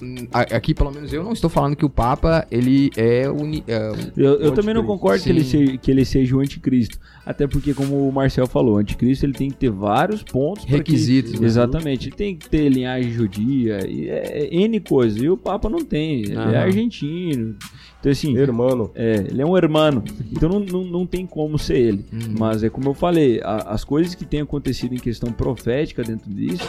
aqui, 0.56 0.74
pelo 0.74 0.92
menos, 0.92 1.14
eu 1.14 1.24
não 1.24 1.32
estou 1.32 1.50
falando 1.50 1.76
que 1.76 1.86
o 1.86 1.90
Papa, 1.90 2.46
ele 2.52 2.92
é, 2.96 3.30
uni, 3.30 3.64
é 3.68 3.92
Eu, 4.16 4.40
eu 4.40 4.52
também 4.52 4.74
não 4.74 4.86
concordo 4.86 5.24
que 5.24 5.30
ele, 5.30 5.44
seja, 5.44 5.78
que 5.78 5.90
ele 5.90 6.06
seja 6.06 6.36
o 6.36 6.40
anticristo. 6.40 7.00
Até 7.26 7.48
porque, 7.48 7.74
como 7.74 8.08
o 8.08 8.12
Marcel 8.12 8.48
falou, 8.48 8.76
o 8.76 8.78
anticristo 8.78 9.26
ele 9.26 9.34
tem 9.34 9.50
que 9.50 9.58
ter 9.58 9.70
vários 9.70 10.24
pontos. 10.24 10.66
Requisitos. 10.66 11.34
Que, 11.34 11.40
né? 11.40 11.46
Exatamente. 11.46 12.10
Ele 12.10 12.16
tem 12.16 12.36
que 12.36 12.50
ter 12.50 12.70
linhagem 12.70 13.12
judia, 13.12 13.88
e 13.88 14.10
é, 14.10 14.46
é 14.46 14.56
N 14.56 14.80
coisas. 14.80 15.22
E 15.22 15.30
o 15.30 15.38
Papa 15.38 15.70
não 15.70 15.84
tem. 15.84 16.22
Ele 16.22 16.36
é 16.36 16.58
argentino. 16.58 17.56
Então, 18.00 18.12
assim. 18.12 18.36
Hermano. 18.38 18.92
É, 18.96 19.26
ele 19.30 19.42
é 19.42 19.46
um 19.46 19.58
hermano. 19.58 20.04
Então 20.32 20.50
não, 20.50 20.60
não, 20.60 20.84
não 20.84 21.06
tem 21.06 21.26
como 21.26 21.60
ser 21.60 21.78
ele. 21.78 22.06
Uhum. 22.12 22.36
Mas 22.38 22.64
é 22.64 22.70
como 22.70 22.90
eu 22.90 22.94
falei, 22.94 23.42
a, 23.44 23.74
as 23.74 23.84
coisas 23.84 24.16
que 24.16 24.26
têm 24.26 24.42
acontecido 24.42 24.94
em 24.94 24.98
questão 24.98 25.32
profética 25.32 26.04
dentro 26.04 26.30
disso 26.30 26.68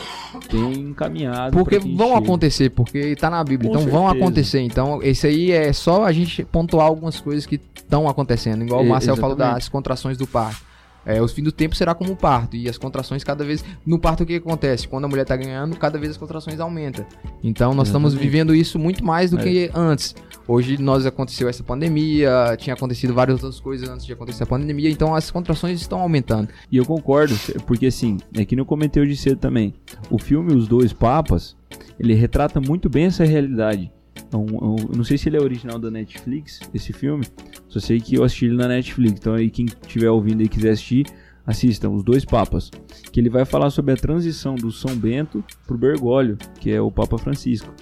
têm 0.48 0.72
encaminhado. 0.72 1.56
Porque 1.56 1.78
vão 1.78 2.08
chega. 2.08 2.18
acontecer, 2.18 2.70
porque 2.70 2.98
está 2.98 3.30
na 3.30 3.42
Bíblia. 3.44 3.70
Com 3.70 3.76
então 3.76 3.82
certeza. 3.82 3.98
vão 3.98 4.08
acontecer. 4.08 4.60
Então, 4.60 5.00
esse 5.02 5.26
aí 5.26 5.52
é 5.52 5.72
só 5.72 6.04
a 6.04 6.12
gente 6.12 6.44
pontuar 6.44 6.86
algumas 6.86 7.20
coisas 7.20 7.46
que 7.46 7.60
estão 7.74 8.08
acontecendo. 8.08 8.64
Igual 8.64 8.82
é, 8.82 8.84
o 8.84 8.88
Marcel 8.88 9.14
exatamente. 9.14 9.38
falou 9.38 9.54
das 9.54 9.68
contrações 9.68 10.16
do 10.16 10.26
parto. 10.26 10.69
É, 11.04 11.20
o 11.20 11.28
fim 11.28 11.42
do 11.42 11.52
tempo 11.52 11.74
será 11.74 11.94
como 11.94 12.12
o 12.12 12.16
parto. 12.16 12.56
E 12.56 12.68
as 12.68 12.78
contrações 12.78 13.24
cada 13.24 13.44
vez. 13.44 13.64
No 13.84 13.98
parto, 13.98 14.22
o 14.22 14.26
que 14.26 14.36
acontece? 14.36 14.86
Quando 14.86 15.04
a 15.04 15.08
mulher 15.08 15.22
está 15.22 15.36
ganhando, 15.36 15.76
cada 15.76 15.98
vez 15.98 16.12
as 16.12 16.16
contrações 16.16 16.60
aumentam. 16.60 17.04
Então 17.42 17.74
nós 17.74 17.88
estamos 17.88 18.14
vivendo 18.14 18.54
isso 18.54 18.78
muito 18.78 19.04
mais 19.04 19.30
do 19.30 19.38
é. 19.38 19.42
que 19.42 19.70
antes. 19.74 20.14
Hoje 20.46 20.76
nós 20.78 21.06
aconteceu 21.06 21.48
essa 21.48 21.62
pandemia, 21.62 22.56
tinha 22.58 22.74
acontecido 22.74 23.14
várias 23.14 23.42
outras 23.42 23.60
coisas 23.60 23.88
antes 23.88 24.04
de 24.04 24.12
acontecer 24.12 24.42
a 24.42 24.46
pandemia, 24.46 24.90
então 24.90 25.14
as 25.14 25.30
contrações 25.30 25.80
estão 25.80 26.00
aumentando. 26.00 26.48
E 26.70 26.76
eu 26.76 26.84
concordo, 26.84 27.34
porque 27.66 27.86
assim, 27.86 28.18
é 28.34 28.44
que 28.44 28.56
não 28.56 28.64
comentei 28.64 29.02
hoje 29.02 29.16
cedo 29.16 29.38
também. 29.38 29.72
O 30.10 30.18
filme 30.18 30.52
Os 30.52 30.66
Dois 30.66 30.92
Papas, 30.92 31.56
ele 31.98 32.14
retrata 32.14 32.60
muito 32.60 32.88
bem 32.90 33.04
essa 33.04 33.24
realidade. 33.24 33.92
É 34.32 34.36
é 34.36 34.96
não 34.96 35.04
sei 35.04 35.18
se 35.18 35.28
ele 35.28 35.36
é 35.36 35.40
original 35.40 35.78
da 35.78 35.90
Netflix, 35.90 36.60
esse 36.72 36.92
filme. 36.92 37.26
Só 37.68 37.80
sei 37.80 38.00
que 38.00 38.14
eu 38.14 38.24
assisti 38.24 38.46
ele 38.46 38.56
na 38.56 38.68
Netflix. 38.68 39.18
Então 39.18 39.34
aí 39.34 39.50
quem 39.50 39.66
estiver 39.66 40.10
ouvindo 40.10 40.42
e 40.42 40.48
quiser 40.48 40.70
assistir, 40.70 41.06
assistam 41.44 41.90
Os 41.90 42.04
Dois 42.04 42.24
Papas. 42.24 42.70
Que 43.12 43.20
ele 43.20 43.28
vai 43.28 43.44
falar 43.44 43.70
sobre 43.70 43.92
a 43.92 43.96
transição 43.96 44.54
do 44.54 44.70
São 44.70 44.96
Bento 44.96 45.44
pro 45.66 45.76
Bergoglio, 45.76 46.38
que 46.60 46.70
é 46.70 46.80
o 46.80 46.90
Papa 46.90 47.18
Francisco. 47.18 47.72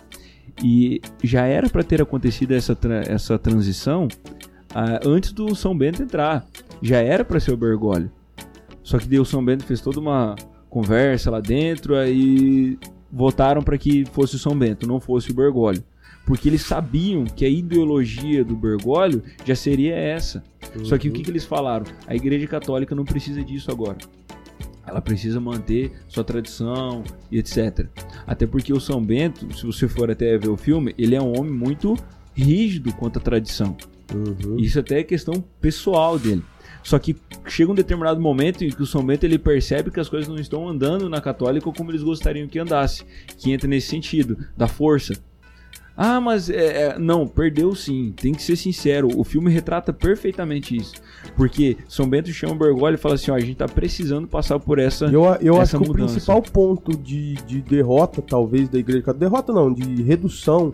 E 0.65 1.01
já 1.23 1.45
era 1.45 1.69
para 1.69 1.85
ter 1.85 2.03
acontecido 2.03 2.53
essa, 2.53 2.75
tra 2.75 3.03
essa 3.03 3.39
transição 3.39 4.09
uh, 4.73 5.09
antes 5.09 5.33
do 5.33 5.55
São 5.55 5.77
Bento 5.77 6.03
entrar. 6.03 6.47
Já 6.81 6.99
era 6.99 7.25
para 7.25 7.39
ser 7.39 7.53
o 7.53 7.57
Bergoglio. 7.57 8.11
Só 8.83 8.99
que 8.99 9.07
daí 9.07 9.21
o 9.21 9.25
São 9.25 9.45
Bento 9.45 9.65
fez 9.65 9.81
toda 9.81 10.01
uma 10.01 10.35
conversa 10.71 11.31
lá 11.31 11.41
dentro, 11.41 11.95
aí 11.95 12.79
votaram 13.13 13.63
para 13.63 13.77
que 13.77 14.05
fosse 14.13 14.37
o 14.37 14.39
São 14.39 14.59
Bento, 14.59 14.87
não 14.87 15.01
fosse 15.01 15.31
o 15.31 15.35
Bergoglio 15.35 15.83
porque 16.29 16.47
eles 16.47 16.61
sabiam 16.61 17.25
que 17.25 17.43
a 17.43 17.49
ideologia 17.49 18.45
do 18.45 18.55
Bergoglio 18.55 19.23
já 19.47 19.55
seria 19.55 19.97
essa. 19.97 20.45
Uhum. 20.77 20.85
Só 20.85 20.99
que 20.99 21.09
o 21.09 21.13
que, 21.13 21.23
que 21.23 21.31
eles 21.31 21.47
falaram? 21.47 21.87
A 22.07 22.15
Igreja 22.15 22.47
Católica 22.47 22.95
não 22.95 23.07
precisa 23.07 23.43
disso 23.43 23.71
agora. 23.71 23.97
Ela 24.87 25.01
precisa 25.01 25.41
manter 25.41 25.91
sua 26.07 26.23
tradição 26.23 27.03
e 27.33 27.39
etc. 27.39 27.87
Até 28.27 28.47
porque 28.47 28.75
o 28.75 28.81
São 28.81 29.03
Bento, 29.03 29.57
se 29.57 29.65
você 29.65 29.89
for 29.89 30.11
até 30.11 30.37
ver 30.37 30.51
o 30.51 30.57
filme, 30.59 30.95
ele 30.99 31.15
é 31.15 31.21
um 31.21 31.35
homem 31.35 31.51
muito 31.51 31.97
rígido 32.35 32.93
quanto 32.93 33.19
à 33.19 33.23
tradição. 33.23 33.75
Uhum. 34.15 34.59
Isso 34.59 34.79
até 34.79 35.01
é 35.01 35.05
questão 35.05 35.43
pessoal 35.63 36.19
dele. 36.19 36.45
Só 36.83 36.99
que 36.99 37.17
chega 37.47 37.73
um 37.73 37.75
determinado 37.75 38.21
momento 38.21 38.65
em 38.65 38.69
que 38.69 38.83
o 38.83 38.87
São 38.87 39.03
Bento 39.03 39.25
ele 39.25 39.39
percebe 39.39 39.91
que 39.91 39.99
as 39.99 40.11
coisas 40.11 40.29
não 40.29 40.37
estão 40.37 40.69
andando 40.69 41.09
na 41.09 41.23
católica 41.23 41.73
como 41.73 41.91
eles 41.91 42.03
gostariam 42.03 42.47
que 42.47 42.59
andasse, 42.59 43.03
que 43.39 43.51
entra 43.51 43.67
nesse 43.67 43.89
sentido 43.89 44.37
da 44.55 44.69
força. 44.69 45.15
Ah, 46.01 46.21
mas 46.21 46.49
é, 46.49 46.91
é, 46.91 46.99
não, 46.99 47.27
perdeu 47.27 47.75
sim. 47.75 48.15
Tem 48.15 48.33
que 48.33 48.41
ser 48.41 48.55
sincero. 48.55 49.09
O 49.19 49.25
filme 49.25 49.51
retrata 49.51 49.93
perfeitamente 49.93 50.77
isso. 50.77 50.95
Porque 51.37 51.77
São 51.89 52.09
Bento 52.09 52.33
chama 52.33 52.53
o 52.53 52.57
Bergoglio 52.57 52.95
e 52.95 52.97
fala 52.97 53.17
assim: 53.17 53.33
ó, 53.33 53.35
a 53.35 53.41
gente 53.41 53.57
tá 53.57 53.67
precisando 53.67 54.29
passar 54.29 54.61
por 54.61 54.79
essa. 54.79 55.07
Eu, 55.07 55.25
eu 55.41 55.61
essa 55.61 55.77
acho 55.77 55.85
que 55.85 55.91
o 55.91 55.93
principal 55.93 56.41
ponto 56.41 56.97
de, 56.97 57.35
de 57.45 57.61
derrota, 57.61 58.23
talvez, 58.23 58.69
da 58.69 58.79
Igreja 58.79 59.03
Católica. 59.03 59.29
Derrota 59.29 59.53
não, 59.53 59.75
de 59.75 60.01
redução 60.05 60.71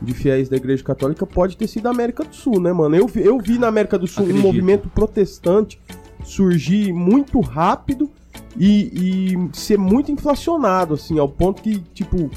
de 0.00 0.14
fiéis 0.14 0.48
da 0.48 0.56
Igreja 0.56 0.82
Católica 0.82 1.26
pode 1.26 1.54
ter 1.54 1.66
sido 1.66 1.86
a 1.88 1.90
América 1.90 2.24
do 2.24 2.34
Sul, 2.34 2.58
né, 2.58 2.72
mano? 2.72 2.96
Eu, 2.96 3.10
eu 3.16 3.38
vi 3.38 3.58
na 3.58 3.68
América 3.68 3.98
do 3.98 4.06
Sul 4.06 4.22
Acredito. 4.22 4.42
um 4.42 4.46
movimento 4.46 4.88
protestante 4.88 5.78
surgir 6.24 6.94
muito 6.94 7.40
rápido 7.40 8.10
e, 8.56 9.34
e 9.34 9.56
ser 9.56 9.78
muito 9.78 10.10
inflacionado, 10.10 10.94
assim, 10.94 11.18
ao 11.18 11.28
ponto 11.28 11.60
que, 11.60 11.78
tipo 11.92 12.30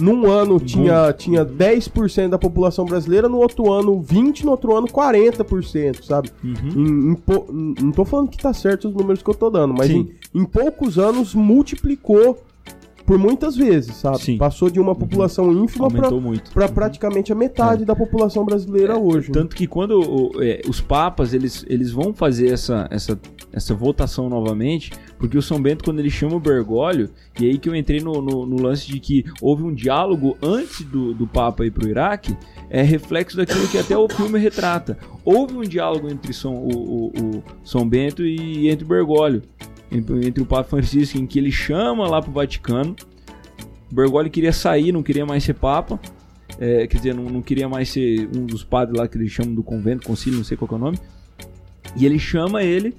num 0.00 0.30
ano 0.30 0.58
tinha, 0.58 1.12
tinha 1.12 1.44
10% 1.44 2.28
da 2.28 2.38
população 2.38 2.84
brasileira, 2.84 3.28
no 3.28 3.38
outro 3.38 3.72
ano 3.72 4.02
20%, 4.02 4.44
no 4.44 4.50
outro 4.50 4.76
ano 4.76 4.86
40%, 4.86 6.02
sabe? 6.02 6.30
Uhum. 6.42 6.52
Em, 6.74 7.12
em, 7.12 7.84
não 7.84 7.92
tô 7.92 8.04
falando 8.04 8.28
que 8.28 8.38
tá 8.38 8.52
certo 8.52 8.88
os 8.88 8.94
números 8.94 9.22
que 9.22 9.30
eu 9.30 9.34
tô 9.34 9.50
dando, 9.50 9.74
mas 9.74 9.90
em, 9.90 10.10
em, 10.34 10.44
poucos 10.44 10.98
anos 10.98 11.34
multiplicou 11.34 12.38
por 13.04 13.18
muitas 13.18 13.56
vezes, 13.56 13.96
sabe? 13.96 14.20
Sim. 14.20 14.38
Passou 14.38 14.70
de 14.70 14.78
uma 14.78 14.94
população 14.94 15.46
uhum. 15.46 15.64
ínfima 15.64 15.90
para 15.90 16.10
uhum. 16.10 16.34
praticamente 16.72 17.32
a 17.32 17.34
metade 17.34 17.82
é. 17.82 17.86
da 17.86 17.94
população 17.94 18.44
brasileira 18.44 18.94
é, 18.94 18.96
hoje. 18.96 19.32
Tanto 19.32 19.56
que 19.56 19.66
quando 19.66 20.00
o, 20.00 20.42
é, 20.42 20.60
os 20.68 20.80
papas 20.80 21.34
eles, 21.34 21.64
eles 21.68 21.90
vão 21.90 22.12
fazer 22.12 22.52
essa, 22.52 22.86
essa, 22.90 23.18
essa 23.52 23.74
votação 23.74 24.28
novamente, 24.28 24.92
porque 25.18 25.36
o 25.36 25.42
São 25.42 25.60
Bento, 25.60 25.84
quando 25.84 25.98
ele 25.98 26.10
chama 26.10 26.36
o 26.36 26.40
Bergoglio, 26.40 27.10
e 27.40 27.46
aí 27.46 27.58
que 27.58 27.68
eu 27.68 27.74
entrei 27.74 28.00
no, 28.00 28.20
no, 28.22 28.46
no 28.46 28.62
lance 28.62 28.86
de 28.86 29.00
que 29.00 29.24
houve 29.40 29.62
um 29.62 29.74
diálogo 29.74 30.36
antes 30.42 30.82
do, 30.82 31.12
do 31.14 31.26
Papa 31.26 31.64
ir 31.64 31.70
pro 31.70 31.88
Iraque, 31.88 32.36
é 32.68 32.82
reflexo 32.82 33.36
daquilo 33.36 33.66
que 33.68 33.78
até 33.78 33.96
o 33.96 34.08
filme 34.08 34.38
retrata. 34.38 34.96
Houve 35.24 35.56
um 35.56 35.62
diálogo 35.62 36.08
entre 36.08 36.32
São, 36.32 36.54
o, 36.54 36.68
o, 36.68 37.06
o 37.08 37.42
São 37.64 37.88
Bento 37.88 38.24
e 38.24 38.68
entre 38.68 38.84
o 38.84 38.88
Bergoglio 38.88 39.42
entre 39.90 40.42
o 40.42 40.46
Papa 40.46 40.64
Francisco, 40.64 41.18
em 41.18 41.26
que 41.26 41.38
ele 41.38 41.50
chama 41.50 42.08
lá 42.08 42.22
pro 42.22 42.30
Vaticano. 42.30 42.94
Bergoglio 43.90 44.30
queria 44.30 44.52
sair, 44.52 44.92
não 44.92 45.02
queria 45.02 45.26
mais 45.26 45.42
ser 45.42 45.54
Papa. 45.54 45.98
É, 46.58 46.86
quer 46.86 46.96
dizer, 46.98 47.14
não, 47.14 47.24
não, 47.24 47.42
queria 47.42 47.68
mais 47.68 47.88
ser 47.88 48.28
um 48.36 48.44
dos 48.44 48.62
padres 48.62 48.98
lá 48.98 49.08
que 49.08 49.16
eles 49.16 49.32
chamam 49.32 49.54
do 49.54 49.62
convento, 49.62 50.06
concílio, 50.06 50.36
não 50.36 50.44
sei 50.44 50.56
qual 50.56 50.70
é 50.70 50.74
o 50.74 50.78
nome. 50.78 50.98
E 51.96 52.06
ele 52.06 52.18
chama 52.18 52.62
ele 52.62 52.94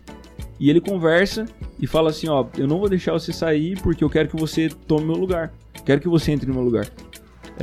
e 0.59 0.69
ele 0.69 0.81
conversa 0.81 1.45
e 1.79 1.87
fala 1.87 2.09
assim: 2.09 2.27
Ó, 2.27 2.45
eu 2.57 2.67
não 2.67 2.79
vou 2.79 2.89
deixar 2.89 3.13
você 3.13 3.31
sair 3.31 3.79
porque 3.81 4.03
eu 4.03 4.09
quero 4.09 4.29
que 4.29 4.35
você 4.35 4.69
tome 4.87 5.05
meu 5.05 5.15
lugar. 5.15 5.53
Quero 5.85 6.01
que 6.01 6.09
você 6.09 6.31
entre 6.31 6.47
no 6.47 6.53
meu 6.53 6.63
lugar. 6.63 6.87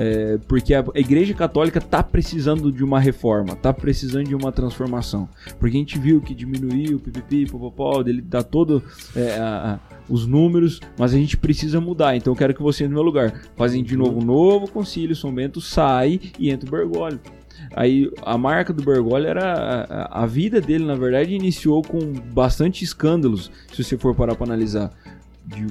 É, 0.00 0.38
porque 0.46 0.72
a 0.74 0.84
Igreja 0.94 1.34
Católica 1.34 1.80
está 1.80 2.04
precisando 2.04 2.70
de 2.70 2.84
uma 2.84 3.00
reforma, 3.00 3.54
está 3.54 3.72
precisando 3.72 4.28
de 4.28 4.34
uma 4.34 4.52
transformação. 4.52 5.28
Porque 5.58 5.76
a 5.76 5.80
gente 5.80 5.98
viu 5.98 6.20
que 6.20 6.36
diminuiu 6.36 7.00
pipipi, 7.00 7.50
popopó, 7.50 8.00
ele 8.06 8.22
dá 8.22 8.44
todo 8.44 8.80
é, 9.16 9.36
a, 9.40 9.74
a, 9.74 9.78
os 10.08 10.24
números, 10.24 10.78
mas 10.96 11.12
a 11.12 11.16
gente 11.16 11.36
precisa 11.36 11.80
mudar. 11.80 12.14
Então 12.14 12.32
eu 12.32 12.36
quero 12.36 12.54
que 12.54 12.62
você 12.62 12.86
no 12.86 12.94
meu 12.94 13.02
lugar. 13.02 13.40
Fazem 13.56 13.82
de 13.82 13.96
novo 13.96 14.20
um 14.20 14.24
novo 14.24 14.70
concílio, 14.70 15.16
São 15.16 15.34
Bento 15.34 15.60
sai 15.60 16.20
e 16.38 16.48
entra 16.48 16.68
o 16.68 16.70
Bergoglio. 16.70 17.18
Aí 17.74 18.08
a 18.22 18.38
marca 18.38 18.72
do 18.72 18.84
Bergoglio 18.84 19.26
era 19.26 19.84
a, 19.90 20.22
a, 20.22 20.26
vida 20.26 20.60
dele, 20.60 20.84
na 20.84 20.94
verdade, 20.94 21.34
iniciou 21.34 21.82
com 21.82 21.98
bastante 22.32 22.84
escândalos, 22.84 23.50
se 23.72 23.82
você 23.82 23.98
for 23.98 24.14
parar 24.14 24.36
para 24.36 24.46
analisar 24.46 24.92
de 25.48 25.66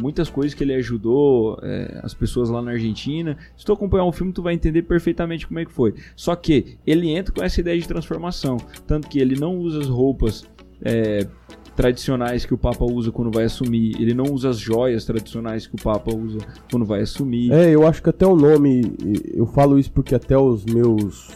muitas 0.00 0.28
coisas 0.28 0.54
que 0.54 0.62
ele 0.62 0.74
ajudou 0.74 1.58
é, 1.62 2.00
as 2.02 2.12
pessoas 2.12 2.50
lá 2.50 2.60
na 2.60 2.72
Argentina. 2.72 3.36
Se 3.56 3.64
tu 3.64 3.72
acompanhar 3.72 4.04
o 4.04 4.12
filme, 4.12 4.32
tu 4.32 4.42
vai 4.42 4.52
entender 4.52 4.82
perfeitamente 4.82 5.46
como 5.46 5.58
é 5.58 5.64
que 5.64 5.72
foi. 5.72 5.94
Só 6.14 6.36
que 6.36 6.76
ele 6.86 7.10
entra 7.10 7.32
com 7.32 7.42
essa 7.42 7.60
ideia 7.60 7.78
de 7.78 7.88
transformação, 7.88 8.58
tanto 8.86 9.08
que 9.08 9.18
ele 9.18 9.38
não 9.38 9.56
usa 9.56 9.80
as 9.80 9.88
roupas 9.88 10.44
é, 10.82 11.26
tradicionais 11.74 12.44
que 12.44 12.52
o 12.52 12.58
Papa 12.58 12.84
usa 12.84 13.10
quando 13.10 13.30
vai 13.30 13.44
assumir, 13.44 13.96
ele 13.98 14.12
não 14.12 14.24
usa 14.24 14.50
as 14.50 14.58
joias 14.58 15.04
tradicionais 15.06 15.66
que 15.66 15.74
o 15.74 15.82
Papa 15.82 16.14
usa 16.14 16.38
quando 16.70 16.84
vai 16.84 17.00
assumir. 17.00 17.50
É, 17.52 17.70
eu 17.70 17.86
acho 17.86 18.02
que 18.02 18.10
até 18.10 18.26
o 18.26 18.36
nome, 18.36 18.82
eu 19.32 19.46
falo 19.46 19.78
isso 19.78 19.90
porque 19.90 20.14
até 20.14 20.36
os 20.36 20.64
meus 20.66 21.30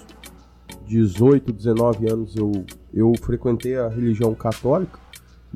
18, 0.87 1.51
19 1.51 2.13
anos 2.13 2.37
eu, 2.37 2.53
eu 2.93 3.13
frequentei 3.23 3.77
a 3.77 3.89
religião 3.89 4.35
católica. 4.35 5.04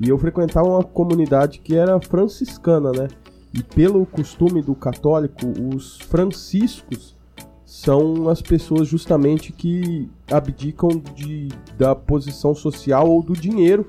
E 0.00 0.08
eu 0.08 0.18
frequentava 0.18 0.68
uma 0.68 0.84
comunidade 0.84 1.58
que 1.58 1.76
era 1.76 2.00
franciscana, 2.00 2.92
né? 2.92 3.08
E 3.52 3.62
pelo 3.62 4.04
costume 4.06 4.62
do 4.62 4.74
católico, 4.74 5.46
os 5.74 5.98
franciscos 6.02 7.16
são 7.64 8.28
as 8.28 8.40
pessoas 8.40 8.88
justamente 8.88 9.52
que 9.52 10.08
abdicam 10.30 10.88
de, 11.14 11.48
da 11.76 11.94
posição 11.94 12.54
social 12.54 13.08
ou 13.08 13.22
do 13.22 13.34
dinheiro 13.34 13.86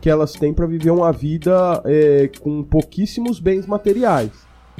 que 0.00 0.08
elas 0.08 0.32
têm 0.32 0.52
para 0.52 0.66
viver 0.66 0.90
uma 0.90 1.12
vida 1.12 1.82
é, 1.84 2.30
com 2.40 2.62
pouquíssimos 2.64 3.38
bens 3.38 3.66
materiais. 3.66 4.30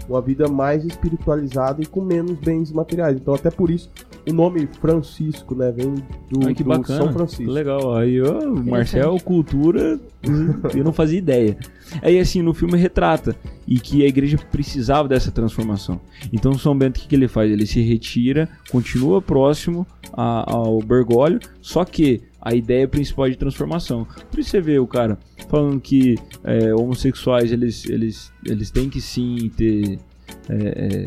Uma 0.09 0.21
vida 0.21 0.49
mais 0.49 0.85
espiritualizada 0.85 1.83
e 1.83 1.87
com 1.87 2.01
menos 2.01 2.39
bens 2.39 2.73
materiais. 2.73 3.17
Então, 3.17 3.35
até 3.35 3.51
por 3.51 3.71
isso, 3.71 3.91
o 4.29 4.33
nome 4.33 4.69
Francisco, 4.81 5.55
né, 5.55 5.73
vem 5.73 5.95
do, 6.31 6.47
Ai, 6.47 6.55
que 6.55 6.63
do 6.63 6.69
bacana. 6.69 7.05
São 7.05 7.13
Francisco. 7.13 7.51
Legal. 7.51 7.97
Aí, 7.97 8.21
ó, 8.21 8.39
o 8.41 8.65
Marcel, 8.65 9.17
cultura, 9.25 9.99
eu 10.75 10.85
não 10.85 10.93
fazia 10.93 11.19
ideia. 11.19 11.57
Aí, 12.03 12.19
assim, 12.19 12.43
no 12.43 12.55
filme 12.55 12.77
retrata 12.77 13.35
e 13.67 13.79
que 13.79 14.05
a 14.05 14.09
igreja 14.09 14.39
precisava 14.51 15.09
dessa 15.09 15.31
transformação. 15.31 16.01
Então, 16.33 16.57
São 16.59 16.77
Bento, 16.77 16.99
o 16.99 17.01
que, 17.01 17.09
que 17.09 17.15
ele 17.15 17.29
faz? 17.29 17.51
Ele 17.51 17.67
se 17.67 17.81
retira, 17.81 18.49
continua 18.71 19.23
próximo 19.23 19.87
a, 20.13 20.53
ao 20.53 20.81
Bergoglio, 20.81 21.41
só 21.61 21.85
que 21.85 22.23
a 22.41 22.55
ideia 22.55 22.89
principal 22.89 23.29
de 23.29 23.37
transformação. 23.37 24.07
Por 24.31 24.41
isso 24.41 24.51
você 24.51 24.61
vê 24.61 24.79
o 24.79 24.87
cara 24.87 25.19
falando 25.49 25.81
que 25.81 26.17
é, 26.45 26.75
homossexuais 26.75 27.53
eles, 27.53 27.85
eles, 27.89 28.33
eles 28.47 28.71
têm 28.71 28.89
que 28.89 29.01
sim 29.01 29.51
ter 29.57 29.99
é, 30.49 30.55
é, 30.55 31.05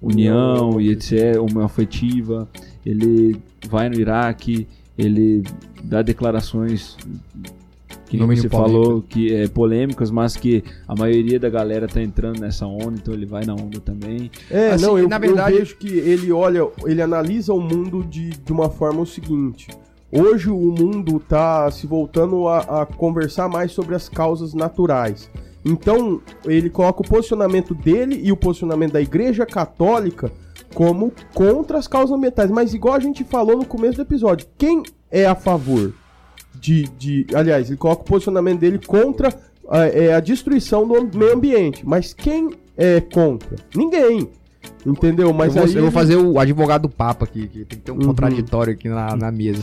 união 0.00 0.80
e 0.80 0.90
etc, 0.90 1.40
homoafetiva. 1.40 2.48
Ele 2.84 3.36
vai 3.68 3.88
no 3.88 3.96
Iraque, 3.98 4.66
ele 4.98 5.42
dá 5.84 6.02
declarações 6.02 6.96
que 8.06 8.18
mínimo 8.18 8.36
você 8.42 8.48
falou 8.48 9.00
que 9.00 9.32
é 9.34 9.48
polêmicas, 9.48 10.10
mas 10.10 10.36
que 10.36 10.62
a 10.86 10.94
maioria 10.94 11.40
da 11.40 11.48
galera 11.48 11.88
tá 11.88 12.02
entrando 12.02 12.40
nessa 12.40 12.66
onda, 12.66 12.94
então 13.00 13.14
ele 13.14 13.24
vai 13.24 13.44
na 13.46 13.54
onda 13.54 13.80
também. 13.80 14.30
É, 14.50 14.72
Assim, 14.72 14.84
não, 14.84 14.98
eu, 14.98 15.08
na 15.08 15.18
verdade- 15.18 15.54
eu 15.54 15.60
vejo 15.60 15.76
que 15.78 15.88
ele 15.88 16.30
olha, 16.30 16.68
ele 16.84 17.00
analisa 17.00 17.54
o 17.54 17.60
mundo 17.60 18.04
de, 18.04 18.30
de 18.30 18.52
uma 18.52 18.68
forma 18.68 19.00
o 19.00 19.06
seguinte. 19.06 19.68
Hoje 20.14 20.50
o 20.50 20.58
mundo 20.58 21.18
tá 21.18 21.70
se 21.70 21.86
voltando 21.86 22.46
a, 22.46 22.82
a 22.82 22.86
conversar 22.86 23.48
mais 23.48 23.72
sobre 23.72 23.94
as 23.94 24.10
causas 24.10 24.52
naturais. 24.52 25.30
Então, 25.64 26.20
ele 26.44 26.68
coloca 26.68 27.00
o 27.00 27.08
posicionamento 27.08 27.74
dele 27.74 28.20
e 28.22 28.30
o 28.30 28.36
posicionamento 28.36 28.92
da 28.92 29.00
Igreja 29.00 29.46
Católica 29.46 30.30
como 30.74 31.12
contra 31.32 31.78
as 31.78 31.88
causas 31.88 32.14
ambientais. 32.14 32.50
Mas 32.50 32.74
igual 32.74 32.94
a 32.94 33.00
gente 33.00 33.24
falou 33.24 33.56
no 33.56 33.64
começo 33.64 33.96
do 33.96 34.02
episódio, 34.02 34.46
quem 34.58 34.82
é 35.10 35.24
a 35.24 35.34
favor 35.34 35.94
de. 36.54 36.84
de 36.98 37.26
aliás, 37.34 37.68
ele 37.68 37.78
coloca 37.78 38.02
o 38.02 38.04
posicionamento 38.04 38.60
dele 38.60 38.78
contra 38.78 39.34
a, 39.66 39.78
é, 39.86 40.12
a 40.12 40.20
destruição 40.20 40.86
do 40.86 41.18
meio 41.18 41.32
ambiente. 41.32 41.86
Mas 41.86 42.12
quem 42.12 42.50
é 42.76 43.00
contra? 43.00 43.56
Ninguém. 43.74 44.28
Entendeu? 44.84 45.32
Mas 45.32 45.54
eu, 45.54 45.62
vou, 45.62 45.70
aí 45.70 45.76
eu 45.76 45.82
vou 45.82 45.90
fazer 45.92 46.16
o 46.16 46.38
advogado 46.40 46.82
do 46.82 46.88
Papa 46.88 47.24
aqui, 47.24 47.46
que 47.46 47.64
tem 47.64 47.78
que 47.78 47.84
ter 47.84 47.92
um 47.92 47.96
Uhum. 47.96 48.06
contraditório 48.06 48.72
aqui 48.72 48.88
na, 48.88 49.14
na 49.16 49.30
mesa. 49.30 49.62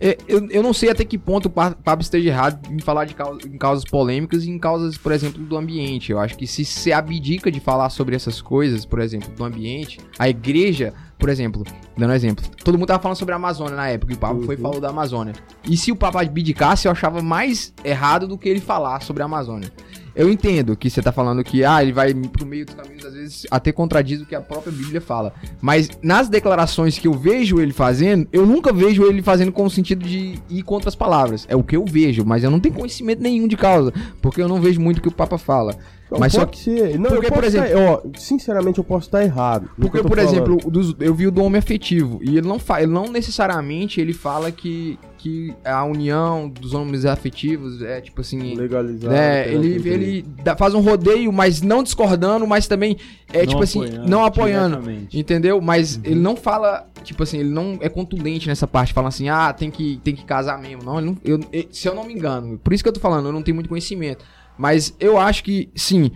É, 0.00 0.16
eu, 0.28 0.46
eu 0.48 0.62
não 0.62 0.72
sei 0.72 0.90
até 0.90 1.04
que 1.04 1.18
ponto 1.18 1.46
o 1.46 1.50
Pa- 1.50 1.72
Papa 1.72 2.00
esteja 2.02 2.28
errado 2.28 2.72
em 2.72 2.78
falar 2.78 3.04
de 3.04 3.14
causa- 3.14 3.40
em 3.46 3.58
causas 3.58 3.84
polêmicas 3.84 4.44
e 4.44 4.50
em 4.50 4.58
causas, 4.58 4.96
por 4.96 5.12
exemplo, 5.12 5.42
do 5.42 5.56
ambiente. 5.56 6.12
Eu 6.12 6.18
acho 6.20 6.36
que 6.38 6.46
se 6.46 6.64
se 6.64 6.92
abdica 6.92 7.50
de 7.50 7.58
falar 7.60 7.90
sobre 7.90 8.14
essas 8.14 8.40
coisas, 8.40 8.84
por 8.84 9.00
exemplo, 9.00 9.28
do 9.34 9.44
ambiente, 9.44 9.98
a 10.18 10.28
igreja, 10.28 10.94
por 11.18 11.28
exemplo, 11.28 11.64
dando 11.98 12.10
um 12.12 12.14
exemplo, 12.14 12.44
todo 12.64 12.78
mundo 12.78 12.86
tava 12.88 13.02
falando 13.02 13.18
sobre 13.18 13.32
a 13.34 13.36
Amazônia 13.36 13.74
na 13.76 13.88
época, 13.88 14.12
e 14.12 14.16
o 14.16 14.18
Papa 14.18 14.40
foi 14.46 14.54
e 14.54 14.56
Uhum. 14.56 14.62
falou 14.62 14.80
da 14.80 14.88
Amazônia. 14.88 15.34
E 15.68 15.76
se 15.76 15.90
o 15.92 15.96
Papa 15.96 16.22
abdicasse, 16.22 16.86
eu 16.86 16.92
achava 16.92 17.20
mais 17.20 17.74
errado 17.84 18.26
do 18.26 18.38
que 18.38 18.48
ele 18.48 18.60
falar 18.60 19.02
sobre 19.02 19.22
a 19.22 19.26
Amazônia. 19.26 19.70
Eu 20.14 20.28
entendo 20.30 20.76
que 20.76 20.90
você 20.90 21.00
tá 21.02 21.12
falando 21.12 21.42
que 21.44 21.64
ah, 21.64 21.82
ele 21.82 21.92
vai 21.92 22.12
pro 22.14 22.46
meio 22.46 22.66
dos 22.66 22.74
caminhos, 22.74 23.04
às 23.04 23.14
vezes 23.14 23.46
até 23.50 23.72
contradiz 23.72 24.20
o 24.20 24.26
que 24.26 24.34
a 24.34 24.40
própria 24.40 24.72
Bíblia 24.72 25.00
fala. 25.00 25.32
Mas 25.60 25.90
nas 26.02 26.28
declarações 26.28 26.98
que 26.98 27.06
eu 27.08 27.12
vejo 27.12 27.60
ele 27.60 27.72
fazendo, 27.72 28.26
eu 28.32 28.44
nunca 28.46 28.72
vejo 28.72 29.04
ele 29.04 29.22
fazendo 29.22 29.52
com 29.52 29.64
o 29.64 29.70
sentido 29.70 30.04
de 30.06 30.38
ir 30.48 30.62
contra 30.62 30.88
as 30.88 30.94
palavras. 30.94 31.46
É 31.48 31.56
o 31.56 31.62
que 31.62 31.76
eu 31.76 31.84
vejo, 31.84 32.24
mas 32.24 32.42
eu 32.44 32.50
não 32.50 32.60
tenho 32.60 32.74
conhecimento 32.74 33.22
nenhum 33.22 33.46
de 33.46 33.56
causa, 33.56 33.92
porque 34.20 34.40
eu 34.42 34.48
não 34.48 34.60
vejo 34.60 34.80
muito 34.80 34.98
o 34.98 35.02
que 35.02 35.08
o 35.08 35.12
Papa 35.12 35.38
fala. 35.38 35.76
Não, 36.10 36.18
mas 36.18 36.32
só 36.32 36.40
pode 36.44 36.58
ser. 36.58 36.98
Não, 36.98 37.08
porque, 37.10 37.26
eu 37.28 37.32
por 37.32 37.44
exemplo- 37.44 37.70
ó, 37.78 38.00
sinceramente, 38.18 38.78
eu 38.78 38.84
posso 38.84 39.06
estar 39.06 39.22
errado. 39.22 39.68
que 39.76 39.80
Porque, 39.80 40.02
por 40.02 40.16
falando. 40.18 40.28
exemplo, 40.32 40.70
dos- 40.70 40.96
eu 40.98 41.14
vi 41.14 41.28
o 41.28 41.30
do 41.30 41.40
homem 41.44 41.60
afetivo, 41.60 42.18
e 42.20 42.36
ele 42.36 42.48
não, 42.48 42.58
fa 42.58 42.82
ele 42.82 42.90
não 42.90 43.04
necessariamente 43.12 44.00
ele 44.00 44.12
fala 44.12 44.50
que, 44.50 44.98
que 45.20 45.54
a 45.64 45.84
união 45.84 46.48
dos 46.48 46.72
homens 46.74 47.04
afetivos 47.04 47.82
é 47.82 48.00
tipo 48.00 48.20
assim. 48.20 48.54
legalizado. 48.54 49.14
É, 49.14 49.44
pela 49.44 49.64
ele, 49.66 49.88
ele 49.88 50.22
dá- 50.42 50.56
faz 50.56 50.74
um 50.74 50.80
rodeio, 50.80 51.32
mas 51.32 51.60
não 51.62 51.82
discordando, 51.82 52.46
mas 52.46 52.66
também 52.66 52.96
é 53.32 53.40
Não 53.40 53.46
tipo 53.46 53.62
assim, 53.62 53.84
apoiando 53.84 54.08
não 54.08 54.24
apoiando. 54.24 54.90
Entendeu? 55.12 55.60
Mas 55.60 55.96
Uhum. 55.96 56.02
ele 56.04 56.20
não 56.20 56.36
fala, 56.36 56.86
tipo 57.04 57.22
assim, 57.22 57.38
ele 57.38 57.50
não 57.50 57.78
é 57.80 57.88
contundente 57.88 58.48
nessa 58.48 58.66
parte, 58.66 58.92
fala 58.92 59.08
assim, 59.08 59.28
ah, 59.28 59.52
tem 59.52 59.70
que, 59.70 60.00
tem 60.02 60.14
que 60.14 60.24
casar 60.24 60.58
mesmo. 60.60 60.82
Não, 60.84 60.98
ele 60.98 61.06
não- 61.06 61.16
eu- 61.24 61.40
eu- 61.52 61.66
se 61.70 61.86
eu 61.88 61.94
não 61.94 62.04
me 62.04 62.14
engano, 62.14 62.58
por 62.58 62.72
isso 62.72 62.82
que 62.82 62.88
eu 62.88 62.92
tô 62.92 63.00
falando, 63.00 63.26
eu 63.26 63.32
não 63.32 63.42
tenho 63.42 63.54
muito 63.54 63.68
conhecimento. 63.68 64.24
Mas 64.58 64.94
eu 65.00 65.16
acho 65.18 65.42
que, 65.44 65.70
sim, 65.74 66.10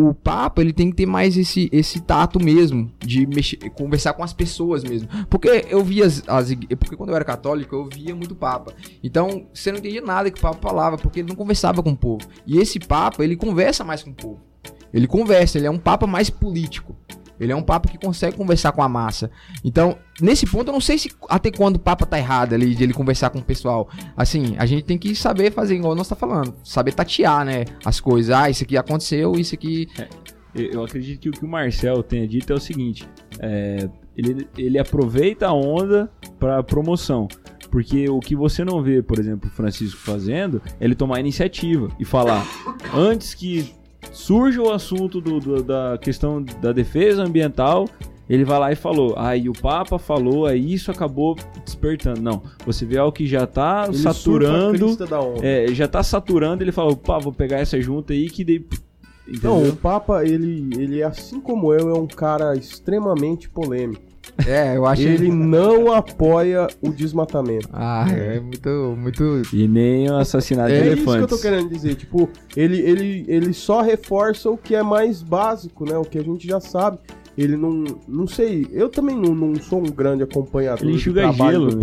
o, 0.00 0.14
Papa, 0.14 0.60
ele 0.60 0.72
tem 0.72 0.90
que 0.90 0.96
ter 0.96 1.06
mais 1.06 1.36
esse, 1.36 1.68
esse 1.72 2.00
tato 2.00 2.38
mesmo, 2.38 2.92
de 3.00 3.26
mexer, 3.26 3.56
conversar 3.70 4.12
com 4.12 4.22
as 4.22 4.32
pessoas 4.32 4.84
mesmo. 4.84 5.08
Porque 5.28 5.66
eu 5.68 5.82
via 5.82 6.06
as, 6.06 6.22
as 6.28 6.54
porque 6.78 6.96
quando 6.96 7.10
eu 7.10 7.16
era 7.16 7.24
católico, 7.24 7.74
eu 7.74 7.84
via 7.86 8.14
muito 8.14 8.34
Papa. 8.34 8.72
Então, 9.02 9.46
você 9.52 9.72
não 9.72 9.78
entendia 9.78 10.00
nada 10.00 10.30
que 10.30 10.38
o 10.38 10.42
Papa 10.42 10.58
falava, 10.60 10.96
porque 10.96 11.18
ele 11.18 11.28
não 11.28 11.34
conversava 11.34 11.82
com 11.82 11.90
o 11.90 11.96
povo. 11.96 12.24
E 12.46 12.58
esse 12.58 12.78
Papa, 12.78 13.24
ele 13.24 13.34
conversa 13.34 13.82
mais 13.82 14.02
com 14.02 14.10
o 14.10 14.14
povo. 14.14 14.40
Ele 14.92 15.08
conversa, 15.08 15.58
ele 15.58 15.66
é 15.66 15.70
um 15.70 15.78
Papa 15.78 16.06
mais 16.06 16.30
político. 16.30 16.94
Ele 17.40 17.52
é 17.52 17.56
um 17.56 17.62
Papa 17.62 17.88
que 17.88 17.98
consegue 17.98 18.36
conversar 18.36 18.72
com 18.72 18.82
a 18.82 18.88
massa. 18.88 19.30
Então, 19.64 19.96
nesse 20.20 20.46
ponto, 20.46 20.68
eu 20.68 20.72
não 20.72 20.80
sei 20.80 20.98
se 20.98 21.10
até 21.28 21.50
quando 21.50 21.76
o 21.76 21.80
Papa 21.80 22.06
tá 22.06 22.18
errado 22.18 22.54
ali, 22.54 22.74
de 22.74 22.82
ele 22.82 22.92
conversar 22.92 23.30
com 23.30 23.38
o 23.38 23.44
pessoal. 23.44 23.88
Assim, 24.16 24.54
a 24.58 24.66
gente 24.66 24.84
tem 24.84 24.98
que 24.98 25.14
saber 25.14 25.52
fazer 25.52 25.76
igual 25.76 25.94
nós 25.94 26.08
tá 26.08 26.16
falando. 26.16 26.54
Saber 26.64 26.92
tatear, 26.92 27.44
né? 27.44 27.64
As 27.84 28.00
coisas. 28.00 28.34
Ah, 28.34 28.50
isso 28.50 28.64
aqui 28.64 28.76
aconteceu, 28.76 29.32
isso 29.32 29.54
aqui. 29.54 29.88
Eu 29.98 30.08
eu 30.72 30.84
acredito 30.84 31.20
que 31.20 31.28
o 31.28 31.32
que 31.32 31.44
o 31.44 31.48
Marcel 31.48 32.02
tenha 32.02 32.26
dito 32.26 32.52
é 32.52 32.56
o 32.56 32.60
seguinte: 32.60 33.08
é, 33.38 33.88
ele, 34.16 34.48
ele 34.56 34.78
aproveita 34.78 35.46
a 35.46 35.52
onda 35.52 36.10
para 36.38 36.62
promoção. 36.62 37.28
Porque 37.70 38.08
o 38.08 38.18
que 38.18 38.34
você 38.34 38.64
não 38.64 38.82
vê, 38.82 39.02
por 39.02 39.18
exemplo, 39.18 39.50
o 39.50 39.52
Francisco 39.52 40.00
fazendo, 40.00 40.62
é 40.80 40.84
ele 40.86 40.94
tomar 40.94 41.18
a 41.18 41.20
iniciativa 41.20 41.88
e 42.00 42.04
falar, 42.04 42.42
antes 42.94 43.34
que 43.34 43.74
surja 44.12 44.62
o 44.62 44.70
assunto 44.72 45.20
do- 45.20 45.40
do- 45.40 45.62
da 45.62 45.98
questão 46.00 46.42
da 46.42 46.72
defesa 46.72 47.22
ambiental, 47.24 47.86
ele 48.28 48.44
vai 48.44 48.58
lá 48.58 48.72
e 48.72 48.76
falou, 48.76 49.14
aí 49.16 49.48
o 49.48 49.52
Papa 49.52 49.98
falou, 49.98 50.46
aí 50.46 50.72
isso 50.74 50.90
acabou 50.90 51.36
despertando. 51.64 52.20
Não, 52.20 52.42
você 52.66 52.84
vê 52.84 52.98
algo 52.98 53.12
que 53.12 53.26
já 53.26 53.46
tá 53.46 53.84
Ele 53.88 53.96
saturando, 53.96 54.96
é, 55.42 55.66
já 55.68 55.88
tá 55.88 56.02
saturando, 56.02 56.62
ele 56.62 56.72
falou, 56.72 56.96
pá, 56.96 57.18
vou 57.18 57.32
pegar 57.32 57.58
essa 57.58 57.80
junta 57.80 58.12
aí 58.12 58.28
que. 58.28 58.44
Não, 59.42 59.58
Entendeu? 59.58 59.72
o 59.72 59.76
Papa, 59.76 60.24
ele, 60.24 60.68
ele, 60.78 61.02
assim 61.02 61.38
como 61.40 61.72
eu, 61.72 61.90
é 61.90 61.98
um 61.98 62.06
cara 62.06 62.54
extremamente 62.56 63.48
polêmico. 63.48 64.07
É, 64.46 64.76
eu 64.76 64.86
acho 64.86 65.02
Ele 65.02 65.30
não 65.30 65.92
apoia 65.92 66.66
o 66.80 66.90
desmatamento. 66.90 67.68
Ah, 67.72 68.06
é 68.10 68.38
muito. 68.40 68.68
muito... 68.96 69.42
E 69.52 69.66
nem 69.66 70.10
o 70.10 70.16
assassinato 70.16 70.70
É 70.72 70.80
de 70.80 70.88
isso 70.88 71.02
que 71.02 71.08
eu 71.08 71.14
elefantes. 71.14 71.36
tô 71.36 71.42
querendo 71.42 71.68
dizer. 71.68 71.94
Tipo, 71.96 72.28
ele, 72.56 72.78
ele, 72.80 73.24
ele 73.28 73.52
só 73.52 73.80
reforça 73.80 74.50
o 74.50 74.56
que 74.56 74.74
é 74.74 74.82
mais 74.82 75.22
básico, 75.22 75.84
né? 75.84 75.96
O 75.96 76.04
que 76.04 76.18
a 76.18 76.22
gente 76.22 76.46
já 76.46 76.60
sabe. 76.60 76.98
Ele 77.36 77.56
não. 77.56 77.84
Não 78.08 78.26
sei. 78.26 78.66
Eu 78.72 78.88
também 78.88 79.16
não, 79.16 79.32
não 79.34 79.54
sou 79.56 79.78
um 79.78 79.84
grande 79.90 80.24
acompanhador 80.24 80.88
Ele 80.88 80.98
do 80.98 81.12
trabalho 81.14 81.52
gelo, 81.52 81.66
do 81.70 81.76
né? 81.76 81.80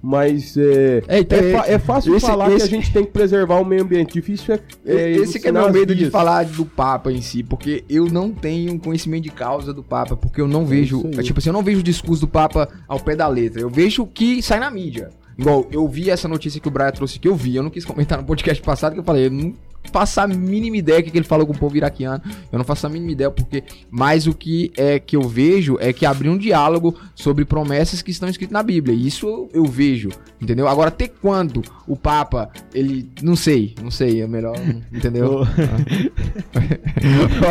Mas 0.00 0.56
é, 0.56 1.02
É, 1.08 1.18
então, 1.20 1.38
é, 1.38 1.52
fa- 1.52 1.64
é 1.66 1.78
fácil 1.78 2.14
esse- 2.16 2.24
falar 2.26 2.48
esse- 2.52 2.68
que 2.68 2.74
a 2.74 2.78
gente 2.78 2.92
tem 2.92 3.04
que 3.04 3.10
preservar 3.10 3.56
o 3.60 3.64
meio 3.64 3.82
ambiente. 3.82 4.12
Difícil 4.14 4.54
é. 4.54 4.60
é 4.86 5.10
Esse 5.12 5.40
que 5.40 5.48
é 5.48 5.52
meu 5.52 5.72
medo 5.72 5.92
de 5.94 6.02
vias. 6.02 6.12
falar 6.12 6.44
do 6.44 6.64
Papa 6.64 7.10
em 7.10 7.20
si, 7.20 7.42
porque 7.42 7.82
eu 7.88 8.06
não 8.06 8.30
tenho 8.32 8.78
conhecimento 8.78 9.24
de 9.24 9.30
causa 9.30 9.72
do 9.74 9.82
Papa, 9.82 10.16
porque 10.16 10.40
eu 10.40 10.46
não 10.46 10.64
vejo, 10.64 10.98
isso 10.98 11.06
aí. 11.08 11.18
é, 11.18 11.22
tipo 11.22 11.40
assim, 11.40 11.48
eu 11.48 11.52
não 11.52 11.62
vejo 11.64 11.80
o 11.80 11.82
discurso 11.82 12.20
do 12.20 12.28
Papa 12.28 12.68
ao 12.86 13.00
pé 13.00 13.16
da 13.16 13.26
letra, 13.26 13.60
eu 13.60 13.68
vejo 13.68 14.02
o 14.02 14.06
que 14.06 14.40
sai 14.40 14.60
na 14.60 14.70
mídia. 14.70 15.10
Igual, 15.36 15.66
eu 15.70 15.86
vi 15.86 16.10
essa 16.10 16.26
notícia 16.26 16.60
que 16.60 16.66
o 16.66 16.70
Brian 16.70 16.90
trouxe 16.90 17.18
que 17.18 17.28
eu 17.28 17.34
vi, 17.34 17.54
eu 17.56 17.62
não 17.62 17.70
quis 17.70 17.84
comentar 17.84 18.18
no 18.18 18.24
podcast 18.24 18.60
passado 18.62 18.94
que 18.94 18.98
eu 19.00 19.04
falei, 19.04 19.26
eu 19.26 19.30
não 19.30 19.52
faço 19.92 20.20
a 20.20 20.26
mínima 20.26 20.76
ideia 20.76 21.02
que 21.02 21.16
ele 21.16 21.24
falou 21.24 21.46
com 21.46 21.52
o 21.52 21.58
povo 21.58 21.76
iraquiano, 21.76 22.22
eu 22.52 22.58
não 22.58 22.64
faço 22.64 22.86
a 22.86 22.90
mínima 22.90 23.12
ideia 23.12 23.30
porque, 23.30 23.62
mas 23.90 24.26
o 24.26 24.34
que 24.34 24.70
é 24.76 24.98
que 24.98 25.16
eu 25.16 25.22
vejo 25.22 25.76
é 25.80 25.92
que 25.92 26.04
abriu 26.06 26.32
um 26.32 26.38
diálogo 26.38 26.94
sobre 27.14 27.44
promessas 27.44 28.02
que 28.02 28.10
estão 28.10 28.28
escritas 28.28 28.52
na 28.52 28.62
Bíblia, 28.62 28.94
e 28.94 29.06
isso 29.06 29.48
eu, 29.52 29.64
vejo, 29.64 30.08
entendeu? 30.40 30.66
Agora, 30.68 30.88
até 30.88 31.08
quando 31.08 31.62
o 31.86 31.96
Papa, 31.96 32.50
ele, 32.74 33.10
não 33.22 33.36
sei, 33.36 33.74
não 33.82 33.90
sei, 33.90 34.22
é 34.22 34.26
melhor, 34.26 34.56
entendeu? 34.92 35.40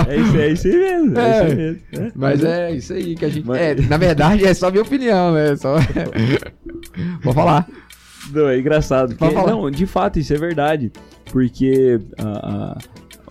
É 0.07 0.17
isso, 0.17 0.37
é 0.37 0.51
isso 0.51 0.67
aí 0.67 0.75
mesmo. 0.77 1.17
É, 1.19 1.27
É. 1.27 1.41
isso 1.41 1.43
aí 1.51 1.55
mesmo. 1.55 1.81
É. 1.93 2.11
Mas 2.15 2.43
é 2.43 2.71
isso 2.71 2.93
aí 2.93 3.15
que 3.15 3.25
a 3.25 3.29
gente. 3.29 3.45
Mas- 3.47 3.59
É, 3.61 3.75
na 3.75 3.97
verdade, 3.97 4.45
é 4.45 4.53
só 4.53 4.69
minha 4.69 4.83
opinião, 4.83 5.33
né? 5.33 5.55
Só... 5.55 5.75
Vou 7.23 7.33
falar. 7.33 7.67
Não, 8.31 8.47
é 8.47 8.59
engraçado. 8.59 9.15
Porque, 9.15 9.35
não, 9.35 9.69
de 9.71 9.85
fato, 9.85 10.19
isso 10.19 10.33
é 10.33 10.37
verdade. 10.37 10.91
Porque 11.31 11.99
a- 12.17 12.23
a- 12.25 12.77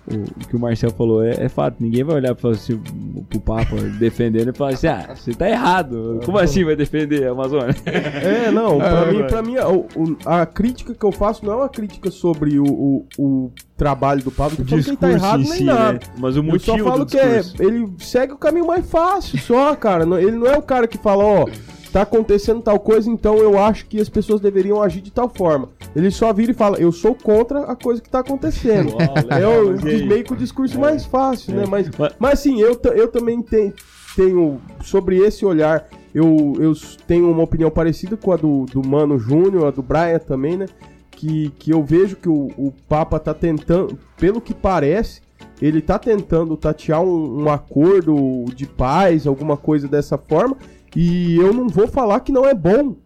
o 0.08 0.46
que 0.46 0.54
o 0.54 0.58
Marcel 0.58 0.90
falou 0.90 1.22
é, 1.24 1.44
é 1.44 1.48
fato. 1.48 1.76
Ninguém 1.80 2.04
vai 2.04 2.16
olhar 2.16 2.34
para 2.34 2.50
assim, 2.50 2.80
pro 3.28 3.40
Papa 3.40 3.74
defendendo 3.98 4.50
e 4.50 4.52
falar 4.52 4.70
assim: 4.70 4.86
ah, 4.86 5.14
você 5.14 5.34
tá 5.34 5.48
errado. 5.48 6.20
Como 6.24 6.38
assim 6.38 6.64
vai 6.64 6.76
defender 6.76 7.26
a 7.26 7.32
Amazônia? 7.32 7.74
É, 7.84 8.50
não, 8.52 8.78
pra 8.78 9.02
é, 9.02 9.12
mim, 9.12 9.26
pra 9.26 9.42
mim 9.42 9.56
a, 9.56 10.42
a, 10.42 10.46
crítica 10.46 10.94
que 10.94 11.04
eu 11.04 11.10
faço 11.10 11.44
não 11.44 11.52
é 11.52 11.56
uma 11.56 11.68
crítica 11.68 12.10
sobre 12.10 12.58
o, 12.58 12.64
o, 12.66 13.06
o 13.18 13.52
trabalho 13.76 14.22
do 14.22 14.30
Papa, 14.30 14.54
que 14.56 14.74
ele 14.74 14.96
tá 14.96 15.10
errado 15.10 15.40
nem 15.40 15.52
si, 15.52 15.64
nada. 15.64 15.94
Né? 15.94 16.00
Mas 16.18 16.36
o 16.36 16.42
motivo 16.42 16.78
eu 16.78 16.84
só 16.84 16.90
falo 16.90 17.06
que 17.06 17.18
é, 17.18 17.42
ele 17.58 17.88
segue 17.98 18.32
o 18.32 18.38
caminho 18.38 18.66
mais 18.66 18.88
fácil, 18.88 19.38
só, 19.40 19.74
cara. 19.74 20.04
Ele 20.20 20.36
não 20.36 20.46
é 20.46 20.56
o 20.56 20.62
cara 20.62 20.86
que 20.86 20.98
fala, 20.98 21.24
ó. 21.24 21.44
Oh, 21.44 21.75
tá 21.96 22.02
acontecendo 22.02 22.60
tal 22.60 22.78
coisa, 22.78 23.08
então 23.08 23.38
eu 23.38 23.58
acho 23.58 23.86
que 23.86 23.98
as 23.98 24.08
pessoas 24.10 24.38
deveriam 24.38 24.82
agir 24.82 25.00
de 25.00 25.10
tal 25.10 25.30
forma. 25.30 25.70
Ele 25.94 26.10
só 26.10 26.30
vira 26.30 26.50
e 26.50 26.54
fala, 26.54 26.76
eu 26.78 26.92
sou 26.92 27.14
contra 27.14 27.60
a 27.60 27.74
coisa 27.74 28.02
que 28.02 28.10
tá 28.10 28.18
acontecendo. 28.18 28.92
Uau, 28.92 29.14
é 29.30 29.48
o, 29.48 30.06
meio 30.06 30.22
que 30.22 30.34
o 30.34 30.36
discurso 30.36 30.76
é. 30.76 30.80
mais 30.80 31.06
fácil, 31.06 31.54
né? 31.54 31.62
é. 31.62 31.64
né? 31.64 31.66
Mas, 31.70 31.90
mas 32.18 32.32
assim, 32.34 32.60
eu, 32.60 32.78
eu 32.94 33.08
também 33.08 33.40
tenho, 33.40 33.72
tenho, 34.14 34.60
sobre 34.82 35.16
esse 35.16 35.46
olhar, 35.46 35.88
eu, 36.14 36.52
eu 36.60 36.74
tenho 37.06 37.30
uma 37.30 37.42
opinião 37.42 37.70
parecida 37.70 38.14
com 38.14 38.30
a 38.30 38.36
do, 38.36 38.66
do 38.66 38.86
Mano 38.86 39.18
Júnior, 39.18 39.68
a 39.68 39.70
do 39.70 39.82
Brian 39.82 40.18
também, 40.18 40.58
né? 40.58 40.66
Que, 41.12 41.48
que 41.58 41.70
eu 41.70 41.82
vejo 41.82 42.16
que 42.16 42.28
o, 42.28 42.50
o 42.58 42.74
Papa 42.86 43.18
tá 43.18 43.32
tentando, 43.32 43.98
pelo 44.18 44.38
que 44.38 44.52
parece, 44.52 45.22
ele 45.62 45.80
tá 45.80 45.98
tentando 45.98 46.56
tatear 46.58 47.00
um, 47.00 47.44
um, 47.44 47.48
acordo 47.48 48.44
de 48.54 48.66
paz, 48.66 49.26
alguma 49.26 49.56
coisa 49.56 49.88
dessa 49.88 50.18
forma, 50.18 50.58
e 50.96 51.36
eu 51.36 51.52
não 51.52 51.68
vou 51.68 51.86
falar 51.86 52.20
que 52.20 52.32
não 52.32 52.44
é 52.46 52.54
bom 52.54 52.96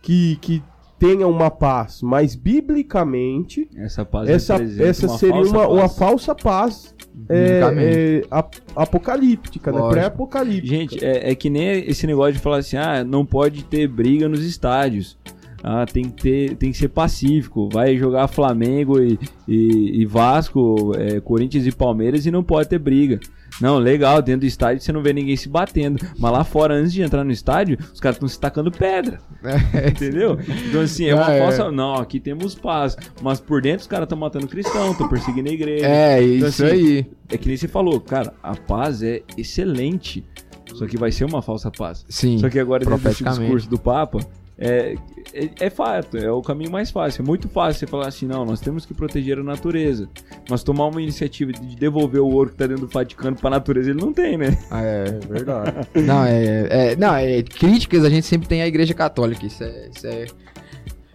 que, 0.00 0.36
que 0.36 0.62
tenha 0.98 1.26
uma 1.26 1.50
paz, 1.50 2.00
mas 2.00 2.34
biblicamente 2.34 3.68
essa 3.76 4.04
paz 4.04 4.28
essa, 4.28 4.54
essa 4.54 5.06
uma 5.06 5.18
seria 5.18 5.42
uma, 5.42 5.66
uma 5.66 5.88
falsa 5.88 6.34
paz 6.34 6.94
é, 7.28 7.60
é, 7.76 8.22
apocalíptica, 8.76 9.72
né? 9.72 9.80
Pré-apocalíptica. 9.88 10.66
Gente, 10.66 11.04
é, 11.04 11.30
é, 11.30 11.34
que 11.34 11.48
nem 11.48 11.88
esse 11.88 12.06
negócio 12.06 12.34
de 12.34 12.38
falar 12.38 12.58
assim, 12.58 12.76
ah, 12.76 13.04
não 13.04 13.24
pode 13.24 13.64
ter 13.64 13.86
briga 13.86 14.28
nos 14.28 14.44
estádios. 14.44 15.18
Ah, 15.66 15.86
tem 15.86 16.10
que 16.10 16.22
ter, 16.22 16.56
tem 16.56 16.70
que 16.70 16.76
ser 16.76 16.88
pacífico. 16.88 17.70
Vai 17.72 17.96
jogar 17.96 18.28
Flamengo 18.28 19.00
e, 19.00 19.18
e, 19.48 20.02
e 20.02 20.04
Vasco, 20.04 20.92
é, 20.94 21.20
Corinthians 21.20 21.66
e 21.66 21.72
Palmeiras 21.72 22.26
e 22.26 22.30
não 22.30 22.44
pode 22.44 22.68
ter 22.68 22.78
briga. 22.78 23.18
Não, 23.58 23.78
legal, 23.78 24.20
dentro 24.20 24.40
do 24.40 24.46
estádio 24.46 24.82
você 24.82 24.92
não 24.92 25.02
vê 25.02 25.14
ninguém 25.14 25.36
se 25.36 25.48
batendo. 25.48 26.04
Mas 26.18 26.32
lá 26.32 26.44
fora, 26.44 26.74
antes 26.74 26.92
de 26.92 27.00
entrar 27.00 27.24
no 27.24 27.32
estádio, 27.32 27.78
os 27.94 27.98
caras 27.98 28.16
estão 28.16 28.28
se 28.28 28.38
tacando 28.38 28.70
pedra. 28.70 29.18
É. 29.74 29.88
Entendeu? 29.88 30.38
Então, 30.68 30.80
assim, 30.80 31.06
é 31.06 31.14
uma 31.14 31.24
ah, 31.24 31.38
falsa. 31.38 31.62
É. 31.64 31.70
Não, 31.70 31.94
aqui 31.94 32.18
temos 32.18 32.54
paz. 32.54 32.96
Mas 33.22 33.40
por 33.40 33.60
dentro 33.60 33.82
os 33.82 33.86
caras 33.86 34.06
estão 34.06 34.18
matando 34.18 34.48
cristão, 34.48 34.92
estão 34.92 35.08
perseguindo 35.08 35.50
a 35.50 35.52
igreja. 35.52 35.86
É, 35.86 36.22
então, 36.22 36.48
isso 36.48 36.64
assim, 36.64 36.72
aí. 36.72 37.06
É 37.28 37.36
que 37.36 37.48
nem 37.48 37.56
você 37.56 37.68
falou, 37.68 38.00
cara, 38.00 38.32
a 38.42 38.56
paz 38.56 39.02
é 39.02 39.22
excelente. 39.36 40.24
Só 40.74 40.86
que 40.86 40.96
vai 40.96 41.12
ser 41.12 41.24
uma 41.24 41.42
falsa 41.42 41.70
paz. 41.70 42.06
Sim. 42.08 42.38
Só 42.38 42.48
que 42.48 42.58
agora, 42.58 42.84
dentro 42.84 42.98
desse 42.98 43.22
discurso 43.22 43.68
do 43.68 43.78
Papa, 43.78 44.18
é, 44.56 44.94
é, 45.32 45.50
é, 45.60 45.70
fato, 45.70 46.16
é 46.16 46.30
o 46.30 46.40
caminho 46.40 46.70
mais 46.70 46.90
fácil. 46.90 47.22
É 47.22 47.26
muito 47.26 47.48
fácil 47.48 47.80
você 47.80 47.86
falar 47.86 48.08
assim, 48.08 48.26
não, 48.26 48.44
nós 48.44 48.60
temos 48.60 48.86
que 48.86 48.94
proteger 48.94 49.38
a 49.38 49.42
natureza. 49.42 50.08
Mas 50.48 50.62
tomar 50.62 50.86
uma 50.86 51.02
iniciativa 51.02 51.52
de 51.52 51.76
devolver 51.76 52.20
o 52.20 52.28
ouro 52.28 52.50
que 52.50 52.56
tá 52.56 52.66
dentro 52.66 52.86
do 52.86 52.92
Vaticano 52.92 53.36
pra 53.36 53.50
natureza, 53.50 53.90
ele 53.90 54.00
não 54.00 54.12
tem, 54.12 54.38
né? 54.38 54.56
Ah, 54.70 54.82
é, 54.82 55.04
é 55.08 55.26
verdade. 55.26 55.72
não, 56.06 56.24
é, 56.24 56.92
é, 56.92 56.96
não, 56.96 57.14
é, 57.14 57.42
críticas 57.42 58.04
a 58.04 58.08
gente 58.08 58.26
sempre 58.26 58.46
tem 58.46 58.62
a 58.62 58.66
igreja 58.66 58.94
católica, 58.94 59.44
isso 59.44 59.64
é... 59.64 59.88
Isso 59.94 60.06
é... 60.06 60.26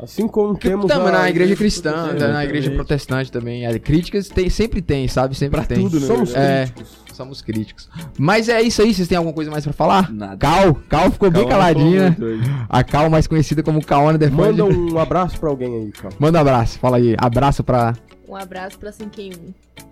Assim 0.01 0.29
como 0.29 0.57
temos 0.57 0.85
também 0.85 1.11
na 1.11 1.29
igreja 1.29 1.57
cristã, 1.57 2.13
na 2.13 2.45
igreja 2.45 2.71
protestante 2.71 3.29
também. 3.29 3.79
críticas 3.81 4.29
tem, 4.29 4.49
sempre 4.49 4.81
tem, 4.81 5.09
sabe? 5.09 5.35
Sempre 5.35 5.59
pra 5.59 5.67
tem. 5.67 5.83
Tudo, 5.83 5.99
né? 5.99 6.07
Somos 6.07 6.33
é, 6.33 6.67
críticos 6.67 7.08
somos 7.19 7.41
críticos. 7.41 7.89
Mas 8.17 8.47
é 8.47 8.61
isso 8.61 8.81
aí, 8.81 8.93
vocês 8.93 9.07
têm 9.07 9.17
alguma 9.17 9.33
coisa 9.33 9.51
mais 9.51 9.65
pra 9.65 9.73
falar? 9.73 10.09
Nada. 10.11 10.37
Cal, 10.37 10.73
Cal 10.87 11.11
ficou 11.11 11.29
Cal 11.29 11.41
bem 11.41 11.49
caladinha. 11.49 12.17
A 12.69 12.81
Cal, 12.81 13.09
mais 13.09 13.27
conhecida 13.27 13.61
como 13.61 13.83
Kaona 13.85 14.17
Defende. 14.17 14.37
Manda 14.37 14.63
um 14.65 14.97
abraço 14.97 15.37
pra 15.37 15.49
alguém 15.49 15.75
aí, 15.75 15.91
Cal. 15.91 16.11
Manda 16.17 16.37
um 16.37 16.41
abraço, 16.41 16.79
fala 16.79 16.95
aí. 16.95 17.15
Abraço 17.17 17.61
pra. 17.61 17.93
Um 18.29 18.35
abraço 18.35 18.77
pra 18.77 18.91
5 18.91 19.19
em 19.19 19.31
1. 19.31 19.33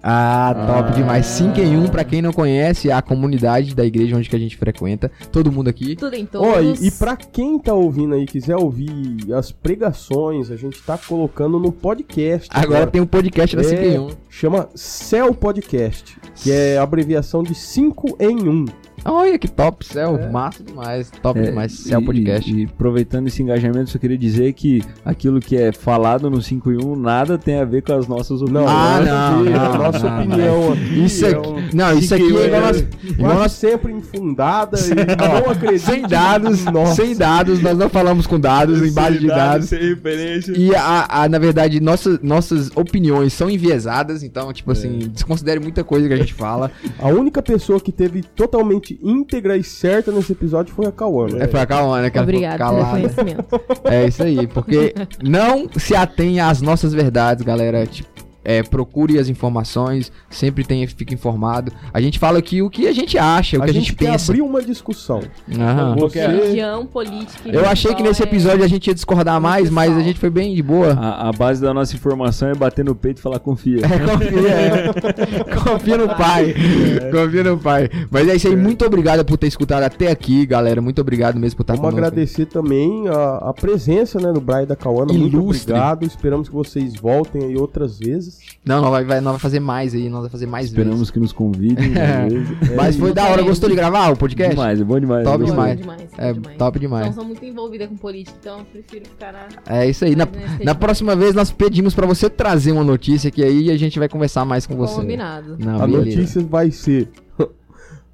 Ah, 0.03 0.53
top 0.67 0.89
ah. 0.89 0.91
demais. 0.91 1.25
5 1.25 1.59
em 1.59 1.75
1, 1.75 1.88
pra 1.88 2.03
quem 2.03 2.21
não 2.21 2.31
conhece, 2.31 2.88
é 2.88 2.93
a 2.93 3.01
comunidade 3.01 3.73
da 3.73 3.83
igreja 3.83 4.15
onde 4.15 4.29
que 4.29 4.35
a 4.35 4.39
gente 4.39 4.55
frequenta. 4.55 5.11
Todo 5.31 5.51
mundo 5.51 5.69
aqui. 5.69 5.95
Tudo 5.95 6.15
em 6.15 6.23
todos. 6.23 6.47
Oh, 6.47 6.59
e, 6.59 6.88
e 6.88 6.91
pra 6.91 7.17
quem 7.17 7.57
tá 7.57 7.73
ouvindo 7.73 8.13
aí, 8.13 8.27
quiser 8.27 8.55
ouvir 8.55 9.33
as 9.33 9.51
pregações, 9.51 10.51
a 10.51 10.55
gente 10.55 10.79
tá 10.83 10.99
colocando 10.99 11.57
no 11.57 11.71
podcast. 11.71 12.47
Agora, 12.51 12.65
agora. 12.65 12.91
tem 12.91 13.01
um 13.01 13.07
podcast 13.07 13.55
da 13.55 13.63
5 13.63 13.81
é, 13.81 13.88
em 13.88 13.99
1. 13.99 14.09
Chama 14.29 14.69
Céu 14.75 15.33
Podcast, 15.33 16.15
que 16.35 16.51
é 16.51 16.77
a 16.77 16.83
abreviação 16.83 17.41
de 17.41 17.55
5 17.55 18.17
em 18.19 18.47
1. 18.47 18.65
Olha 19.10 19.39
que 19.39 19.47
top, 19.47 19.86
Céu, 19.86 20.18
é. 20.18 20.30
massa 20.30 20.62
demais, 20.62 21.10
top 21.22 21.39
é, 21.39 21.43
demais, 21.43 21.72
Céu 21.72 22.01
Podcast. 22.01 22.51
E, 22.51 22.64
e 22.64 22.66
aproveitando 22.66 23.28
esse 23.28 23.41
engajamento, 23.41 23.89
só 23.89 23.97
queria 23.97 24.18
dizer 24.18 24.51
que 24.51 24.84
aquilo 25.05 25.39
que 25.39 25.55
é 25.55 25.72
falado 25.72 26.30
no 26.30 26.41
5 26.41 26.72
e 26.74 26.78
1 26.78 26.95
nada 26.97 27.38
tem 27.38 27.58
a 27.58 27.64
ver 27.64 27.84
com 27.84 27.93
as 27.93 28.05
nossas 28.05 28.41
opiniões. 28.41 28.68
Ah, 28.70 29.01
não, 29.01 29.43
não, 29.45 29.51
não 29.51 29.78
nossa 29.78 30.10
não, 30.10 30.20
opinião 30.20 30.74
aqui. 30.74 31.05
Isso 31.05 31.26
aqui, 31.26 31.49
é 31.49 31.76
não, 31.76 31.97
isso 31.97 32.14
aqui 32.14 32.24
é 32.24 32.47
igual 32.47 32.62
nós, 32.62 32.88
igual 33.03 33.36
nós 33.36 33.51
sempre 33.53 33.93
infundada 33.93 34.78
e 34.78 35.43
não 35.43 35.51
acredito. 35.51 35.86
Sem 35.86 36.01
dados, 36.01 36.60
sem 36.95 37.16
dados, 37.16 37.62
nós 37.62 37.78
não 37.78 37.89
falamos 37.89 38.28
com 38.28 38.38
dados, 38.38 38.82
em 38.82 38.91
base 38.91 39.20
de 39.20 39.28
dados. 39.28 39.70
Sem 39.70 39.80
referência. 39.80 40.51
E 40.51 40.76
a, 40.76 41.08
a, 41.24 41.30
na 41.30 41.39
verdade, 41.39 41.80
nossas, 41.80 42.20
nossas 42.22 42.70
opiniões 42.76 43.32
são 43.32 43.49
enviesadas, 43.49 44.22
então, 44.22 44.51
tipo 44.51 44.70
assim, 44.70 45.03
é. 45.03 45.08
desconsidere 45.08 45.62
muita 45.62 45.82
coisa 45.82 46.10
que 46.10 46.14
a 46.14 46.18
gente 46.18 46.34
fala. 46.34 46.70
A 46.99 47.08
única 47.08 47.41
pessoa 47.41 47.80
que 47.80 47.91
teve 47.93 48.22
totalmente 48.22 48.97
íntegra 49.02 49.56
e 49.58 49.64
certa 49.64 50.12
nesse 50.12 50.32
episódio 50.32 50.74
foi 50.74 50.86
a 50.86 50.91
Cauana. 50.91 51.43
É, 51.43 51.48
foi 51.48 51.60
a 51.60 51.66
Cauana 51.66 52.10
que 52.10 52.20
Obrigada 52.20 52.70
pelo 52.70 52.86
conhecimento. 52.86 53.62
É 53.86 54.06
isso 54.06 54.24
aí, 54.24 54.48
porque 54.48 54.93
não 55.24 55.70
se 55.78 55.95
atenha 55.95 56.48
às 56.48 56.62
nossas 56.62 56.93
verdades, 56.93 57.45
galera. 57.45 57.86
Tipo, 57.86 58.10
é, 58.48 58.64
procure 58.64 59.20
as 59.20 59.28
informações, 59.28 60.10
sempre 60.30 60.64
tenha, 60.64 60.88
fique 60.88 61.14
informado. 61.14 61.70
A 61.93 62.00
gente 62.00 62.18
fala 62.18 62.39
aqui 62.39 62.62
o 62.62 62.70
que 62.70 62.88
a 62.88 62.93
gente 62.93 63.18
acha, 63.18 63.58
o 63.58 63.62
a 63.62 63.66
que 63.66 63.72
a 63.72 63.74
gente, 63.74 63.88
gente 63.88 63.98
pensa. 63.98 64.32
abrir 64.32 64.41
uma 64.41 64.62
discussão. 64.62 65.22
Aham. 65.54 65.98
Você... 66.00 66.26
Religião, 66.26 66.86
política. 66.86 67.50
Eu 67.50 67.68
achei 67.68 67.93
que 67.93 68.02
nesse 68.02 68.24
episódio 68.24 68.64
a 68.64 68.68
gente 68.68 68.88
ia 68.88 68.93
discordar 68.93 69.41
mais, 69.41 69.70
mas 69.70 69.98
a 69.98 70.00
gente 70.00 70.18
foi 70.18 70.30
bem 70.30 70.56
de 70.56 70.64
boa. 70.64 70.93
A, 70.93 71.28
a, 71.28 71.32
base 71.34 71.62
da 71.62 71.74
nossa 71.74 71.93
informação 71.93 72.48
é 72.48 72.56
bater 72.56 72.86
no 72.86 72.95
peito 72.95 73.18
e 73.18 73.22
falar 73.22 73.39
confia. 73.39 73.82
É, 73.86 74.00
confia, 74.00 74.50
é. 74.50 75.43
confia 75.54 75.98
no 75.98 76.08
pai. 76.08 76.56
É. 77.02 77.12
Confia 77.12 77.43
no 77.43 77.58
pai. 77.58 77.89
Mas 78.10 78.30
é 78.30 78.36
isso 78.38 78.48
aí, 78.48 78.54
é. 78.54 78.56
muito 78.56 78.86
obrigado 78.86 79.26
por 79.26 79.38
ter 79.38 79.48
escutado 79.48 79.84
até 79.84 80.10
aqui, 80.10 80.45
galera. 80.45 80.80
Muito 80.82 81.02
obrigado 81.02 81.38
mesmo 81.38 81.58
por 81.58 81.64
estar 81.64 81.76
Vamos 81.76 81.89
conosco. 81.89 82.08
agradecer 82.08 82.45
também 82.45 83.10
a, 83.10 83.50
a, 83.50 83.54
presença 83.54 84.22
né, 84.22 84.32
do 84.32 84.39
Brian 84.39 84.64
da 84.64 84.76
Cauana. 84.78 85.12
Muito 85.12 85.38
obrigado. 85.38 86.06
Esperamos 86.06 86.48
que 86.48 86.56
vocês 86.56 86.95
voltem 86.95 87.43
aí 87.43 87.58
outras 87.58 88.00
vezes. 88.00 88.36
Não, 88.65 88.81
nós 88.81 88.91
vai, 88.91 89.05
vai, 89.05 89.21
nós 89.21 89.33
vai 89.33 89.39
fazer 89.39 89.59
mais 89.59 89.93
aí, 89.93 90.09
nós 90.09 90.21
vai 90.21 90.29
fazer 90.29 90.45
mais 90.45 90.65
Esperamos 90.65 90.97
vezes. 90.97 91.11
que 91.11 91.19
nos 91.19 91.31
convidem. 91.31 91.93
é. 91.97 92.75
Mas 92.75 92.97
foi 92.97 93.13
da 93.13 93.27
hora, 93.29 93.41
gostou 93.41 93.69
de 93.69 93.75
gravar 93.75 94.11
o 94.11 94.17
podcast? 94.17 94.53
Demais, 94.53 94.81
é 94.81 94.83
bom 94.83 94.99
demais. 94.99 95.23
Top 95.23 95.41
é 95.41 95.45
demais. 95.45 95.79
demais. 95.79 96.09
É, 96.17 96.33
demais. 96.33 96.57
top 96.57 96.79
demais. 96.79 97.05
Não 97.05 97.13
sou 97.13 97.25
muito 97.25 97.45
envolvida 97.45 97.88
com 97.88 97.95
política, 97.95 98.38
então 98.39 98.59
eu 98.59 98.65
prefiro 98.65 99.05
ficar 99.05 99.31
na... 99.31 99.47
É 99.73 99.89
isso 99.89 100.03
aí. 100.03 100.15
Na, 100.15 100.27
na 100.63 100.75
próxima 100.75 101.15
vez 101.15 101.33
nós 101.33 101.49
pedimos 101.51 101.95
pra 101.95 102.05
você 102.05 102.29
trazer 102.29 102.73
uma 102.73 102.83
notícia 102.83 103.31
que 103.31 103.43
aí 103.43 103.71
a 103.71 103.77
gente 103.77 103.97
vai 103.97 104.09
conversar 104.09 104.43
mais 104.43 104.65
com 104.67 104.75
você. 104.75 104.95
Combinado. 104.95 105.55
Não, 105.57 105.81
a 105.81 105.88
beleza. 105.88 106.17
notícia 106.17 106.41
vai 106.43 106.69
ser 106.71 107.09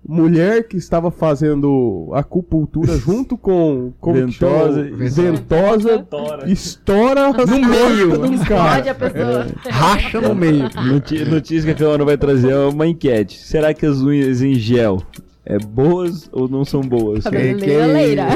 mulher 0.05 0.67
que 0.67 0.75
estava 0.75 1.09
fazendo 1.09 2.11
acupuntura 2.13 2.95
junto 2.97 3.37
com 3.37 3.93
ventosa, 4.13 4.83
ventosa 4.83 6.05
estoura 6.45 7.31
no 7.45 7.59
meio 7.67 8.17
do 8.17 8.45
cara. 8.45 8.91
a 8.91 8.95
pessoa. 8.95 9.47
É. 9.65 9.69
Racha 9.69 10.21
no 10.21 10.35
meio. 10.35 10.69
Notícia 11.29 11.73
que 11.73 11.83
a 11.83 11.87
Ana 11.87 12.05
vai 12.05 12.17
trazer 12.17 12.51
é 12.51 12.57
uma 12.57 12.87
enquete. 12.87 13.37
Será 13.37 13.73
que 13.73 13.85
as 13.85 14.01
unhas 14.01 14.41
em 14.41 14.53
gel 14.55 15.01
é 15.45 15.57
boas 15.57 16.29
ou 16.31 16.47
não 16.49 16.65
são 16.65 16.81
boas? 16.81 17.23
Cabeleira. 17.23 18.27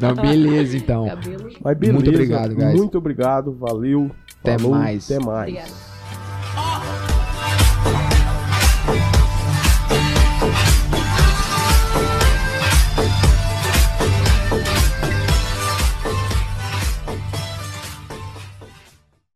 não, 0.00 0.14
beleza 0.14 0.76
então. 0.76 1.06
Mas 1.62 1.76
beleza, 1.76 1.94
muito 1.94 2.10
obrigado, 2.10 2.54
guys. 2.54 2.74
Muito 2.74 2.98
obrigado, 2.98 3.52
valeu. 3.52 4.10
Até 4.40 4.58
falou, 4.58 4.76
mais. 4.76 5.10
Até 5.10 5.24
mais. 5.24 5.50
Obrigado. 5.50 5.89